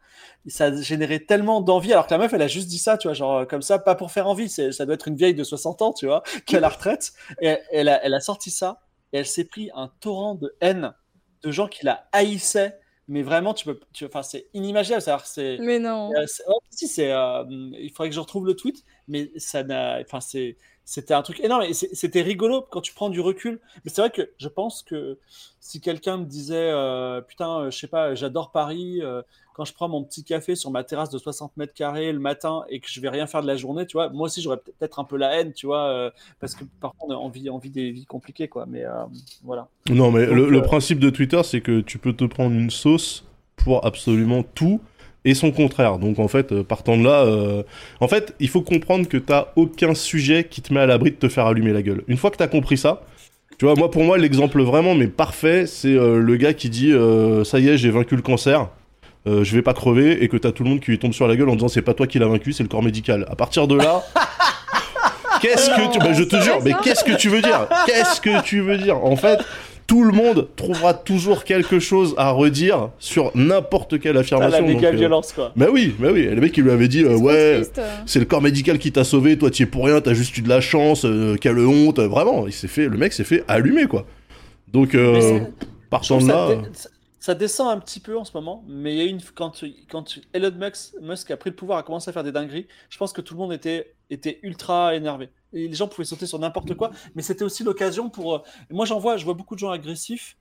Et 0.45 0.49
ça 0.49 0.65
a 0.65 0.81
généré 0.81 1.25
tellement 1.25 1.59
d'envie, 1.59 1.91
alors 1.91 2.07
que 2.07 2.13
la 2.13 2.17
meuf, 2.17 2.33
elle 2.33 2.41
a 2.41 2.47
juste 2.47 2.67
dit 2.69 2.77
ça, 2.77 2.97
tu 2.97 3.09
vois, 3.09 3.13
genre 3.13 3.45
comme 3.45 3.61
ça, 3.61 3.79
pas 3.79 3.95
pour 3.95 4.11
faire 4.11 4.27
envie, 4.27 4.47
ça 4.49 4.85
doit 4.85 4.95
être 4.95 5.09
une 5.09 5.17
vieille 5.17 5.35
de 5.35 5.43
60 5.43 5.81
ans, 5.81 5.91
tu 5.91 6.05
vois, 6.05 6.23
qui 6.45 6.55
a 6.55 6.61
la 6.61 6.69
retraite. 6.69 7.11
Et 7.41 7.57
elle 7.71 7.89
a, 7.89 8.03
elle 8.03 8.13
a 8.13 8.21
sorti 8.21 8.51
ça, 8.51 8.79
et 9.11 9.17
elle 9.17 9.25
s'est 9.25 9.45
pris 9.45 9.69
un 9.75 9.91
torrent 9.99 10.35
de 10.35 10.55
haine 10.61 10.93
de 11.43 11.51
gens 11.51 11.67
qui 11.67 11.85
la 11.85 12.07
haïssaient 12.13 12.79
mais 13.07 13.23
vraiment 13.23 13.53
tu 13.53 13.65
peux 13.65 13.79
tu 13.93 14.05
enfin 14.05 14.21
c'est 14.21 14.47
inimaginable 14.53 15.01
c'est 15.23 15.57
mais 15.59 15.79
non 15.79 16.11
euh, 16.13 16.25
si 16.69 16.87
c'est 16.87 17.11
euh, 17.11 17.43
il 17.49 17.89
faudrait 17.91 18.09
que 18.09 18.15
je 18.15 18.19
retrouve 18.19 18.45
le 18.45 18.55
tweet 18.55 18.83
mais 19.07 19.31
ça 19.37 19.63
n'a 19.63 19.99
enfin 20.01 20.19
c'est 20.19 20.57
c'était 20.85 21.13
un 21.13 21.21
truc 21.21 21.39
énorme 21.41 21.65
c'était 21.73 22.21
rigolo 22.21 22.65
quand 22.69 22.81
tu 22.81 22.93
prends 22.93 23.09
du 23.09 23.19
recul 23.19 23.59
mais 23.83 23.91
c'est 23.91 24.01
vrai 24.01 24.09
que 24.09 24.29
je 24.37 24.47
pense 24.47 24.83
que 24.83 25.17
si 25.59 25.81
quelqu'un 25.81 26.17
me 26.17 26.25
disait 26.25 26.71
euh, 26.71 27.21
putain 27.21 27.69
je 27.69 27.77
sais 27.77 27.87
pas 27.87 28.15
j'adore 28.15 28.51
Paris 28.51 29.01
quand 29.57 29.65
je 29.65 29.73
prends 29.73 29.89
mon 29.89 30.03
petit 30.03 30.23
café 30.23 30.55
sur 30.55 30.69
ma 30.69 30.83
terrasse 30.83 31.09
de 31.09 31.17
60 31.17 31.57
mètres 31.57 31.73
carrés 31.73 32.11
le 32.11 32.19
matin 32.19 32.63
et 32.69 32.79
que 32.79 32.87
je 32.87 33.01
vais 33.01 33.09
rien 33.09 33.25
faire 33.25 33.41
de 33.41 33.47
la 33.47 33.57
journée, 33.57 33.87
tu 33.87 33.93
vois, 33.93 34.09
moi 34.09 34.27
aussi 34.27 34.39
j'aurais 34.39 34.57
peut-être 34.57 34.99
un 34.99 35.03
peu 35.03 35.17
la 35.17 35.33
haine, 35.35 35.51
tu 35.51 35.65
vois, 35.65 35.87
euh, 35.87 36.11
parce 36.39 36.53
que 36.53 36.63
parfois 36.79 37.07
on 37.09 37.11
a 37.11 37.15
envie, 37.15 37.49
envie 37.49 37.71
des 37.71 37.89
vies 37.89 38.05
compliquées, 38.05 38.47
quoi. 38.47 38.67
Mais 38.67 38.85
euh, 38.85 38.91
voilà. 39.43 39.67
Non, 39.89 40.11
mais 40.11 40.27
le, 40.27 40.55
euh, 40.55 40.61
principe 40.61 40.99
de 40.99 41.09
Twitter, 41.09 41.41
c'est 41.43 41.61
que 41.61 41.81
tu 41.81 41.97
peux 41.97 42.13
te 42.13 42.23
prendre 42.25 42.53
une 42.53 42.69
sauce 42.69 43.25
pour 43.55 43.83
absolument 43.83 44.43
tout 44.43 44.79
et 45.25 45.33
son 45.33 45.51
contraire. 45.51 45.97
Donc 45.99 46.19
en 46.19 46.27
fait, 46.27 46.61
partant 46.63 46.97
de 46.97 47.03
là, 47.03 47.25
en 47.99 48.07
fait, 48.07 48.33
il 48.39 48.49
faut 48.49 48.61
comprendre 48.61 49.07
que 49.07 49.17
t'as 49.17 49.47
aucun 49.55 49.93
sujet 49.93 50.45
qui 50.49 50.61
te 50.61 50.73
met 50.73 50.79
à 50.79 50.85
l'abri 50.85 51.11
de 51.11 51.15
te 51.15 51.27
faire 51.27 51.45
allumer 51.45 51.73
la 51.73 51.81
gueule. 51.81 52.03
Une 52.07 52.17
fois 52.17 52.31
que 52.31 52.37
t'as 52.37 52.47
compris 52.47 52.77
ça, 52.77 53.01
tu 53.57 53.65
vois, 53.65 53.75
moi 53.75 53.91
pour 53.91 54.03
moi 54.03 54.17
l'exemple 54.17 54.61
vraiment 54.61 54.93
mais 54.93 55.07
parfait, 55.07 55.65
c'est 55.65 55.95
le 55.95 56.35
gars 56.37 56.53
qui 56.53 56.69
dit 56.69 56.93
ça 57.43 57.59
y 57.59 57.67
est, 57.67 57.77
j'ai 57.77 57.89
vaincu 57.89 58.15
le 58.15 58.21
cancer. 58.21 58.69
Euh, 59.27 59.43
je 59.43 59.53
vais 59.55 59.61
pas 59.61 59.73
crever 59.73 60.23
et 60.23 60.29
que 60.29 60.37
t'as 60.37 60.53
tout 60.53 60.63
le 60.63 60.69
monde 60.69 60.79
qui 60.79 60.91
lui 60.91 60.99
tombe 60.99 61.11
sur 61.11 61.27
la 61.27 61.35
gueule 61.35 61.49
en 61.49 61.55
disant 61.55 61.67
c'est 61.67 61.81
pas 61.81 61.93
toi 61.93 62.07
qui 62.07 62.17
l'as 62.17 62.27
vaincu, 62.27 62.53
c'est 62.53 62.63
le 62.63 62.69
corps 62.69 62.83
médical. 62.83 63.25
À 63.29 63.35
partir 63.35 63.67
de 63.67 63.75
là. 63.75 64.03
Qu'est-ce 65.41 65.69
que 65.69 65.91
tu. 65.91 65.99
Bah, 65.99 66.13
je 66.13 66.23
te 66.23 66.39
jure, 66.41 66.59
mais 66.63 66.71
qu'est-ce 66.83 67.03
que 67.03 67.15
tu 67.15 67.29
veux 67.29 67.43
dire? 67.43 67.67
Qu'est-ce 67.85 68.19
que 68.19 68.41
tu 68.41 68.61
veux 68.61 68.77
dire? 68.77 69.03
En 69.03 69.15
fait, 69.15 69.37
tout 69.87 70.03
le 70.03 70.11
monde 70.11 70.49
trouvera 70.55 70.93
toujours 70.93 71.45
quelque 71.45 71.79
chose 71.79 72.13
à 72.17 72.31
redire 72.31 72.89
sur 72.99 73.31
n'importe 73.35 73.99
quelle 73.99 74.17
affirmation. 74.17 74.61
La 74.61 74.73
méga 74.73 74.89
euh, 74.89 74.91
violence, 74.91 75.31
quoi. 75.31 75.53
Bah 75.55 75.67
oui, 75.71 75.95
bah 75.97 76.09
oui. 76.11 76.25
le 76.25 76.41
mec, 76.41 76.51
qui 76.51 76.61
lui 76.61 76.71
avait 76.71 76.89
dit, 76.89 77.03
euh, 77.03 77.17
ouais, 77.17 77.61
c'est 78.05 78.19
le 78.19 78.25
corps 78.25 78.41
médical 78.41 78.79
qui 78.79 78.91
t'a 78.91 79.05
sauvé, 79.05 79.37
toi, 79.37 79.49
tu 79.49 79.63
es 79.63 79.65
pour 79.65 79.85
rien, 79.85 80.01
t'as 80.01 80.13
juste 80.13 80.37
eu 80.37 80.41
de 80.41 80.49
la 80.49 80.61
chance, 80.61 81.05
quelle 81.41 81.59
honte. 81.59 81.99
Vraiment, 81.99 82.45
il 82.47 82.53
s'est 82.53 82.67
fait, 82.67 82.87
le 82.87 82.97
mec 82.97 83.13
s'est 83.13 83.23
fait 83.23 83.43
allumer, 83.47 83.87
quoi. 83.87 84.05
Donc, 84.71 84.95
partant 85.89 86.19
de 86.19 86.27
là 86.27 86.49
ça 87.27 87.35
descend 87.35 87.67
un 87.75 87.79
petit 87.81 87.99
peu 87.99 88.17
en 88.17 88.23
ce 88.23 88.31
moment, 88.33 88.63
mais 88.69 88.93
il 88.93 88.97
y 88.97 89.01
a 89.01 89.03
une 89.03 89.19
quand 89.35 89.61
quand 89.91 90.17
Elon 90.31 90.53
Musk, 91.01 91.29
a 91.29 91.35
pris 91.35 91.49
le 91.49 91.57
pouvoir, 91.57 91.77
a 91.77 91.83
commencé 91.83 92.09
à 92.09 92.13
faire 92.13 92.23
des 92.23 92.31
dingueries. 92.31 92.67
Je 92.89 92.97
pense 92.97 93.11
que 93.11 93.19
tout 93.19 93.33
le 93.33 93.39
monde 93.39 93.51
était 93.51 93.93
était 94.09 94.39
ultra 94.43 94.95
énervé. 94.95 95.27
Et 95.57 95.67
les 95.67 95.75
gens 95.75 95.87
pouvaient 95.87 96.05
sauter 96.05 96.25
sur 96.25 96.39
n'importe 96.39 96.75
quoi, 96.75 96.91
mais 97.15 97.21
c'était 97.21 97.43
aussi 97.43 97.63
l'occasion 97.63 98.09
pour. 98.09 98.35
Euh, 98.35 98.39
moi, 98.69 98.85
j'en 98.85 98.99
vois, 98.99 99.17
je 99.17 99.25
vois 99.25 99.33
beaucoup 99.33 99.55
de 99.55 99.59
gens 99.59 99.71
agressifs 99.71 100.37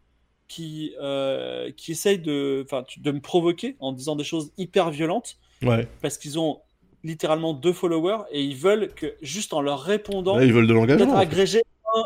qui 0.48 0.92
euh, 1.00 1.72
qui 1.76 1.92
essayent 1.92 2.18
de, 2.18 2.66
de 2.98 3.10
me 3.10 3.20
provoquer 3.20 3.76
en 3.80 3.92
disant 3.92 4.16
des 4.16 4.24
choses 4.24 4.52
hyper 4.58 4.90
violentes, 4.90 5.38
ouais. 5.62 5.88
parce 6.02 6.18
qu'ils 6.18 6.38
ont 6.38 6.60
littéralement 7.02 7.54
deux 7.54 7.72
followers 7.72 8.24
et 8.30 8.42
ils 8.42 8.56
veulent 8.56 8.92
que 8.94 9.14
juste 9.22 9.52
en 9.52 9.60
leur 9.60 9.80
répondant, 9.80 10.38
ils 10.40 10.52
veulent 10.52 10.66
de 10.66 10.74
l'engagement, 10.74 11.16
agrégé. 11.16 11.62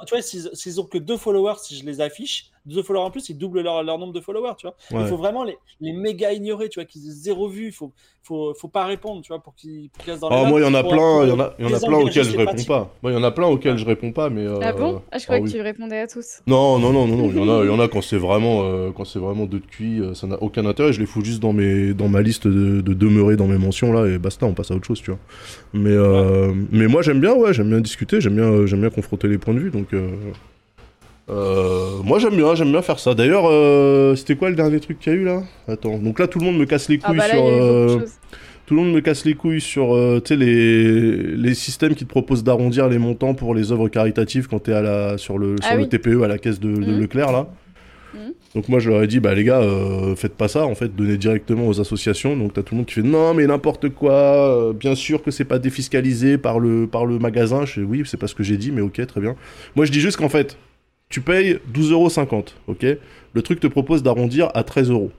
Tu 0.07 0.15
vois, 0.15 0.23
s'ils 0.23 0.81
ont 0.81 0.85
que 0.85 0.99
deux 0.99 1.17
followers, 1.17 1.57
si 1.61 1.77
je 1.77 1.85
les 1.85 2.01
affiche, 2.01 2.53
deux 2.67 2.83
followers 2.83 3.07
en 3.07 3.11
plus, 3.11 3.29
ils 3.29 3.39
doublent 3.39 3.63
leur, 3.63 3.83
leur 3.83 3.99
nombre 3.99 4.13
de 4.13 4.21
followers, 4.21 4.55
tu 4.59 4.67
vois. 4.67 4.77
Il 5.01 5.07
faut 5.07 5.17
vraiment 5.17 5.45
les, 5.45 5.57
les, 5.81 5.93
méga 5.93 6.33
ignorer, 6.33 6.69
tu 6.69 6.79
vois, 6.81 6.85
qu'ils 6.85 7.07
aient 7.07 7.13
zéro 7.13 7.49
vue, 7.49 7.67
il 7.67 7.73
faut, 7.73 7.93
faut, 8.23 8.55
faut 8.55 8.69
pas 8.69 8.85
répondre, 8.85 9.23
tu 9.23 9.29
vois, 9.29 9.43
pour 9.43 9.55
qu'ils 9.55 9.91
restent 10.07 10.21
dans 10.21 10.29
oh, 10.31 10.47
Moi, 10.47 10.61
il 10.61 10.65
y 10.65 10.67
en 10.67 10.75
a 10.75 10.83
plein, 10.83 11.25
il 11.25 11.31
y 11.31 11.33
en 11.33 11.41
a, 11.41 11.55
y 11.59 11.65
en 11.65 11.73
a 11.73 11.81
plein 11.81 11.99
auxquels 11.99 12.25
je 12.25 12.37
réponds 12.37 12.65
pas. 12.67 12.95
Moi, 13.03 13.13
il 13.13 13.15
y 13.15 13.19
en 13.19 13.23
a 13.23 13.31
plein 13.31 13.47
auxquels 13.47 13.79
je 13.79 13.85
réponds 13.85 14.13
pas, 14.13 14.31
mais. 14.31 14.47
Euh... 14.47 14.59
Ah 14.63 14.73
bon? 14.73 15.03
ah, 15.11 15.19
Je 15.19 15.25
croyais 15.25 15.43
ah 15.43 15.47
que 15.47 15.53
tu 15.53 15.61
répondais 15.61 15.99
à 15.99 16.07
tous. 16.07 16.41
Non, 16.47 16.79
non, 16.79 16.93
non, 16.93 17.07
non, 17.07 17.17
non. 17.17 17.31
Il 17.31 17.37
y 17.37 17.41
en 17.41 17.49
a, 17.49 17.65
il 17.65 17.69
y 17.69 17.71
en 17.71 17.81
a 17.81 17.89
quand 17.93 18.03
c'est 18.03 18.19
vraiment, 18.19 18.63
euh, 18.65 18.91
quand 18.95 19.05
c'est 19.05 19.19
vraiment 19.19 19.47
deux 19.47 19.61
de 19.61 19.67
cuit, 19.67 20.01
euh, 20.01 20.15
ça 20.15 20.27
n'a 20.27 20.43
aucun 20.43 20.67
intérêt. 20.67 20.93
Je 20.93 21.01
les 21.01 21.07
fous 21.07 21.25
juste 21.25 21.41
dans 21.41 21.53
mes, 21.53 21.95
dans 21.95 22.09
ma 22.09 22.21
liste 22.21 22.47
de, 22.47 22.81
de 22.81 22.95
demeurer 22.95 23.37
dans 23.37 23.47
mes 23.47 23.59
mentions 23.59 23.93
là, 23.93 24.07
et 24.07 24.19
basta, 24.19 24.47
on 24.47 24.55
passe 24.55 24.71
à 24.71 24.75
autre 24.75 24.87
chose, 24.87 25.01
tu 25.01 25.11
vois. 25.11 25.21
Mais, 25.73 25.91
euh, 25.91 26.53
mais 26.71 26.89
moi, 26.89 27.03
j'aime 27.03 27.21
bien, 27.21 27.35
ouais, 27.35 27.55
j'aime 27.55 27.71
bien 27.71 27.81
discuter, 27.81 28.21
j'aime 28.21 28.37
bien, 28.37 28.67
j'aime 28.67 28.81
bien 28.81 28.91
confronter 28.91 29.29
les 29.29 29.39
points 29.39 29.55
de 29.55 29.61
vue, 29.61 29.71
donc. 29.71 29.89
Euh, 31.31 32.03
moi 32.03 32.19
j'aime 32.19 32.37
bien, 32.37 32.55
j'aime 32.55 32.73
bien 32.73 32.83
faire 32.83 32.99
ça. 32.99 33.15
D'ailleurs, 33.15 33.45
euh, 33.47 34.17
c'était 34.17 34.37
quoi 34.37 34.51
le 34.51 34.57
dernier 34.57 34.81
truc 34.81 34.99
qu'il 34.99 35.13
y 35.13 35.17
a 35.17 35.19
eu 35.19 35.25
là? 35.25 35.43
Attends, 35.69 35.99
donc 35.99 36.19
là 36.19 36.27
tout 36.27 36.39
le 36.39 36.47
monde 36.47 36.59
me 36.59 36.67
casse 36.67 36.89
les 36.89 36.99
ah, 37.03 37.07
couilles 37.07 37.19
bah 37.19 37.29
sur. 37.29 37.45
Euh, 37.45 37.99
tout 38.67 38.75
le 38.77 38.83
monde 38.83 38.93
me 38.93 39.01
casse 39.01 39.25
les 39.25 39.35
couilles 39.35 39.61
sur 39.61 39.97
les, 40.31 41.13
les 41.37 41.55
systèmes 41.55 41.97
qui 41.97 42.05
te 42.05 42.11
proposent 42.11 42.45
d'arrondir 42.45 42.89
les 42.89 42.99
montants 42.99 43.35
pour 43.35 43.53
les 43.53 43.73
œuvres 43.73 43.89
caritatives 43.89 44.47
quand 44.47 44.61
t'es 44.61 44.73
à 44.73 44.81
la 44.81 45.19
sur 45.19 45.39
le 45.39 45.57
ah 45.63 45.71
sur 45.71 45.77
le 45.77 45.89
TPE 45.89 46.23
à 46.23 46.29
la 46.29 46.39
caisse 46.39 46.61
de, 46.61 46.69
mmh. 46.69 47.01
Leclerc 47.01 47.33
là. 47.33 47.49
Mmh. 48.15 48.19
Donc 48.55 48.69
moi 48.69 48.79
je 48.79 48.89
leur 48.89 49.03
ai 49.03 49.09
dit 49.09 49.19
bah 49.19 49.35
les 49.35 49.43
gars 49.43 49.61
faites 50.15 50.35
pas 50.35 50.47
ça 50.47 50.67
en 50.67 50.77
fait 50.77 50.95
donnez 50.95 51.17
directement 51.17 51.67
aux 51.67 51.81
associations 51.81 52.37
donc 52.37 52.53
t'as 52.53 52.63
tout 52.63 52.75
le 52.75 52.79
monde 52.79 52.87
qui 52.87 52.95
fait 52.95 53.03
non 53.03 53.35
mais 53.35 53.47
n'importe 53.47 53.89
quoi 53.89 54.73
bien 54.73 54.95
sûr 54.95 55.23
que 55.23 55.33
c'est 55.33 55.45
pas 55.45 55.59
défiscalisé 55.59 56.39
par 56.39 56.61
le 56.61 56.87
par 56.87 57.07
le 57.07 57.19
magasin 57.19 57.65
je 57.65 57.81
oui 57.81 58.03
c'est 58.05 58.19
pas 58.19 58.29
ce 58.29 58.37
que 58.37 58.45
j'ai 58.45 58.57
dit 58.57 58.71
mais 58.71 58.83
ok 58.83 59.05
très 59.07 59.21
bien 59.21 59.35
moi 59.75 59.85
je 59.85 59.91
dis 59.91 60.01
juste 60.01 60.17
qu'en 60.17 60.29
fait 60.29 60.57
tu 61.11 61.21
payes 61.21 61.59
12,50€, 61.75 62.45
ok? 62.69 62.87
Le 63.35 63.43
truc 63.43 63.61
te 63.61 63.67
propose 63.67 64.03
d'arrondir 64.03 64.49
à 64.55 64.63
13 64.63 64.91
euros. 64.91 65.11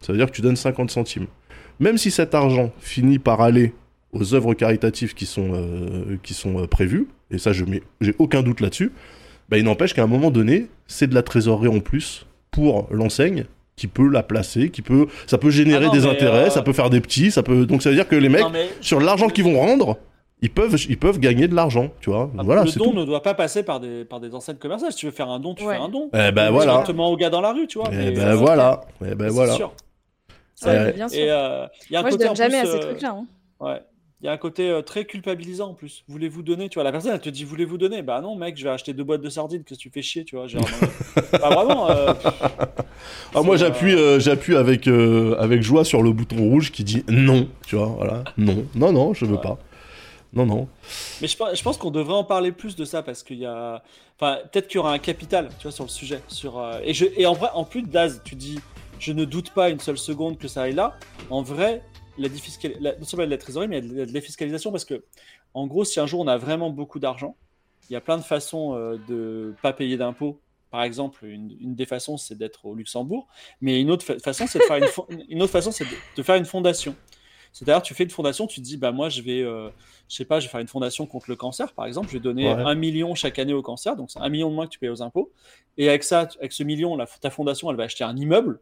Ça 0.00 0.12
veut 0.12 0.18
dire 0.18 0.26
que 0.26 0.34
tu 0.34 0.40
donnes 0.40 0.56
50 0.56 0.90
centimes. 0.90 1.26
Même 1.80 1.98
si 1.98 2.10
cet 2.10 2.34
argent 2.34 2.72
finit 2.78 3.18
par 3.18 3.40
aller 3.40 3.74
aux 4.12 4.34
œuvres 4.34 4.54
caritatives 4.54 5.14
qui 5.14 5.26
sont, 5.26 5.50
euh, 5.52 6.16
qui 6.22 6.34
sont 6.34 6.62
euh, 6.62 6.66
prévues, 6.66 7.08
et 7.30 7.38
ça, 7.38 7.52
je 7.52 7.64
j'ai 8.00 8.14
aucun 8.18 8.42
doute 8.42 8.60
là-dessus, 8.60 8.92
bah, 9.48 9.58
il 9.58 9.64
n'empêche 9.64 9.92
qu'à 9.92 10.02
un 10.02 10.08
moment 10.08 10.30
donné, 10.30 10.68
c'est 10.86 11.08
de 11.08 11.14
la 11.14 11.22
trésorerie 11.22 11.68
en 11.68 11.80
plus 11.80 12.26
pour 12.50 12.88
l'enseigne 12.90 13.44
qui 13.76 13.86
peut 13.86 14.08
la 14.08 14.22
placer, 14.22 14.68
qui 14.68 14.82
peut, 14.82 15.06
ça 15.26 15.38
peut 15.38 15.50
générer 15.50 15.86
ah 15.88 15.94
des 15.94 16.06
intérêts, 16.06 16.46
euh, 16.46 16.50
ça 16.50 16.62
peut 16.62 16.72
faire 16.72 16.90
des 16.90 17.00
petits, 17.00 17.30
ça 17.30 17.42
peut, 17.42 17.66
donc 17.66 17.82
ça 17.82 17.88
veut 17.88 17.96
dire 17.96 18.06
que 18.06 18.16
les 18.16 18.28
mecs, 18.28 18.44
sur 18.80 19.00
l'argent 19.00 19.28
qu'ils 19.28 19.44
vont 19.44 19.58
rendre, 19.58 19.96
ils 20.42 20.50
peuvent, 20.50 20.76
ils 20.88 20.98
peuvent 20.98 21.18
gagner 21.18 21.48
de 21.48 21.54
l'argent, 21.54 21.90
tu 22.00 22.10
vois. 22.10 22.30
Ah, 22.38 22.42
voilà, 22.42 22.64
le 22.64 22.72
don 22.72 22.92
ne 22.92 23.04
doit 23.04 23.22
pas 23.22 23.34
passer 23.34 23.62
par 23.62 23.80
des, 23.80 24.04
par 24.04 24.20
des 24.20 24.34
enseignes 24.34 24.56
commerciales. 24.56 24.92
Si 24.92 24.98
tu 24.98 25.06
veux 25.06 25.12
faire 25.12 25.28
un 25.28 25.40
don, 25.40 25.54
tu 25.54 25.64
fais 25.64 25.76
un 25.76 25.88
don. 25.88 26.10
Eh 26.14 26.32
ben 26.32 26.50
voilà. 26.50 26.72
Directement 26.72 27.10
au 27.10 27.16
gars 27.16 27.30
dans 27.30 27.40
la 27.40 27.52
rue, 27.52 27.66
tu 27.66 27.78
vois. 27.78 27.88
Eh 27.92 28.10
ben 28.12 28.34
voilà. 28.34 28.80
Eh 29.04 29.14
ben 29.14 29.28
voilà. 29.28 29.54
Sûr. 29.54 29.72
Ouais, 30.64 30.92
bien 30.92 31.08
sûr. 31.08 31.18
Et, 31.18 31.30
euh, 31.30 31.66
y 31.90 31.96
a 31.96 32.00
un 32.00 32.02
Moi, 32.02 32.10
côté, 32.10 32.24
je 32.24 32.28
donne 32.28 32.36
jamais 32.36 32.60
plus, 32.60 32.68
à 32.68 32.72
ces 32.72 32.78
euh, 32.78 32.88
trucs-là. 32.88 33.16
Hein. 33.16 33.26
Ouais. 33.60 33.80
Il 34.22 34.26
y 34.26 34.28
a 34.28 34.32
un 34.32 34.36
côté 34.36 34.68
euh, 34.68 34.82
très 34.82 35.06
culpabilisant 35.06 35.70
en 35.70 35.74
plus. 35.74 36.04
Voulez-vous 36.06 36.42
donner 36.42 36.68
Tu 36.68 36.74
vois, 36.74 36.84
la 36.84 36.92
personne, 36.92 37.12
elle 37.14 37.20
te 37.20 37.30
dit 37.30 37.44
Voulez-vous 37.44 37.78
donner? 37.78 38.02
Bah 38.02 38.20
non, 38.20 38.36
mec, 38.36 38.58
je 38.58 38.64
vais 38.64 38.70
acheter 38.70 38.92
deux 38.92 39.02
boîtes 39.02 39.22
de 39.22 39.30
sardines. 39.30 39.64
Qu'est-ce 39.64 39.78
que 39.78 39.82
tu 39.82 39.90
fais 39.90 40.02
chier 40.02 40.24
Tu 40.24 40.36
vois, 40.36 40.46
genre, 40.46 40.62
bah, 41.32 41.48
vraiment. 41.48 41.88
Euh, 41.88 42.12
ah, 43.34 43.40
moi, 43.42 43.56
j'appuie, 43.56 43.94
euh, 43.94 44.20
j'appuie 44.20 44.56
avec, 44.56 44.86
avec 44.86 45.62
joie 45.62 45.86
sur 45.86 46.02
le 46.02 46.12
bouton 46.12 46.36
rouge 46.36 46.70
qui 46.70 46.84
dit 46.84 47.02
non. 47.08 47.48
Tu 47.66 47.76
vois, 47.76 47.86
voilà. 47.86 48.24
Non, 48.36 48.66
non, 48.74 48.92
non, 48.92 49.14
je 49.14 49.24
veux 49.24 49.40
pas. 49.40 49.58
Non, 50.32 50.46
non. 50.46 50.68
Mais 51.20 51.28
je, 51.28 51.36
je 51.36 51.62
pense 51.62 51.76
qu'on 51.76 51.90
devrait 51.90 52.14
en 52.14 52.24
parler 52.24 52.52
plus 52.52 52.76
de 52.76 52.84
ça 52.84 53.02
parce 53.02 53.22
qu'il 53.22 53.38
y 53.38 53.46
a. 53.46 53.82
Enfin, 54.16 54.38
peut-être 54.52 54.68
qu'il 54.68 54.76
y 54.76 54.78
aura 54.78 54.92
un 54.92 54.98
capital, 54.98 55.48
tu 55.58 55.64
vois, 55.64 55.72
sur 55.72 55.84
le 55.84 55.90
sujet. 55.90 56.20
Sur, 56.28 56.64
et, 56.84 56.94
je, 56.94 57.06
et 57.16 57.26
en 57.26 57.32
vrai, 57.32 57.48
en 57.54 57.64
plus, 57.64 57.82
Daz, 57.82 58.20
tu 58.24 58.36
dis 58.36 58.60
Je 58.98 59.12
ne 59.12 59.24
doute 59.24 59.50
pas 59.50 59.70
une 59.70 59.80
seule 59.80 59.98
seconde 59.98 60.38
que 60.38 60.46
ça 60.46 60.62
aille 60.62 60.74
là. 60.74 60.96
En 61.30 61.42
vrai, 61.42 61.82
la, 62.18 62.28
non 62.96 63.04
seulement 63.04 63.26
de 63.26 63.30
la 63.30 63.38
trésorerie, 63.38 63.68
mais 63.68 63.80
de 63.80 63.96
la 63.96 64.06
défiscalisation 64.06 64.70
parce 64.70 64.84
que, 64.84 65.04
en 65.54 65.66
gros, 65.66 65.84
si 65.84 66.00
un 66.00 66.06
jour 66.06 66.20
on 66.20 66.26
a 66.26 66.36
vraiment 66.36 66.70
beaucoup 66.70 66.98
d'argent, 66.98 67.36
il 67.88 67.94
y 67.94 67.96
a 67.96 68.00
plein 68.00 68.18
de 68.18 68.22
façons 68.22 68.74
euh, 68.76 68.98
de 69.08 69.54
pas 69.62 69.72
payer 69.72 69.96
d'impôts. 69.96 70.40
Par 70.70 70.84
exemple, 70.84 71.24
une, 71.24 71.74
des 71.74 71.86
façons, 71.86 72.16
c'est 72.16 72.36
d'être 72.38 72.64
au 72.64 72.76
Luxembourg, 72.76 73.26
mais 73.60 73.80
une 73.80 73.90
autre 73.90 74.04
façon, 74.20 74.46
c'est 74.46 74.60
de 74.60 74.64
faire 74.64 74.76
une, 74.76 74.84
une 75.28 75.40
de, 75.40 76.22
faire 76.22 76.36
une 76.36 76.44
fondation. 76.44 76.94
C'est-à-dire, 77.52 77.82
tu 77.82 77.92
fais 77.92 78.04
une 78.04 78.10
fondation, 78.10 78.46
tu 78.46 78.60
te 78.60 78.64
dis, 78.64 78.76
bah 78.76 78.92
moi, 78.92 79.08
je 79.08 79.22
vais, 79.22 79.42
euh, 79.42 79.68
je 80.10 80.16
sais 80.16 80.24
pas, 80.24 80.40
je 80.40 80.46
vais 80.46 80.50
faire 80.50 80.60
une 80.60 80.68
fondation 80.68 81.06
contre 81.06 81.30
le 81.30 81.36
cancer, 81.36 81.72
par 81.72 81.86
exemple. 81.86 82.08
Je 82.08 82.14
vais 82.14 82.20
donner 82.20 82.48
un 82.48 82.74
million 82.74 83.14
chaque 83.14 83.38
année 83.38 83.54
au 83.54 83.62
cancer, 83.62 83.96
donc 83.96 84.10
c'est 84.10 84.18
un 84.18 84.28
million 84.28 84.50
de 84.50 84.54
moins 84.54 84.66
que 84.66 84.72
tu 84.72 84.78
payes 84.78 84.90
aux 84.90 85.02
impôts. 85.02 85.32
Et 85.78 85.88
avec 85.88 86.02
ça, 86.02 86.28
avec 86.38 86.52
ce 86.52 86.64
million, 86.64 86.96
la, 86.96 87.06
ta 87.06 87.30
fondation, 87.30 87.70
elle 87.70 87.76
va 87.76 87.84
acheter 87.84 88.04
un 88.04 88.16
immeuble 88.16 88.60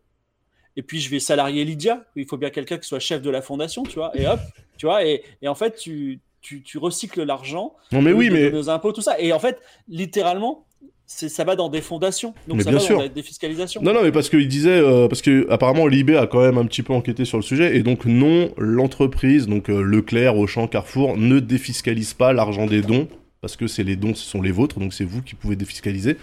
et 0.78 0.82
puis 0.82 1.01
je 1.01 1.11
vais 1.11 1.18
salarier 1.18 1.64
Lydia. 1.64 2.05
Il 2.14 2.24
faut 2.24 2.36
bien 2.36 2.51
quelqu'un 2.51 2.78
qui 2.78 2.86
soit 2.86 3.01
chef 3.01 3.20
de 3.20 3.30
la 3.30 3.42
fondation, 3.42 3.82
tu 3.82 3.94
vois. 3.94 4.16
Et 4.16 4.28
hop, 4.28 4.38
tu 4.76 4.86
vois. 4.86 5.05
Et, 5.05 5.24
et 5.42 5.49
en 5.49 5.57
fait, 5.57 5.74
tu, 5.74 6.20
tu, 6.40 6.62
tu 6.62 6.78
recycles 6.78 7.24
l'argent. 7.24 7.74
Non, 7.90 8.01
mais 8.01 8.12
oui, 8.12 8.30
mais. 8.30 8.53
Nos 8.53 8.70
impôts, 8.70 8.92
tout 8.92 9.01
ça. 9.01 9.18
Et 9.18 9.32
en 9.32 9.40
fait, 9.40 9.61
littéralement, 9.88 10.68
ça 11.11 11.42
va 11.44 11.56
dans 11.56 11.68
des 11.70 11.80
fondations. 11.80 12.34
Donc 12.46 12.59
mais 12.59 12.64
ça 12.64 12.70
bien 12.70 12.78
va 12.78 12.84
sûr. 12.84 12.96
dans 12.96 13.02
la 13.02 13.09
défiscalisation. 13.09 13.80
Non, 13.82 13.94
non, 13.94 14.00
mais 14.02 14.12
parce 14.12 14.28
qu'il 14.28 14.46
disait. 14.46 14.78
Euh, 14.78 15.09
parce 15.09 15.22
que 15.22 15.46
apparemment, 15.50 15.86
Libé 15.86 16.16
a 16.16 16.26
quand 16.26 16.40
même 16.42 16.59
un 16.59 16.66
petit 16.66 16.82
peu 16.82 16.92
enquêté 16.92 17.24
sur 17.24 17.38
le 17.38 17.42
sujet. 17.42 17.76
Et 17.76 17.82
donc, 17.82 18.04
non, 18.04 18.50
l'entreprise, 18.59 19.46
donc 19.48 19.70
euh, 19.70 19.80
Leclerc, 19.82 20.36
Auchan, 20.36 20.66
Carrefour, 20.68 21.16
ne 21.16 21.40
défiscalise 21.40 22.12
pas 22.14 22.32
l'argent 22.32 22.66
des 22.66 22.82
dons 22.82 23.09
parce 23.40 23.56
que 23.56 23.68
c'est 23.68 23.84
les 23.84 23.94
dons, 23.94 24.14
ce 24.14 24.24
sont 24.28 24.42
les 24.42 24.50
vôtres, 24.50 24.80
donc 24.80 24.92
c'est 24.92 25.04
vous 25.04 25.22
qui 25.22 25.36
pouvez 25.36 25.54
défiscaliser. 25.54 26.16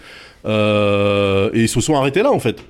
Euh, 0.44 1.50
et 1.54 1.62
ils 1.62 1.68
se 1.68 1.80
sont 1.80 1.94
arrêtés 1.96 2.22
là, 2.22 2.30
en 2.30 2.38
fait. 2.38 2.62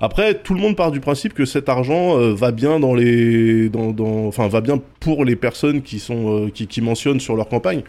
Après, 0.00 0.34
tout 0.34 0.54
le 0.54 0.60
monde 0.60 0.74
part 0.76 0.90
du 0.90 0.98
principe 0.98 1.32
que 1.32 1.44
cet 1.44 1.68
argent 1.68 2.18
euh, 2.18 2.34
va 2.34 2.50
bien 2.50 2.80
dans 2.80 2.94
les, 2.94 3.68
dans, 3.68 3.92
dans- 3.92 4.26
enfin, 4.26 4.48
va 4.48 4.60
bien 4.60 4.80
pour 4.98 5.24
les 5.24 5.36
personnes 5.36 5.82
qui 5.82 6.00
sont, 6.00 6.46
euh, 6.46 6.50
qui, 6.50 6.66
qui 6.66 6.80
mentionnent 6.80 7.20
sur 7.20 7.36
leur 7.36 7.48
campagne. 7.48 7.82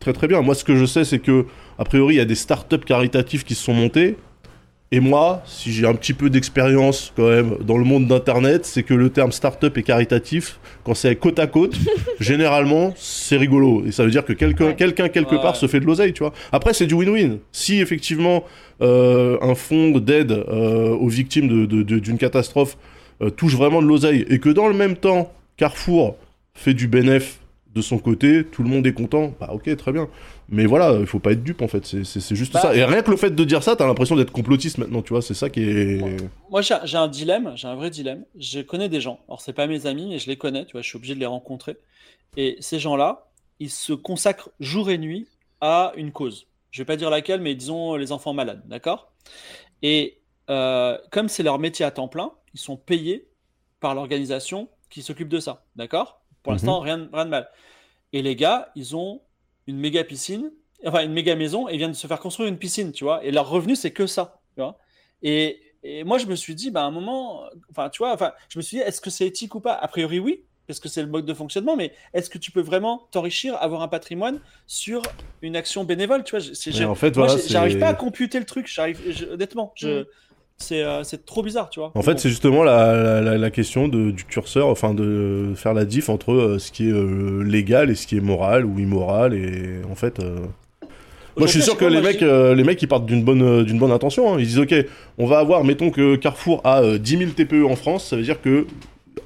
Très 0.00 0.12
très 0.12 0.28
bien. 0.28 0.42
Moi, 0.42 0.54
ce 0.54 0.64
que 0.64 0.76
je 0.76 0.84
sais, 0.84 1.04
c'est 1.04 1.18
que 1.18 1.46
a 1.78 1.84
priori, 1.84 2.14
il 2.14 2.18
y 2.18 2.20
a 2.20 2.24
des 2.24 2.34
startups 2.34 2.78
caritatives 2.78 3.44
qui 3.44 3.54
se 3.54 3.64
sont 3.64 3.74
montées. 3.74 4.16
Et 4.90 5.00
moi, 5.00 5.42
si 5.44 5.70
j'ai 5.70 5.86
un 5.86 5.92
petit 5.94 6.14
peu 6.14 6.30
d'expérience 6.30 7.12
quand 7.14 7.28
même 7.28 7.58
dans 7.62 7.76
le 7.76 7.84
monde 7.84 8.06
d'Internet, 8.06 8.64
c'est 8.64 8.82
que 8.82 8.94
le 8.94 9.10
terme 9.10 9.32
startup 9.32 9.76
et 9.76 9.82
caritatif, 9.82 10.58
quand 10.82 10.94
c'est 10.94 11.14
côte 11.16 11.38
à 11.38 11.46
côte, 11.46 11.76
généralement, 12.20 12.94
c'est 12.96 13.36
rigolo. 13.36 13.84
Et 13.86 13.92
ça 13.92 14.04
veut 14.04 14.10
dire 14.10 14.24
que 14.24 14.32
quelqu'un, 14.32 14.66
Ouais. 14.68 14.74
quelqu'un 14.76 15.08
quelque 15.10 15.34
Ouais. 15.34 15.42
part 15.42 15.56
se 15.56 15.66
fait 15.66 15.80
de 15.80 15.84
l'oseille, 15.84 16.14
tu 16.14 16.20
vois. 16.22 16.32
Après, 16.52 16.72
c'est 16.72 16.86
du 16.86 16.94
win-win. 16.94 17.38
Si 17.52 17.80
effectivement 17.80 18.44
euh, 18.80 19.36
un 19.42 19.54
fonds 19.54 19.90
d'aide 19.98 20.32
euh, 20.32 20.90
aux 20.94 21.08
victimes 21.08 21.48
de- 21.48 21.66
de- 21.66 21.82
de- 21.82 21.98
d'une 21.98 22.16
catastrophe 22.16 22.78
euh, 23.20 23.28
touche 23.28 23.56
vraiment 23.56 23.82
de 23.82 23.86
l'oseille 23.88 24.24
et 24.30 24.38
que 24.38 24.48
dans 24.48 24.68
le 24.68 24.74
même 24.74 24.96
temps, 24.96 25.32
Carrefour 25.58 26.16
fait 26.54 26.72
du 26.74 26.86
bénéf 26.88 27.40
de 27.78 27.82
son 27.82 27.98
côté, 27.98 28.44
tout 28.44 28.62
le 28.62 28.68
monde 28.68 28.86
est 28.86 28.92
content, 28.92 29.32
bah 29.40 29.50
ok, 29.52 29.74
très 29.76 29.92
bien. 29.92 30.08
Mais 30.50 30.66
voilà, 30.66 30.92
il 30.98 31.06
faut 31.06 31.18
pas 31.20 31.32
être 31.32 31.42
dupe 31.42 31.62
en 31.62 31.68
fait, 31.68 31.86
c'est- 31.86 32.34
juste 32.34 32.52
Bah- 32.52 32.60
ça. 32.60 32.74
Et 32.76 32.84
rien 32.84 33.02
que 33.02 33.10
le 33.10 33.16
fait 33.16 33.30
de 33.30 33.44
dire 33.44 33.62
ça, 33.62 33.76
t'as 33.76 33.86
l'impression 33.86 34.16
d'être 34.16 34.32
complotiste 34.32 34.78
maintenant, 34.78 35.00
tu 35.02 35.12
vois, 35.12 35.22
c'est 35.22 35.34
ça 35.34 35.48
qui 35.48 35.62
est. 35.62 36.16
Moi, 36.50 36.60
j'ai 36.62 36.96
un 36.96 37.08
dilemme, 37.08 37.52
j'ai 37.56 37.68
un 37.68 37.74
vrai 37.76 37.90
dilemme. 37.90 38.24
Je 38.38 38.60
connais 38.60 38.88
des 38.88 39.00
gens. 39.00 39.20
Alors, 39.28 39.40
c'est 39.40 39.52
pas 39.52 39.66
mes 39.66 39.86
amis, 39.86 40.06
mais 40.08 40.18
je 40.18 40.26
les 40.28 40.36
connais, 40.36 40.64
tu 40.66 40.72
vois, 40.72 40.82
je 40.82 40.88
suis 40.88 40.96
obligé 40.96 41.14
de 41.14 41.20
les 41.20 41.26
rencontrer. 41.26 41.76
Et 42.36 42.56
ces 42.60 42.78
gens-là, 42.78 43.28
ils 43.60 43.70
se 43.70 43.92
consacrent 43.92 44.50
jour 44.60 44.90
et 44.90 44.98
nuit 44.98 45.26
à 45.60 45.92
une 45.96 46.12
cause. 46.12 46.46
Je 46.70 46.80
vais 46.82 46.86
pas 46.86 46.96
dire 46.96 47.10
laquelle, 47.10 47.40
mais 47.40 47.54
disons 47.54 47.94
les 47.96 48.12
enfants 48.12 48.34
malades, 48.34 48.62
d'accord? 48.66 49.12
Et 49.82 50.18
euh, 50.50 50.96
comme 51.10 51.28
c'est 51.28 51.42
leur 51.42 51.58
métier 51.58 51.84
à 51.84 51.90
temps 51.90 52.08
plein, 52.08 52.32
ils 52.54 52.60
sont 52.60 52.76
payés 52.76 53.28
par 53.80 53.94
l'organisation 53.94 54.68
qui 54.90 55.02
s'occupe 55.02 55.28
de 55.28 55.40
ça, 55.40 55.64
d'accord? 55.76 56.22
Pour 56.42 56.52
Mhm. 56.52 56.56
l'instant, 56.56 56.80
rien, 56.80 57.08
rien 57.12 57.24
de 57.26 57.30
mal. 57.30 57.48
Et 58.12 58.22
les 58.22 58.36
gars, 58.36 58.70
ils 58.74 58.96
ont 58.96 59.22
une 59.66 59.78
méga 59.78 60.02
piscine, 60.04 60.50
enfin 60.86 61.04
une 61.04 61.12
méga 61.12 61.34
maison, 61.36 61.68
et 61.68 61.74
ils 61.74 61.78
viennent 61.78 61.92
de 61.92 61.96
se 61.96 62.06
faire 62.06 62.20
construire 62.20 62.48
une 62.48 62.58
piscine, 62.58 62.92
tu 62.92 63.04
vois. 63.04 63.22
Et 63.24 63.30
leur 63.30 63.48
revenu, 63.48 63.76
c'est 63.76 63.90
que 63.92 64.06
ça, 64.06 64.40
tu 64.54 64.62
vois. 64.62 64.78
Et, 65.22 65.60
et 65.82 66.04
moi, 66.04 66.18
je 66.18 66.26
me 66.26 66.34
suis 66.36 66.54
dit, 66.54 66.70
bah, 66.70 66.82
à 66.82 66.84
un 66.86 66.90
moment, 66.90 67.44
enfin, 67.70 67.88
tu 67.90 67.98
vois, 67.98 68.12
enfin, 68.12 68.32
je 68.48 68.58
me 68.58 68.62
suis 68.62 68.78
dit, 68.78 68.82
est-ce 68.82 69.00
que 69.00 69.10
c'est 69.10 69.26
éthique 69.26 69.54
ou 69.54 69.60
pas? 69.60 69.74
A 69.74 69.88
priori, 69.88 70.18
oui, 70.20 70.44
parce 70.66 70.80
que 70.80 70.88
c'est 70.88 71.02
le 71.02 71.08
mode 71.08 71.26
de 71.26 71.34
fonctionnement, 71.34 71.76
mais 71.76 71.92
est-ce 72.14 72.30
que 72.30 72.38
tu 72.38 72.50
peux 72.50 72.60
vraiment 72.60 73.08
t'enrichir, 73.10 73.56
avoir 73.60 73.82
un 73.82 73.88
patrimoine 73.88 74.40
sur 74.66 75.02
une 75.42 75.56
action 75.56 75.84
bénévole, 75.84 76.24
tu 76.24 76.36
vois? 76.36 76.44
En 76.90 76.94
fait, 76.94 77.14
voilà, 77.16 77.32
j'arrive 77.52 77.78
pas 77.78 77.88
à 77.88 77.94
computer 77.94 78.38
le 78.38 78.44
truc, 78.46 78.66
j'arrive, 78.66 79.00
je- 79.10 79.26
honnêtement, 79.26 79.72
je, 79.76 79.88
Mm. 79.88 80.06
C'est, 80.60 80.82
euh, 80.82 81.04
c'est 81.04 81.24
trop 81.24 81.42
bizarre, 81.42 81.70
tu 81.70 81.78
vois. 81.78 81.92
En 81.94 82.02
fait, 82.02 82.12
Bon. 82.14 82.18
c'est 82.18 82.28
justement 82.28 82.64
la, 82.64 82.94
la- 82.94 83.20
la- 83.20 83.38
la 83.38 83.50
question 83.50 83.86
de- 83.88 84.10
du 84.10 84.24
curseur, 84.24 84.66
enfin 84.66 84.92
de 84.92 85.52
faire 85.54 85.72
la 85.72 85.84
diff 85.84 86.08
entre 86.08 86.32
euh, 86.32 86.58
ce 86.58 86.72
qui 86.72 86.88
est 86.88 86.92
euh, 86.92 87.42
légal 87.44 87.90
et 87.90 87.94
ce 87.94 88.06
qui 88.06 88.16
est 88.16 88.20
moral 88.20 88.64
ou 88.66 88.78
immoral. 88.78 89.34
Et 89.34 89.80
en 89.90 89.94
fait, 89.94 90.18
moi 90.18 91.46
je 91.46 91.52
suis 91.52 91.62
sûr 91.62 91.76
que 91.76 91.84
les 91.84 92.00
mecs, 92.00 92.20
les 92.22 92.64
mecs, 92.64 92.82
ils 92.82 92.88
partent 92.88 93.06
d'une 93.06 93.22
bonne, 93.22 93.62
d'une 93.64 93.78
bonne 93.78 93.92
intention. 93.92 94.34
hein. 94.34 94.36
Ils 94.40 94.46
disent, 94.46 94.58
ok, 94.58 94.74
on 95.16 95.26
va 95.26 95.38
avoir, 95.38 95.62
mettons 95.62 95.90
que 95.90 96.16
Carrefour 96.16 96.60
a 96.64 96.82
euh, 96.82 96.98
10 96.98 97.18
000 97.18 97.30
TPE 97.30 97.64
en 97.64 97.76
France, 97.76 98.08
ça 98.08 98.16
veut 98.16 98.22
dire 98.22 98.40
que 98.42 98.66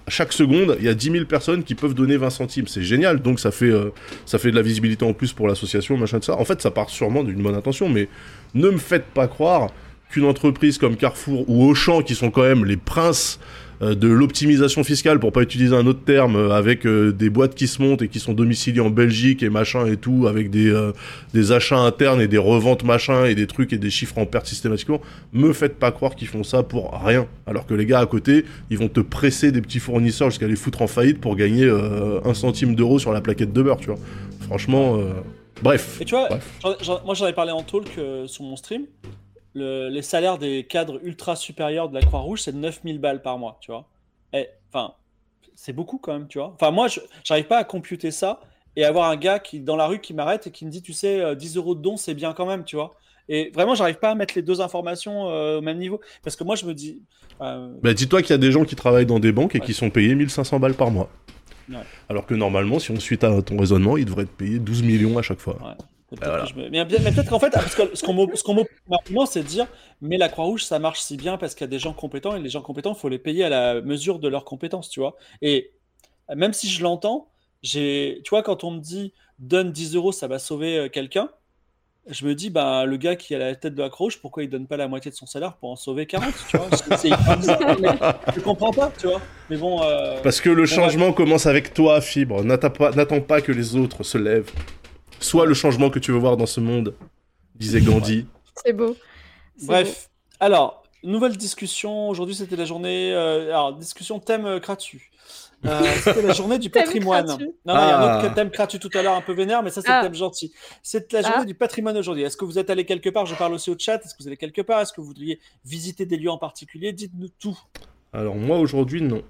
chaque 0.09 0.33
seconde, 0.35 0.77
il 0.81 0.85
y 0.85 0.89
a 0.89 0.95
10 0.95 1.13
000 1.13 1.25
personnes 1.25 1.63
qui 1.65 1.75
peuvent 1.75 1.95
donner 1.95 2.19
20 2.19 2.29
centimes. 2.29 2.67
C'est 2.67 2.83
génial, 2.83 3.23
donc 3.23 3.41
ça 3.41 3.51
fait, 3.51 3.71
euh, 3.71 3.91
ça 4.27 4.39
fait 4.39 4.51
de 4.51 4.57
la 4.57 4.63
visibilité 4.63 5.05
en 5.07 5.15
plus 5.15 5.33
pour 5.33 5.49
l'association, 5.49 5.97
machin 5.97 6.19
de 6.19 6.25
ça. 6.25 6.37
En 6.39 6.45
fait, 6.45 6.61
ça 6.61 6.71
part 6.71 6.91
sûrement 6.91 7.25
d'une 7.25 7.43
bonne 7.43 7.55
intention, 7.55 7.89
mais 7.89 8.09
ne 8.55 8.69
me 8.69 8.77
faites 8.79 9.05
pas 9.07 9.29
croire 9.29 9.69
qu'une 10.13 10.25
entreprise 10.27 10.79
comme 10.79 10.97
Carrefour 10.97 11.45
ou 11.49 11.65
Auchan, 11.65 12.03
qui 12.03 12.15
sont 12.15 12.31
quand 12.31 12.43
même 12.43 12.65
les 12.65 12.77
princes 12.77 13.41
euh, 13.81 13.95
de 13.97 14.07
l'optimisation 14.07 14.85
fiscale, 14.85 15.19
pour 15.19 15.33
pas 15.33 15.41
utiliser 15.43 15.75
un 15.75 15.87
autre 15.87 16.05
terme, 16.05 16.37
euh, 16.37 16.51
avec 16.51 16.87
euh, 16.87 17.11
des 17.13 17.31
boîtes 17.31 17.55
qui 17.57 17.67
se 17.67 17.83
montent 17.83 18.03
et 18.03 18.09
qui 18.09 18.21
sont 18.21 18.33
domiciliées 18.33 18.81
en 18.81 18.91
Belgique 18.91 19.43
et 19.43 19.49
machin 19.51 19.87
et 19.87 19.97
tout, 19.97 20.27
avec 20.29 20.51
des, 20.51 20.69
euh, 20.71 20.93
des 21.35 21.51
achats 21.51 21.79
internes 21.79 22.21
et 22.21 22.29
des 22.29 22.39
reventes 22.39 22.85
machin 22.85 23.25
et 23.25 23.35
des 23.35 23.47
trucs 23.49 23.73
et 23.73 23.79
des 23.79 23.91
chiffres 23.91 24.19
en 24.19 24.27
perte 24.27 24.47
systématiquement, 24.47 25.01
me 25.33 25.53
faites 25.53 25.77
pas 25.79 25.91
croire 25.91 26.15
qu'ils 26.15 26.29
font 26.29 26.45
ça 26.45 26.63
pour 26.63 26.93
rien. 27.05 27.27
Alors 27.47 27.67
que 27.67 27.75
les 27.75 27.87
gars 27.87 27.99
à 28.01 28.07
côté, 28.07 28.45
ils 28.71 28.79
vont 28.79 28.89
te 28.89 29.01
presser 29.01 29.51
des 29.51 29.61
petits 29.63 29.81
fournisseurs 29.81 30.31
jusqu'à 30.31 30.47
les 30.47 30.55
foutre 30.57 30.83
en 30.83 30.87
faillite 30.87 31.21
pour 31.21 31.35
gagner 31.35 31.65
euh, 31.65 32.21
un 32.25 32.35
centime 32.35 32.75
d'euro 32.77 33.01
sur 33.01 33.13
la 33.13 33.21
plaquette 33.21 33.53
de 33.53 33.63
beurre, 33.63 33.79
tu 33.79 33.87
vois. 33.87 33.99
Franchement, 34.43 34.99
bref. 35.63 35.99
Et 36.01 36.05
tu 36.05 36.15
vois, 36.15 36.29
Bref. 36.29 36.61
moi 37.05 37.15
j'en 37.15 37.27
ai 37.27 37.33
parlé 37.33 37.53
en 37.53 37.63
talk 37.63 37.89
sur 38.27 38.45
mon 38.45 38.57
stream. 38.57 38.83
Le- 39.55 39.89
les 39.91 40.03
salaires 40.03 40.39
des 40.39 40.65
cadres 40.65 40.99
ultra 41.05 41.37
supérieurs 41.37 41.89
de 41.89 41.95
la 41.95 42.01
Croix-Rouge, 42.01 42.41
c'est 42.43 42.55
9000 42.55 42.99
balles 42.99 43.21
par 43.23 43.39
mois, 43.39 43.59
tu 43.61 43.71
vois. 43.71 43.87
Enfin, 44.73 44.95
c'est 45.55 45.73
beaucoup 45.75 45.99
quand 45.99 46.13
même, 46.15 46.29
tu 46.29 46.39
vois. 46.39 46.53
Enfin, 46.55 46.71
moi, 46.71 46.89
je 46.89 47.01
j'arrive 47.25 47.47
pas 47.47 47.59
à 47.59 47.65
computer 47.65 48.11
ça 48.11 48.41
et 48.77 48.85
avoir 48.85 49.11
un 49.11 49.17
gars 49.17 49.39
qui, 49.39 49.61
dans 49.61 49.77
la 49.77 49.87
rue 49.87 50.01
qui 50.01 50.15
m'arrête 50.15 50.47
et 50.47 50.51
qui 50.51 50.65
me 50.65 50.71
dit, 50.71 50.81
tu 50.81 50.95
sais, 50.95 51.21
euh, 51.21 51.35
10 51.35 51.57
euros 51.57 51.75
de 51.75 51.83
don, 51.83 51.97
c'est 51.99 52.15
bien 52.15 52.33
quand 52.33 52.47
même, 52.47 52.65
tu 52.65 52.77
vois. 52.77 52.95
Et 53.29 53.51
vraiment, 53.55 53.75
j'arrive 53.75 53.99
pas 53.99 54.11
à 54.11 54.15
mettre 54.15 54.33
les 54.35 54.43
deux 54.43 54.61
informations 54.63 55.29
euh, 55.31 55.59
au 55.59 55.61
même 55.61 55.79
niveau. 55.79 56.01
Parce 56.25 56.35
que 56.37 56.45
moi, 56.45 56.57
je 56.57 56.65
me 56.65 56.73
dis. 56.75 57.03
euh, 57.43 57.73
Bah, 57.83 57.93
dis-toi 57.95 58.23
qu'il 58.23 58.31
y 58.31 58.35
a 58.35 58.39
des 58.39 58.51
gens 58.51 58.65
qui 58.65 58.75
travaillent 58.75 59.07
dans 59.07 59.21
des 59.21 59.33
banques 59.33 59.55
et 59.55 59.61
Ouais. 59.61 59.67
qui 59.67 59.75
sont 59.75 59.91
payés 59.91 60.15
1500 60.15 60.59
balles 60.59 60.75
par 60.75 60.91
mois. 60.91 61.11
Ouais. 61.71 61.77
Alors 62.09 62.27
que 62.27 62.35
normalement, 62.35 62.79
si 62.79 62.91
on 62.91 62.99
suit 62.99 63.19
ta- 63.19 63.41
ton 63.43 63.57
raisonnement, 63.59 63.97
ils 63.99 64.05
devraient 64.07 64.25
être 64.25 64.37
payés 64.37 64.59
12 64.59 64.83
millions 64.83 65.17
à 65.19 65.23
chaque 65.23 65.39
fois. 65.39 65.59
Peut-être 66.13 66.21
Bah, 66.21 66.29
voilà. 66.29 66.43
que 66.45 66.51
je 66.51 66.55
me- 66.57 66.69
Mais, 66.69 66.85
peut-être 66.85 67.29
qu'en 67.31 67.39
fait, 67.41 67.51
parce 67.51 67.75
que 67.75 67.95
ce 67.95 68.03
qu'on 68.03 68.13
m'oppose 68.13 69.29
c'est 69.31 69.43
de 69.43 69.47
dire, 69.49 69.67
mais 70.03 70.19
la 70.19 70.29
Croix-Rouge, 70.29 70.63
ça 70.65 70.79
marche 70.79 71.01
si 71.01 71.17
bien 71.17 71.39
parce 71.39 71.55
qu'il 71.55 71.65
y 71.65 71.69
a 71.69 71.71
des 71.71 71.79
gens 71.79 71.93
compétents 71.95 72.37
et 72.37 72.41
les 72.41 72.51
gens 72.51 72.61
compétents, 72.63 72.93
il 72.93 72.99
faut 73.01 73.09
les 73.09 73.19
payer 73.19 73.45
à 73.45 73.49
la 73.49 73.81
mesure 73.81 74.19
de 74.19 74.29
leurs 74.29 74.45
compétences, 74.45 74.91
tu 74.91 75.01
vois. 75.01 75.17
Et 75.41 75.73
même 76.35 76.53
si 76.53 76.69
je 76.69 76.83
l'entends, 76.83 77.29
j'ai, 77.63 78.21
tu 78.25 78.31
vois, 78.31 78.43
quand 78.43 78.63
on 78.65 78.73
me 78.73 78.81
dit 78.81 79.15
donne 79.39 79.73
10 79.73 79.95
euros, 79.97 80.13
ça 80.13 80.29
va 80.29 80.39
sauver 80.39 80.77
euh, 80.79 80.89
quelqu'un, 80.89 81.31
je 82.09 82.27
me 82.27 82.35
dis, 82.35 82.51
bah, 82.51 82.85
le 82.85 82.97
gars 82.97 83.15
qui 83.17 83.33
à 83.35 83.39
la 83.39 83.55
tête 83.55 83.75
de 83.77 83.81
la 83.83 83.89
Croix-Rouge, 83.89 84.19
pourquoi 84.21 84.43
il 84.43 84.51
donne 84.51 84.67
pas 84.67 84.77
la 84.77 84.89
moitié 84.89 85.11
de 85.11 85.17
son 85.17 85.25
salaire 85.27 85.57
pour 85.57 85.71
en 85.71 85.77
sauver 85.77 86.05
40, 86.07 86.35
tu 86.51 86.57
vois? 86.57 86.67
C'est- 86.99 87.09
Je 88.35 88.41
comprends 88.41 88.73
pas, 88.73 88.91
tu 88.99 89.07
vois. 89.07 89.21
Mais 89.49 89.57
bon. 89.57 89.81
euh, 89.83 90.21
Parce 90.23 90.41
que 90.41 90.51
le 90.51 90.67
changement 90.67 91.13
commence 91.13 91.47
avec 91.47 91.73
toi, 91.73 92.01
Fibre. 92.01 92.43
N'attends 92.45 92.71
pas, 92.71 92.91
n'attends 92.91 93.21
pas 93.21 93.41
que 93.41 93.53
les 93.53 93.77
autres 93.77 94.03
se 94.03 94.19
lèvent. 94.19 94.51
Sois 95.23 95.47
le 95.47 95.55
changement 95.55 95.89
que 95.91 95.99
tu 95.99 96.13
veux 96.13 96.19
voir 96.19 96.37
dans 96.37 96.47
ce 96.47 96.61
monde, 96.61 96.95
disait 97.55 97.81
Gandhi. 97.81 98.27
C'est 98.65 98.73
beau. 98.73 98.97
Bref, 99.65 100.11
alors, 100.41 100.83
nouvelle 101.05 101.37
discussion. 101.37 102.09
Aujourd'hui, 102.09 102.35
c'était 102.35 102.57
la 102.57 102.65
journée. 102.65 103.13
euh, 103.13 103.49
alors, 103.49 103.75
discussion 103.75 104.19
thème 104.19 104.47
euh, 104.47 104.59
gratuit. 104.61 105.01
Euh, 105.65 105.81
c'était 106.03 106.23
la 106.23 106.33
journée 106.33 106.59
du 106.59 106.71
patrimoine. 106.71 107.27
Non, 107.29 107.37
non, 107.39 107.45
il 107.67 107.69
y 107.69 107.71
a 107.73 107.99
un 107.99 108.03
Ah. 108.03 108.25
autre 108.25 108.35
thème 108.35 108.49
gratuit 108.49 108.81
tout 108.81 108.91
à 108.95 109.03
l'heure, 109.03 109.15
un 109.15 109.21
peu 109.21 109.33
vénère, 109.33 109.63
mais 109.63 109.71
ça, 109.71 109.81
c'est 109.81 109.91
Ah. 109.91 110.01
le 110.03 110.09
thème 110.09 110.15
gentil. 110.17 110.53
C'est 110.83 111.13
la 111.13 111.23
journée 111.23 111.37
Ah. 111.43 111.45
du 111.45 111.55
patrimoine 111.55 111.97
aujourd'hui. 111.97 112.25
Est-ce 112.25 112.37
que 112.37 112.45
vous 112.45 112.59
êtes 112.59 112.69
allé 112.69 112.85
quelque 112.85 113.09
part? 113.11 113.27
Je 113.27 113.37
parle 113.37 113.55
aussi 113.55 113.71
au 113.71 113.77
chat. 113.79 114.05
Est-ce 114.05 114.15
que 114.15 114.23
vous 114.23 114.27
allez 114.27 114.37
quelque 114.37 114.61
part? 114.63 114.81
Est-ce 114.81 114.93
que 114.93 115.01
vous 115.01 115.07
voudriez 115.07 115.39
visiter 115.65 116.05
des 116.05 116.17
lieux 116.17 116.31
en 116.31 116.39
particulier? 116.39 116.93
Dites-nous 116.93 117.29
tout. 117.39 117.59
Alors 118.13 118.35
moi 118.35 118.59
aujourd'hui 118.59 119.01
non. 119.03 119.23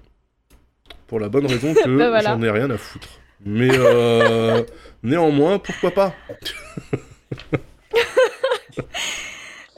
Pour 1.07 1.19
la 1.19 1.29
bonne 1.29 1.45
raison 1.45 1.73
que 1.85 1.87
voilà. 1.89 2.21
j'en 2.33 2.41
ai 2.41 2.49
rien 2.49 2.69
à 2.71 2.77
foutre. 2.77 3.07
Mais 3.45 3.69
euh, 3.73 4.63
néanmoins, 5.03 5.59
pourquoi 5.59 5.91
pas? 5.91 6.13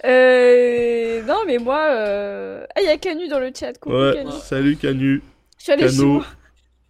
Euh, 0.04 1.24
non, 1.24 1.40
mais 1.48 1.58
moi. 1.58 1.80
euh, 1.92 2.66
Ah, 2.76 2.82
il 2.82 2.86
y 2.86 2.90
a 2.90 2.98
Canu 2.98 3.28
dans 3.28 3.40
le 3.40 3.52
chat. 3.58 3.74
Coucou, 3.80 3.96
Ouais, 3.96 4.14
Canu. 4.14 4.32
salut 4.44 4.76
Canu. 4.78 5.24
Je 5.58 5.64
suis 5.64 5.72
allée 5.72 5.90
chez 5.90 5.96
Cano. 5.98 6.08
moi. 6.14 6.26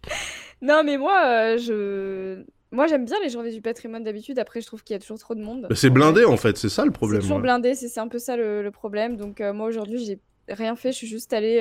Non, 0.62 0.82
mais 0.84 0.96
moi, 0.96 1.56
je. 1.58 2.42
Moi, 2.72 2.86
j'aime 2.88 3.04
bien 3.04 3.16
les 3.22 3.28
journées 3.28 3.52
du 3.52 3.60
patrimoine 3.60 4.04
d'habitude. 4.04 4.38
Après, 4.38 4.60
je 4.60 4.66
trouve 4.66 4.82
qu'il 4.82 4.94
y 4.94 4.96
a 4.96 5.00
toujours 5.00 5.18
trop 5.18 5.34
de 5.34 5.40
monde. 5.42 5.66
Bah, 5.68 5.74
c'est 5.74 5.90
blindé 5.90 6.24
en 6.24 6.36
fait, 6.36 6.56
c'est 6.56 6.68
ça 6.70 6.84
le 6.84 6.90
problème. 6.90 7.20
C'est 7.20 7.24
toujours 7.26 7.36
ouais. 7.38 7.42
blindé, 7.42 7.74
c'est 7.74 8.00
un 8.00 8.08
peu 8.08 8.18
ça 8.18 8.36
le, 8.36 8.62
le 8.62 8.70
problème. 8.70 9.16
Donc, 9.16 9.40
moi, 9.40 9.66
aujourd'hui, 9.66 10.04
j'ai 10.04 10.18
rien 10.48 10.74
fait. 10.76 10.92
Je 10.92 10.96
suis 10.98 11.06
juste 11.06 11.32
allée 11.32 11.58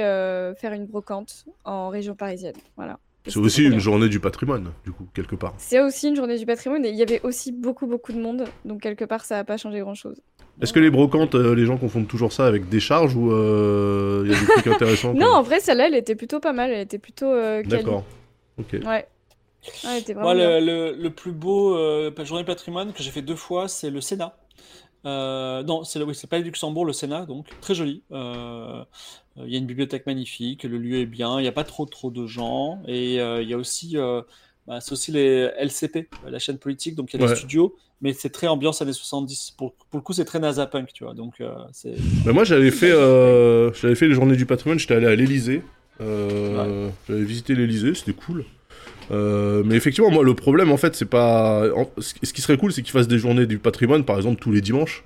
faire 0.60 0.74
une 0.74 0.86
brocante 0.88 1.46
en 1.66 1.90
région 1.90 2.16
parisienne. 2.16 2.56
Voilà. 2.78 3.00
C'est 3.28 3.40
aussi 3.40 3.64
une 3.66 3.80
journée 3.80 4.08
du 4.10 4.20
patrimoine, 4.20 4.72
du 4.84 4.92
coup, 4.92 5.08
quelque 5.14 5.36
part. 5.36 5.54
C'est 5.58 5.80
aussi 5.80 6.10
une 6.10 6.16
journée 6.16 6.38
du 6.38 6.46
patrimoine 6.46 6.86
et 6.86 6.90
il 6.90 6.96
y 6.96 7.02
avait 7.02 7.22
aussi 7.24 7.52
beaucoup, 7.52 7.88
beaucoup 7.88 8.14
de 8.14 8.20
monde. 8.20 8.46
Donc, 8.66 8.82
quelque 8.82 9.06
part, 9.06 9.26
ça 9.26 9.36
n'a 9.36 9.44
pas 9.44 9.58
changé 9.58 9.80
grand-chose. 9.80 10.22
Est-ce 10.62 10.72
que 10.72 10.80
les 10.80 10.90
brocantes, 10.90 11.36
euh, 11.36 11.54
les 11.54 11.66
gens 11.66 11.78
confondent 11.78 12.08
toujours 12.08 12.32
ça 12.32 12.46
avec 12.48 12.70
des 12.70 12.80
charges 12.80 13.16
ou 13.16 13.32
euh, 13.32 14.24
il 14.26 14.32
y 14.32 14.36
a 14.36 14.40
des 14.40 14.46
trucs 14.46 14.68
intéressants 14.76 15.14
Non, 15.14 15.28
en 15.28 15.42
vrai, 15.42 15.60
celle-là, 15.60 15.88
elle 15.88 15.96
était 15.96 16.16
plutôt 16.16 16.40
pas 16.40 16.54
mal. 16.54 16.72
Elle 16.72 16.82
était 16.82 17.00
plutôt 17.00 17.26
euh. 17.26 17.62
D'accord. 17.64 18.04
Ok. 18.58 18.68
Ouais. 18.74 18.80
Ouais, 18.84 19.08
elle 19.84 19.98
était 20.02 20.14
vraiment 20.14 20.34
Moi, 20.36 20.60
le, 20.60 20.66
le- 20.66 20.96
le 21.02 21.10
plus 21.10 21.32
beau 21.32 21.76
euh, 21.76 22.12
journée 22.24 22.44
patrimoine 22.46 22.94
que 22.94 23.02
j'ai 23.02 23.10
fait 23.12 23.24
deux 23.24 23.36
fois, 23.36 23.68
c'est 23.68 23.90
le 23.90 24.00
Sénat. 24.00 24.38
Euh, 25.06 25.62
non, 25.64 25.84
c'est 25.84 26.00
le- 26.00 26.06
oui, 26.06 26.16
c'est 26.16 26.30
pas 26.30 26.38
le 26.38 26.44
Luxembourg, 26.46 26.86
le 26.86 26.94
Sénat, 26.94 27.26
donc 27.26 27.48
très 27.62 27.76
joli. 27.76 28.04
Euh, 28.12 28.84
Il 29.44 29.52
y 29.52 29.56
a 29.56 29.60
une 29.60 29.66
bibliothèque 29.66 30.06
magnifique, 30.06 30.64
le 30.64 30.78
lieu 30.78 31.00
est 31.00 31.06
bien, 31.06 31.40
il 31.40 31.42
n'y 31.42 31.48
a 31.48 31.52
pas 31.52 31.64
trop 31.66 31.86
trop 31.86 32.10
de 32.12 32.26
gens, 32.26 32.82
et 32.88 33.20
euh, 33.20 33.42
il 33.42 33.50
y 33.50 33.54
a 33.54 33.58
aussi 33.58 33.98
euh, 33.98 34.22
bah, 34.68 34.80
c'est 34.82 34.94
aussi 34.94 35.12
les 35.12 35.50
LCP, 35.60 36.08
la 36.28 36.40
chaîne 36.40 36.58
politique, 36.58 36.96
donc 36.96 37.14
il 37.14 37.20
y 37.20 37.24
a 37.24 37.26
des 37.28 37.32
Ouais. 37.34 37.38
studios, 37.38 37.76
mais 38.02 38.14
c'est 38.14 38.30
très 38.30 38.48
ambiance 38.48 38.82
années 38.82 38.94
70. 38.94 39.56
Pour, 39.58 39.74
pour 39.74 40.00
le 40.00 40.02
coup, 40.02 40.14
c'est 40.14 40.26
très 40.26 40.40
NASA 40.40 40.66
Punk, 40.68 40.90
tu 40.94 41.04
vois. 41.04 41.14
Donc, 41.14 41.42
euh. 41.42 41.54
Mais 42.26 42.32
moi, 42.34 42.44
j'avais 42.46 42.72
fait, 42.72 42.92
euh, 42.92 43.72
j'avais 43.74 43.96
fait 43.96 44.08
les 44.08 44.14
journées 44.16 44.36
du 44.38 44.46
patrimoine, 44.46 44.80
j'étais 44.80 44.96
allé 44.96 45.08
à 45.08 45.16
l'Elysée. 45.16 45.62
Euh, 46.02 46.90
J'avais 47.08 47.24
visité 47.24 47.56
l'Elysée, 47.56 47.94
c'était 47.94 48.14
cool. 48.14 48.44
Euh, 49.12 49.64
mais 49.66 49.76
effectivement, 49.76 50.10
moi, 50.12 50.24
le 50.24 50.34
problème, 50.34 50.72
en 50.72 50.78
fait, 50.78 50.96
c'est 50.96 51.06
pas. 51.10 51.64
ce 52.00 52.34
qui 52.34 52.42
serait 52.42 52.58
cool, 52.58 52.74
c'est 52.74 52.82
qu'ils 52.82 52.92
fassent 52.92 53.08
des 53.08 53.20
journées 53.20 53.46
du 53.46 53.60
patrimoine, 53.60 54.04
par 54.04 54.18
exemple, 54.18 54.42
tous 54.42 54.52
les 54.52 54.62
dimanches. 54.62 55.04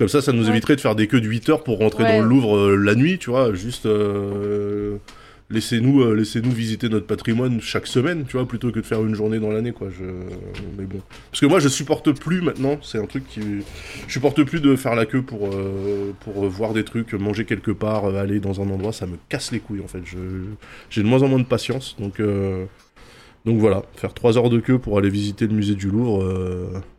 Comme 0.00 0.08
ça, 0.08 0.20
ça 0.22 0.32
nous 0.32 0.44
Ouais. 0.44 0.50
éviterait 0.50 0.74
de 0.76 0.80
faire 0.80 0.96
des 0.96 1.06
queues 1.06 1.20
de 1.20 1.28
8 1.28 1.48
heures 1.50 1.62
pour 1.62 1.76
rentrer 1.78 2.02
Ouais. 2.04 2.16
dans 2.16 2.22
le 2.22 2.26
Louvre 2.28 2.56
euh, 2.56 2.74
la 2.76 2.94
nuit, 2.96 3.18
tu 3.18 3.28
vois. 3.30 3.52
Juste. 3.54 3.84
euh, 3.86 4.96
Laissez-nous 5.52 6.02
euh, 6.02 6.14
laissez-nous 6.14 6.50
visiter 6.52 6.88
notre 6.88 7.06
patrimoine 7.08 7.60
chaque 7.60 7.88
semaine, 7.88 8.24
tu 8.24 8.36
vois, 8.36 8.46
plutôt 8.46 8.70
que 8.70 8.78
de 8.78 8.84
faire 8.84 9.04
une 9.04 9.16
journée 9.16 9.40
dans 9.40 9.50
l'année, 9.50 9.72
quoi. 9.72 9.88
Je... 9.90 10.04
Mais 10.78 10.84
bon. 10.86 11.00
Parce 11.32 11.40
que 11.40 11.46
moi, 11.46 11.58
je 11.58 11.68
supporte 11.68 12.12
plus 12.18 12.40
maintenant, 12.40 12.78
c'est 12.82 12.98
un 12.98 13.04
truc 13.06 13.26
qui. 13.28 13.40
Je 14.06 14.12
supporte 14.12 14.42
plus 14.44 14.60
de 14.60 14.74
faire 14.76 14.94
la 14.94 15.06
queue 15.06 15.22
pour, 15.22 15.50
pour 16.20 16.44
voir 16.48 16.72
des 16.72 16.84
trucs, 16.84 17.12
manger 17.14 17.44
quelque 17.46 17.72
part, 17.72 18.06
aller 18.16 18.38
dans 18.40 18.60
un 18.62 18.70
endroit, 18.70 18.92
ça 18.92 19.06
me 19.06 19.16
casse 19.28 19.50
les 19.52 19.58
couilles 19.60 19.82
en 19.84 19.88
fait. 19.88 20.02
Je... 20.04 20.16
J'ai 20.88 21.02
de 21.02 21.08
moins 21.08 21.22
en 21.24 21.28
moins 21.28 21.40
de 21.40 21.44
patience, 21.44 21.96
donc, 21.98 22.22
donc 23.44 23.58
voilà. 23.58 23.82
Faire 23.96 24.14
3 24.14 24.38
heures 24.38 24.50
de 24.50 24.60
queue 24.60 24.78
pour 24.78 24.98
aller 24.98 25.10
visiter 25.10 25.46
le 25.48 25.52
musée 25.54 25.74
du 25.74 25.88
Louvre, 25.90 26.24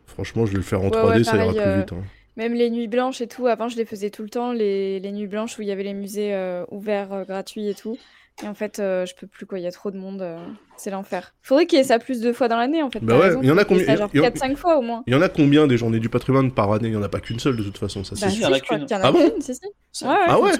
franchement, 0.06 0.44
je 0.44 0.52
vais 0.52 0.58
le 0.58 0.62
faire 0.62 0.82
en 0.82 0.90
Ouais, 0.90 0.90
3D, 0.90 1.16
ouais, 1.16 1.24
ça 1.24 1.36
ira 1.36 1.52
plus 1.54 1.80
vite. 1.80 1.92
hein. 1.92 2.04
Même 2.36 2.54
les 2.54 2.70
nuits 2.70 2.88
blanches 2.88 3.20
et 3.20 3.26
tout, 3.28 3.46
avant 3.46 3.68
je 3.68 3.76
les 3.76 3.84
faisais 3.84 4.10
tout 4.10 4.22
le 4.22 4.30
temps, 4.30 4.52
les, 4.52 5.00
les 5.00 5.12
nuits 5.12 5.26
blanches 5.26 5.58
où 5.58 5.62
il 5.62 5.68
y 5.68 5.70
avait 5.72 5.82
les 5.82 5.92
musées 5.94 6.34
euh, 6.34 6.64
ouverts, 6.70 7.12
euh, 7.12 7.24
gratuits 7.24 7.68
et 7.68 7.74
tout. 7.74 7.98
Et 8.42 8.48
en 8.48 8.54
fait, 8.54 8.78
euh, 8.78 9.04
je 9.04 9.14
peux 9.14 9.26
plus 9.26 9.44
quoi, 9.44 9.58
il 9.58 9.62
y 9.62 9.66
a 9.66 9.70
trop 9.72 9.90
de 9.90 9.98
monde, 9.98 10.22
euh, 10.22 10.38
c'est 10.78 10.90
l'enfer. 10.90 11.34
Faudrait 11.42 11.66
qu'il 11.66 11.78
y 11.78 11.82
ait 11.82 11.84
ça 11.84 11.98
plus 11.98 12.20
de 12.20 12.32
fois 12.32 12.48
dans 12.48 12.56
l'année 12.56 12.82
en 12.82 12.90
fait. 12.90 13.00
Bah 13.00 13.14
ouais, 13.18 13.26
raison, 13.28 13.40
il 13.42 13.48
y 13.48 13.50
en 13.50 13.58
a 13.58 13.64
combien- 13.64 13.84
ça, 13.84 13.96
genre 13.96 14.10
il 14.14 14.16
y 14.16 14.20
en- 14.20 14.24
4-5 14.24 14.56
fois 14.56 14.78
au 14.78 14.82
moins. 14.82 15.04
Il 15.06 15.12
y 15.12 15.16
en 15.16 15.20
a 15.20 15.28
combien 15.28 15.66
des 15.66 15.76
journées 15.76 16.00
du 16.00 16.08
patrimoine 16.08 16.50
par 16.52 16.72
année? 16.72 16.88
Il 16.88 16.94
y 16.94 16.96
en 16.96 17.02
a 17.02 17.08
pas 17.10 17.20
qu'une 17.20 17.38
seule 17.38 17.56
de 17.56 17.62
toute 17.62 17.76
façon, 17.78 18.02
ça 18.02 18.16
c'est 18.16 18.24
Bah 18.24 18.30
si, 18.30 18.36
si, 18.36 18.42
je 18.42 18.62
crois 18.62 18.78
y 18.78 18.82
en 18.82 18.86
a 18.86 19.00
Ah 19.02 19.12
bon? 19.12 19.30
qu'une, 19.30 19.42
si, 19.42 19.54
si. 19.54 20.04
Ouais, 20.04 20.10
ouais. 20.10 20.16
Ah 20.28 20.40
ouais? 20.40 20.52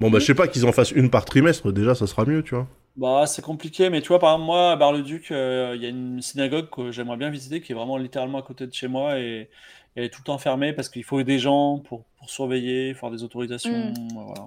Bon 0.00 0.10
bah 0.10 0.18
je 0.18 0.24
sais 0.24 0.34
pas 0.34 0.48
qu'ils 0.48 0.64
en 0.66 0.72
fassent 0.72 0.90
une 0.90 1.10
par 1.10 1.24
trimestre, 1.24 1.70
déjà 1.70 1.94
ça 1.94 2.06
sera 2.06 2.24
mieux, 2.24 2.42
tu 2.42 2.54
vois. 2.54 2.66
Bah, 2.96 3.26
c'est 3.26 3.42
compliqué, 3.42 3.90
mais 3.90 4.00
tu 4.02 4.08
vois, 4.08 4.20
par 4.20 4.30
exemple, 4.32 4.46
moi, 4.46 4.72
à 4.72 4.76
Bar-le-Duc, 4.76 5.32
euh, 5.32 5.72
il 5.74 5.82
y 5.82 5.86
a 5.86 5.88
une 5.88 6.22
synagogue 6.22 6.70
que 6.70 6.92
j'aimerais 6.92 7.16
bien 7.16 7.28
visiter, 7.28 7.60
qui 7.60 7.72
est 7.72 7.74
vraiment 7.74 7.96
littéralement 7.96 8.38
à 8.38 8.42
côté 8.42 8.66
de 8.66 8.72
chez 8.72 8.86
moi, 8.86 9.18
et, 9.18 9.22
et 9.24 9.48
elle 9.96 10.04
est 10.04 10.10
tout 10.10 10.20
le 10.20 10.26
temps 10.26 10.38
fermée 10.38 10.72
parce 10.72 10.88
qu'il 10.88 11.02
faut 11.02 11.20
des 11.24 11.40
gens 11.40 11.78
pour, 11.78 12.04
pour 12.18 12.30
surveiller, 12.30 12.94
faire 12.94 13.10
des 13.10 13.24
autorisations, 13.24 13.92
voilà. 14.14 14.46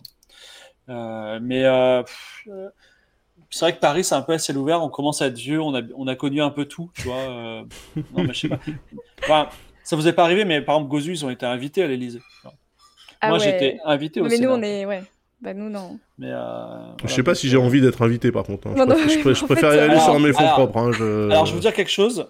Euh, 0.90 1.40
mais 1.42 1.66
euh, 1.66 2.02
euh, 2.48 2.70
c'est 3.50 3.66
vrai 3.66 3.76
que 3.76 3.80
Paris, 3.80 4.06
c'est 4.06 4.16
un 4.16 4.22
peu 4.22 4.34
à 4.34 4.40
ciel 4.40 4.58
ouvert, 4.58 4.82
on 4.82 4.90
commence 4.90 5.22
à 5.22 5.28
être 5.28 5.38
vieux, 5.38 5.62
on 5.62 5.76
a, 5.76 5.82
on 5.96 6.08
a 6.08 6.16
connu 6.16 6.42
un 6.42 6.50
peu 6.50 6.66
tout, 6.66 6.90
tu 6.96 7.04
vois. 7.04 7.66
non, 8.16 8.24
mais 8.24 8.34
je 8.34 8.40
sais 8.40 8.50
pas. 8.50 8.60
Enfin, 9.24 9.50
ça 9.84 9.96
vous 9.96 10.08
est 10.08 10.14
pas 10.14 10.24
arrivé, 10.24 10.46
mais 10.46 10.62
par 10.62 10.76
exemple, 10.76 10.92
Gozu, 10.92 11.12
ils 11.12 11.26
ont 11.26 11.30
été 11.30 11.46
invités 11.46 11.84
à 11.84 11.88
l'Élysée. 11.88 12.22
Ah 13.20 13.30
moi, 13.30 13.40
ouais. 13.40 13.44
j'étais 13.44 13.78
invité 13.84 14.22
au 14.22 14.26
Mais 14.26 14.38
nous, 14.38 14.50
Sénat. 14.50 14.54
on 14.54 14.62
est. 14.62 14.86
Ouais. 14.86 15.04
Bah, 15.42 15.54
nous, 15.54 15.70
non. 15.70 16.00
Mais, 16.18 16.32
euh, 16.32 16.96
Je 17.04 17.08
sais 17.14 17.24
pas 17.24 17.36
si 17.36 17.48
j'ai 17.48 17.58
euh, 17.58 17.62
envie 17.62 17.80
d'être 17.82 18.02
invité 18.02 18.32
par 18.32 18.44
contre. 18.44 18.68
hein. 18.68 18.72
Je, 18.76 18.80
Non, 18.80 18.88
préfère, 18.88 19.10
je 19.10 19.16
mais 19.18 19.22
pré- 19.22 19.34
je 19.36 19.44
en 19.44 19.48
préfère 19.48 19.72
fait, 19.72 19.78
y 19.78 19.80
aller 19.80 19.92
alors- 19.92 20.04
sur 20.04 20.20
mes 20.20 20.34
fonds 20.34 20.40
alors- 20.40 20.54
propres. 20.56 20.78
hein, 20.80 20.92
je- 20.94 21.30
Alors, 21.30 21.46
je 21.46 21.52
vais 21.52 21.56
vous 21.58 21.62
dire 21.62 21.74
quelque 21.74 21.92
chose. 21.92 22.28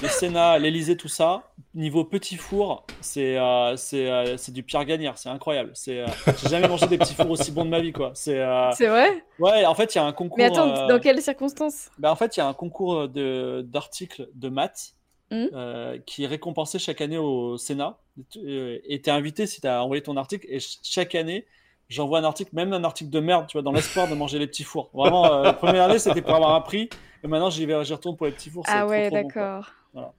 Le 0.00 0.06
Sénat, 0.08 0.58
l'Élysée, 0.60 0.96
tout 0.96 1.08
ça, 1.08 1.42
niveau 1.74 2.04
petit 2.04 2.36
four, 2.36 2.86
c'est 3.00 3.36
euh, 3.36 3.74
c'est 3.76 4.08
euh, 4.08 4.36
c'est 4.36 4.52
du 4.52 4.62
Pierre 4.62 4.84
Gagnard, 4.84 5.18
c'est 5.18 5.28
incroyable. 5.28 5.70
C'est 5.74 6.00
euh, 6.02 6.06
j'ai 6.40 6.50
jamais 6.50 6.68
mangé 6.68 6.86
des 6.86 6.98
petits 6.98 7.14
fours 7.14 7.28
aussi 7.30 7.50
bons 7.50 7.64
de 7.64 7.70
ma 7.70 7.80
vie, 7.80 7.92
quoi. 7.92 8.12
C'est 8.14 8.38
euh, 8.38 8.70
vrai? 8.78 9.24
Ouais, 9.40 9.64
en 9.66 9.74
fait, 9.74 9.92
il 9.94 9.98
y 9.98 10.00
a 10.00 10.04
un 10.04 10.12
concours. 10.12 10.38
Mais 10.38 10.44
attends, 10.44 10.68
euh, 10.72 10.86
dans 10.86 11.00
quelles 11.00 11.20
circonstances? 11.20 11.90
bah, 11.98 12.12
en 12.12 12.16
fait, 12.16 12.36
il 12.36 12.40
y 12.40 12.42
a 12.42 12.46
un 12.46 12.52
concours 12.52 13.08
de 13.08 13.62
d'articles 13.66 14.28
de 14.34 14.48
maths 14.50 14.94
euh, 15.32 15.98
qui 16.06 16.24
est 16.24 16.28
récompensé 16.28 16.78
chaque 16.78 17.00
année 17.00 17.18
au 17.18 17.56
Sénat. 17.58 17.98
Euh, 18.36 18.78
Et 18.86 19.00
t'es 19.00 19.10
invité 19.10 19.46
si 19.48 19.60
t'as 19.62 19.80
envoyé 19.80 20.02
ton 20.02 20.16
article. 20.16 20.46
Et 20.48 20.60
ch- 20.60 20.78
chaque 20.84 21.14
année, 21.16 21.44
j'envoie 21.92 22.18
un 22.18 22.24
article, 22.24 22.50
même 22.54 22.72
un 22.72 22.84
article 22.84 23.10
de 23.10 23.20
merde, 23.20 23.46
tu 23.48 23.52
vois, 23.56 23.62
dans 23.62 23.72
l'espoir 23.72 24.08
de 24.08 24.14
manger 24.14 24.38
les 24.38 24.46
petits 24.46 24.64
fours. 24.64 24.90
Vraiment, 24.94 25.32
euh, 25.32 25.42
la 25.42 25.52
première 25.52 25.84
année, 25.84 25.98
c'était 25.98 26.22
pour 26.22 26.34
avoir 26.34 26.54
un 26.54 26.60
prix. 26.60 26.88
Et 27.24 27.28
maintenant, 27.28 27.50
j'y 27.50 27.66
vais, 27.66 27.84
j'y 27.84 27.92
retourne 27.92 28.16
pour 28.16 28.26
les 28.26 28.32
petits 28.32 28.50
fours. 28.50 28.64
Ah 28.68 28.86
ouais, 28.86 29.10
bon, 29.10 29.16
d'accord. 29.22 29.66
Voilà. 29.92 30.12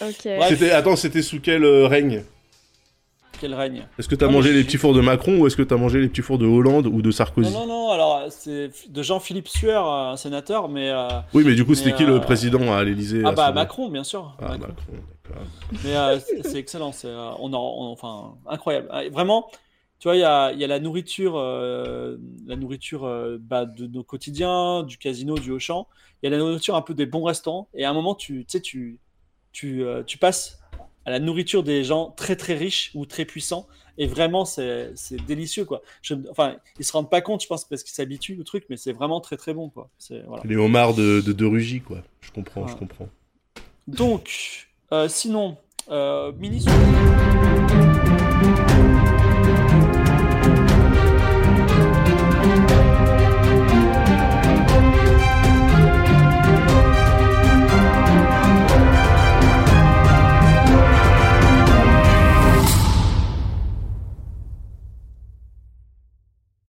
Ok. 0.00 0.22
Bref. 0.24 0.48
C'était- 0.48 0.70
Attends, 0.72 0.96
c'était 0.96 1.22
sous 1.22 1.40
quel 1.40 1.64
euh, 1.64 1.86
règne? 1.86 2.22
Quel 3.38 3.52
règne? 3.54 3.86
Est-ce 3.98 4.08
que 4.08 4.14
t'as 4.14 4.28
mangé 4.28 4.52
les 4.54 4.64
petits 4.64 4.78
fours 4.78 4.94
de 4.94 5.02
Macron 5.02 5.36
ou 5.38 5.46
est-ce 5.46 5.56
que 5.56 5.62
t'as 5.62 5.76
mangé 5.76 6.00
les 6.00 6.08
petits 6.08 6.22
fours 6.22 6.38
de 6.38 6.46
Hollande 6.46 6.86
ou 6.86 7.02
de 7.02 7.10
Sarkozy? 7.10 7.52
Non, 7.52 7.66
non, 7.66 7.66
non, 7.66 7.90
alors 7.90 8.22
c'est 8.30 8.70
de 8.88 9.02
Jean-Philippe 9.02 9.48
Sueur, 9.48 9.86
un 9.90 10.16
sénateur, 10.16 10.68
mais. 10.70 10.88
euh, 10.88 11.08
Oui, 11.34 11.42
mais 11.44 11.54
du 11.54 11.62
coup, 11.64 11.72
Mais, 11.72 11.76
c'était 11.76 11.92
qui 11.92 12.04
euh, 12.04 12.14
le 12.14 12.20
président 12.20 12.72
à 12.74 12.82
l'Elysée 12.82 13.22
Ah 13.26 13.32
bah 13.32 13.52
Macron, 13.52 13.88
bien 13.90 14.04
sûr. 14.04 14.34
Ah, 14.40 14.52
Macron. 14.56 14.68
Macron, 14.68 14.92
d'accord. 15.28 15.42
Mais 15.84 15.96
euh, 15.96 16.18
c'est 16.18 16.46
c'est 16.48 16.58
excellent, 16.58 16.92
c'est 16.92 17.08
euh, 17.08 17.30
on 17.38 17.52
en, 17.52 17.58
on- 17.60 17.92
enfin 17.92 18.36
incroyable. 18.48 18.88
Ah, 18.90 19.02
Vraiment, 19.10 19.50
tu 19.98 20.08
vois, 20.08 20.16
il 20.16 20.20
y 20.20 20.24
a, 20.24 20.52
il 20.52 20.58
y 20.58 20.64
a 20.64 20.66
la 20.66 20.78
nourriture, 20.78 21.36
euh, 21.36 22.18
la 22.46 22.56
nourriture 22.56 23.04
euh, 23.04 23.38
bah, 23.40 23.64
de 23.64 23.86
nos 23.86 24.04
quotidiens, 24.04 24.82
du 24.82 24.98
casino, 24.98 25.38
du 25.38 25.50
Auchan. 25.50 25.88
Il 26.22 26.26
y 26.26 26.28
a 26.28 26.36
la 26.36 26.38
nourriture 26.38 26.76
un 26.76 26.82
peu 26.82 26.92
des 26.92 27.06
bons 27.06 27.24
restaurants. 27.24 27.68
Et 27.72 27.84
à 27.84 27.90
un 27.90 27.94
moment, 27.94 28.14
tu 28.14 28.44
sais, 28.46 28.60
tu, 28.60 28.98
tu, 29.52 29.84
euh, 29.84 30.02
tu 30.02 30.18
passes 30.18 30.60
à 31.06 31.10
la 31.10 31.18
nourriture 31.18 31.62
des 31.62 31.82
gens 31.82 32.10
très 32.10 32.36
très 32.36 32.54
riches 32.54 32.90
ou 32.94 33.06
très 33.06 33.24
puissants. 33.24 33.66
Et 33.96 34.06
vraiment, 34.06 34.44
c'est 34.44 34.92
délicieux, 35.26 35.64
quoi. 35.64 35.80
Je, 36.02 36.14
enfin, 36.30 36.56
ils 36.78 36.84
se 36.84 36.92
rendent 36.92 37.08
pas 37.08 37.22
compte, 37.22 37.42
je 37.42 37.46
pense, 37.46 37.64
parce 37.64 37.82
qu'ils 37.82 37.94
s'habituent 37.94 38.38
au 38.38 38.44
truc, 38.44 38.66
mais 38.68 38.76
c'est 38.76 38.92
vraiment 38.92 39.22
très 39.22 39.38
très 39.38 39.54
bon, 39.54 39.70
quoi. 39.70 39.88
Voilà. 40.26 40.42
Les 40.44 40.56
homards 40.56 40.92
de, 40.92 41.22
de, 41.22 41.32
de 41.32 41.46
Rugy, 41.46 41.80
quoi. 41.80 42.02
Je 42.20 42.30
comprends, 42.30 42.66
je 42.66 42.76
comprends. 42.76 43.08
Donc, 43.86 44.68
sinon, 45.08 45.56
mini 45.88 46.62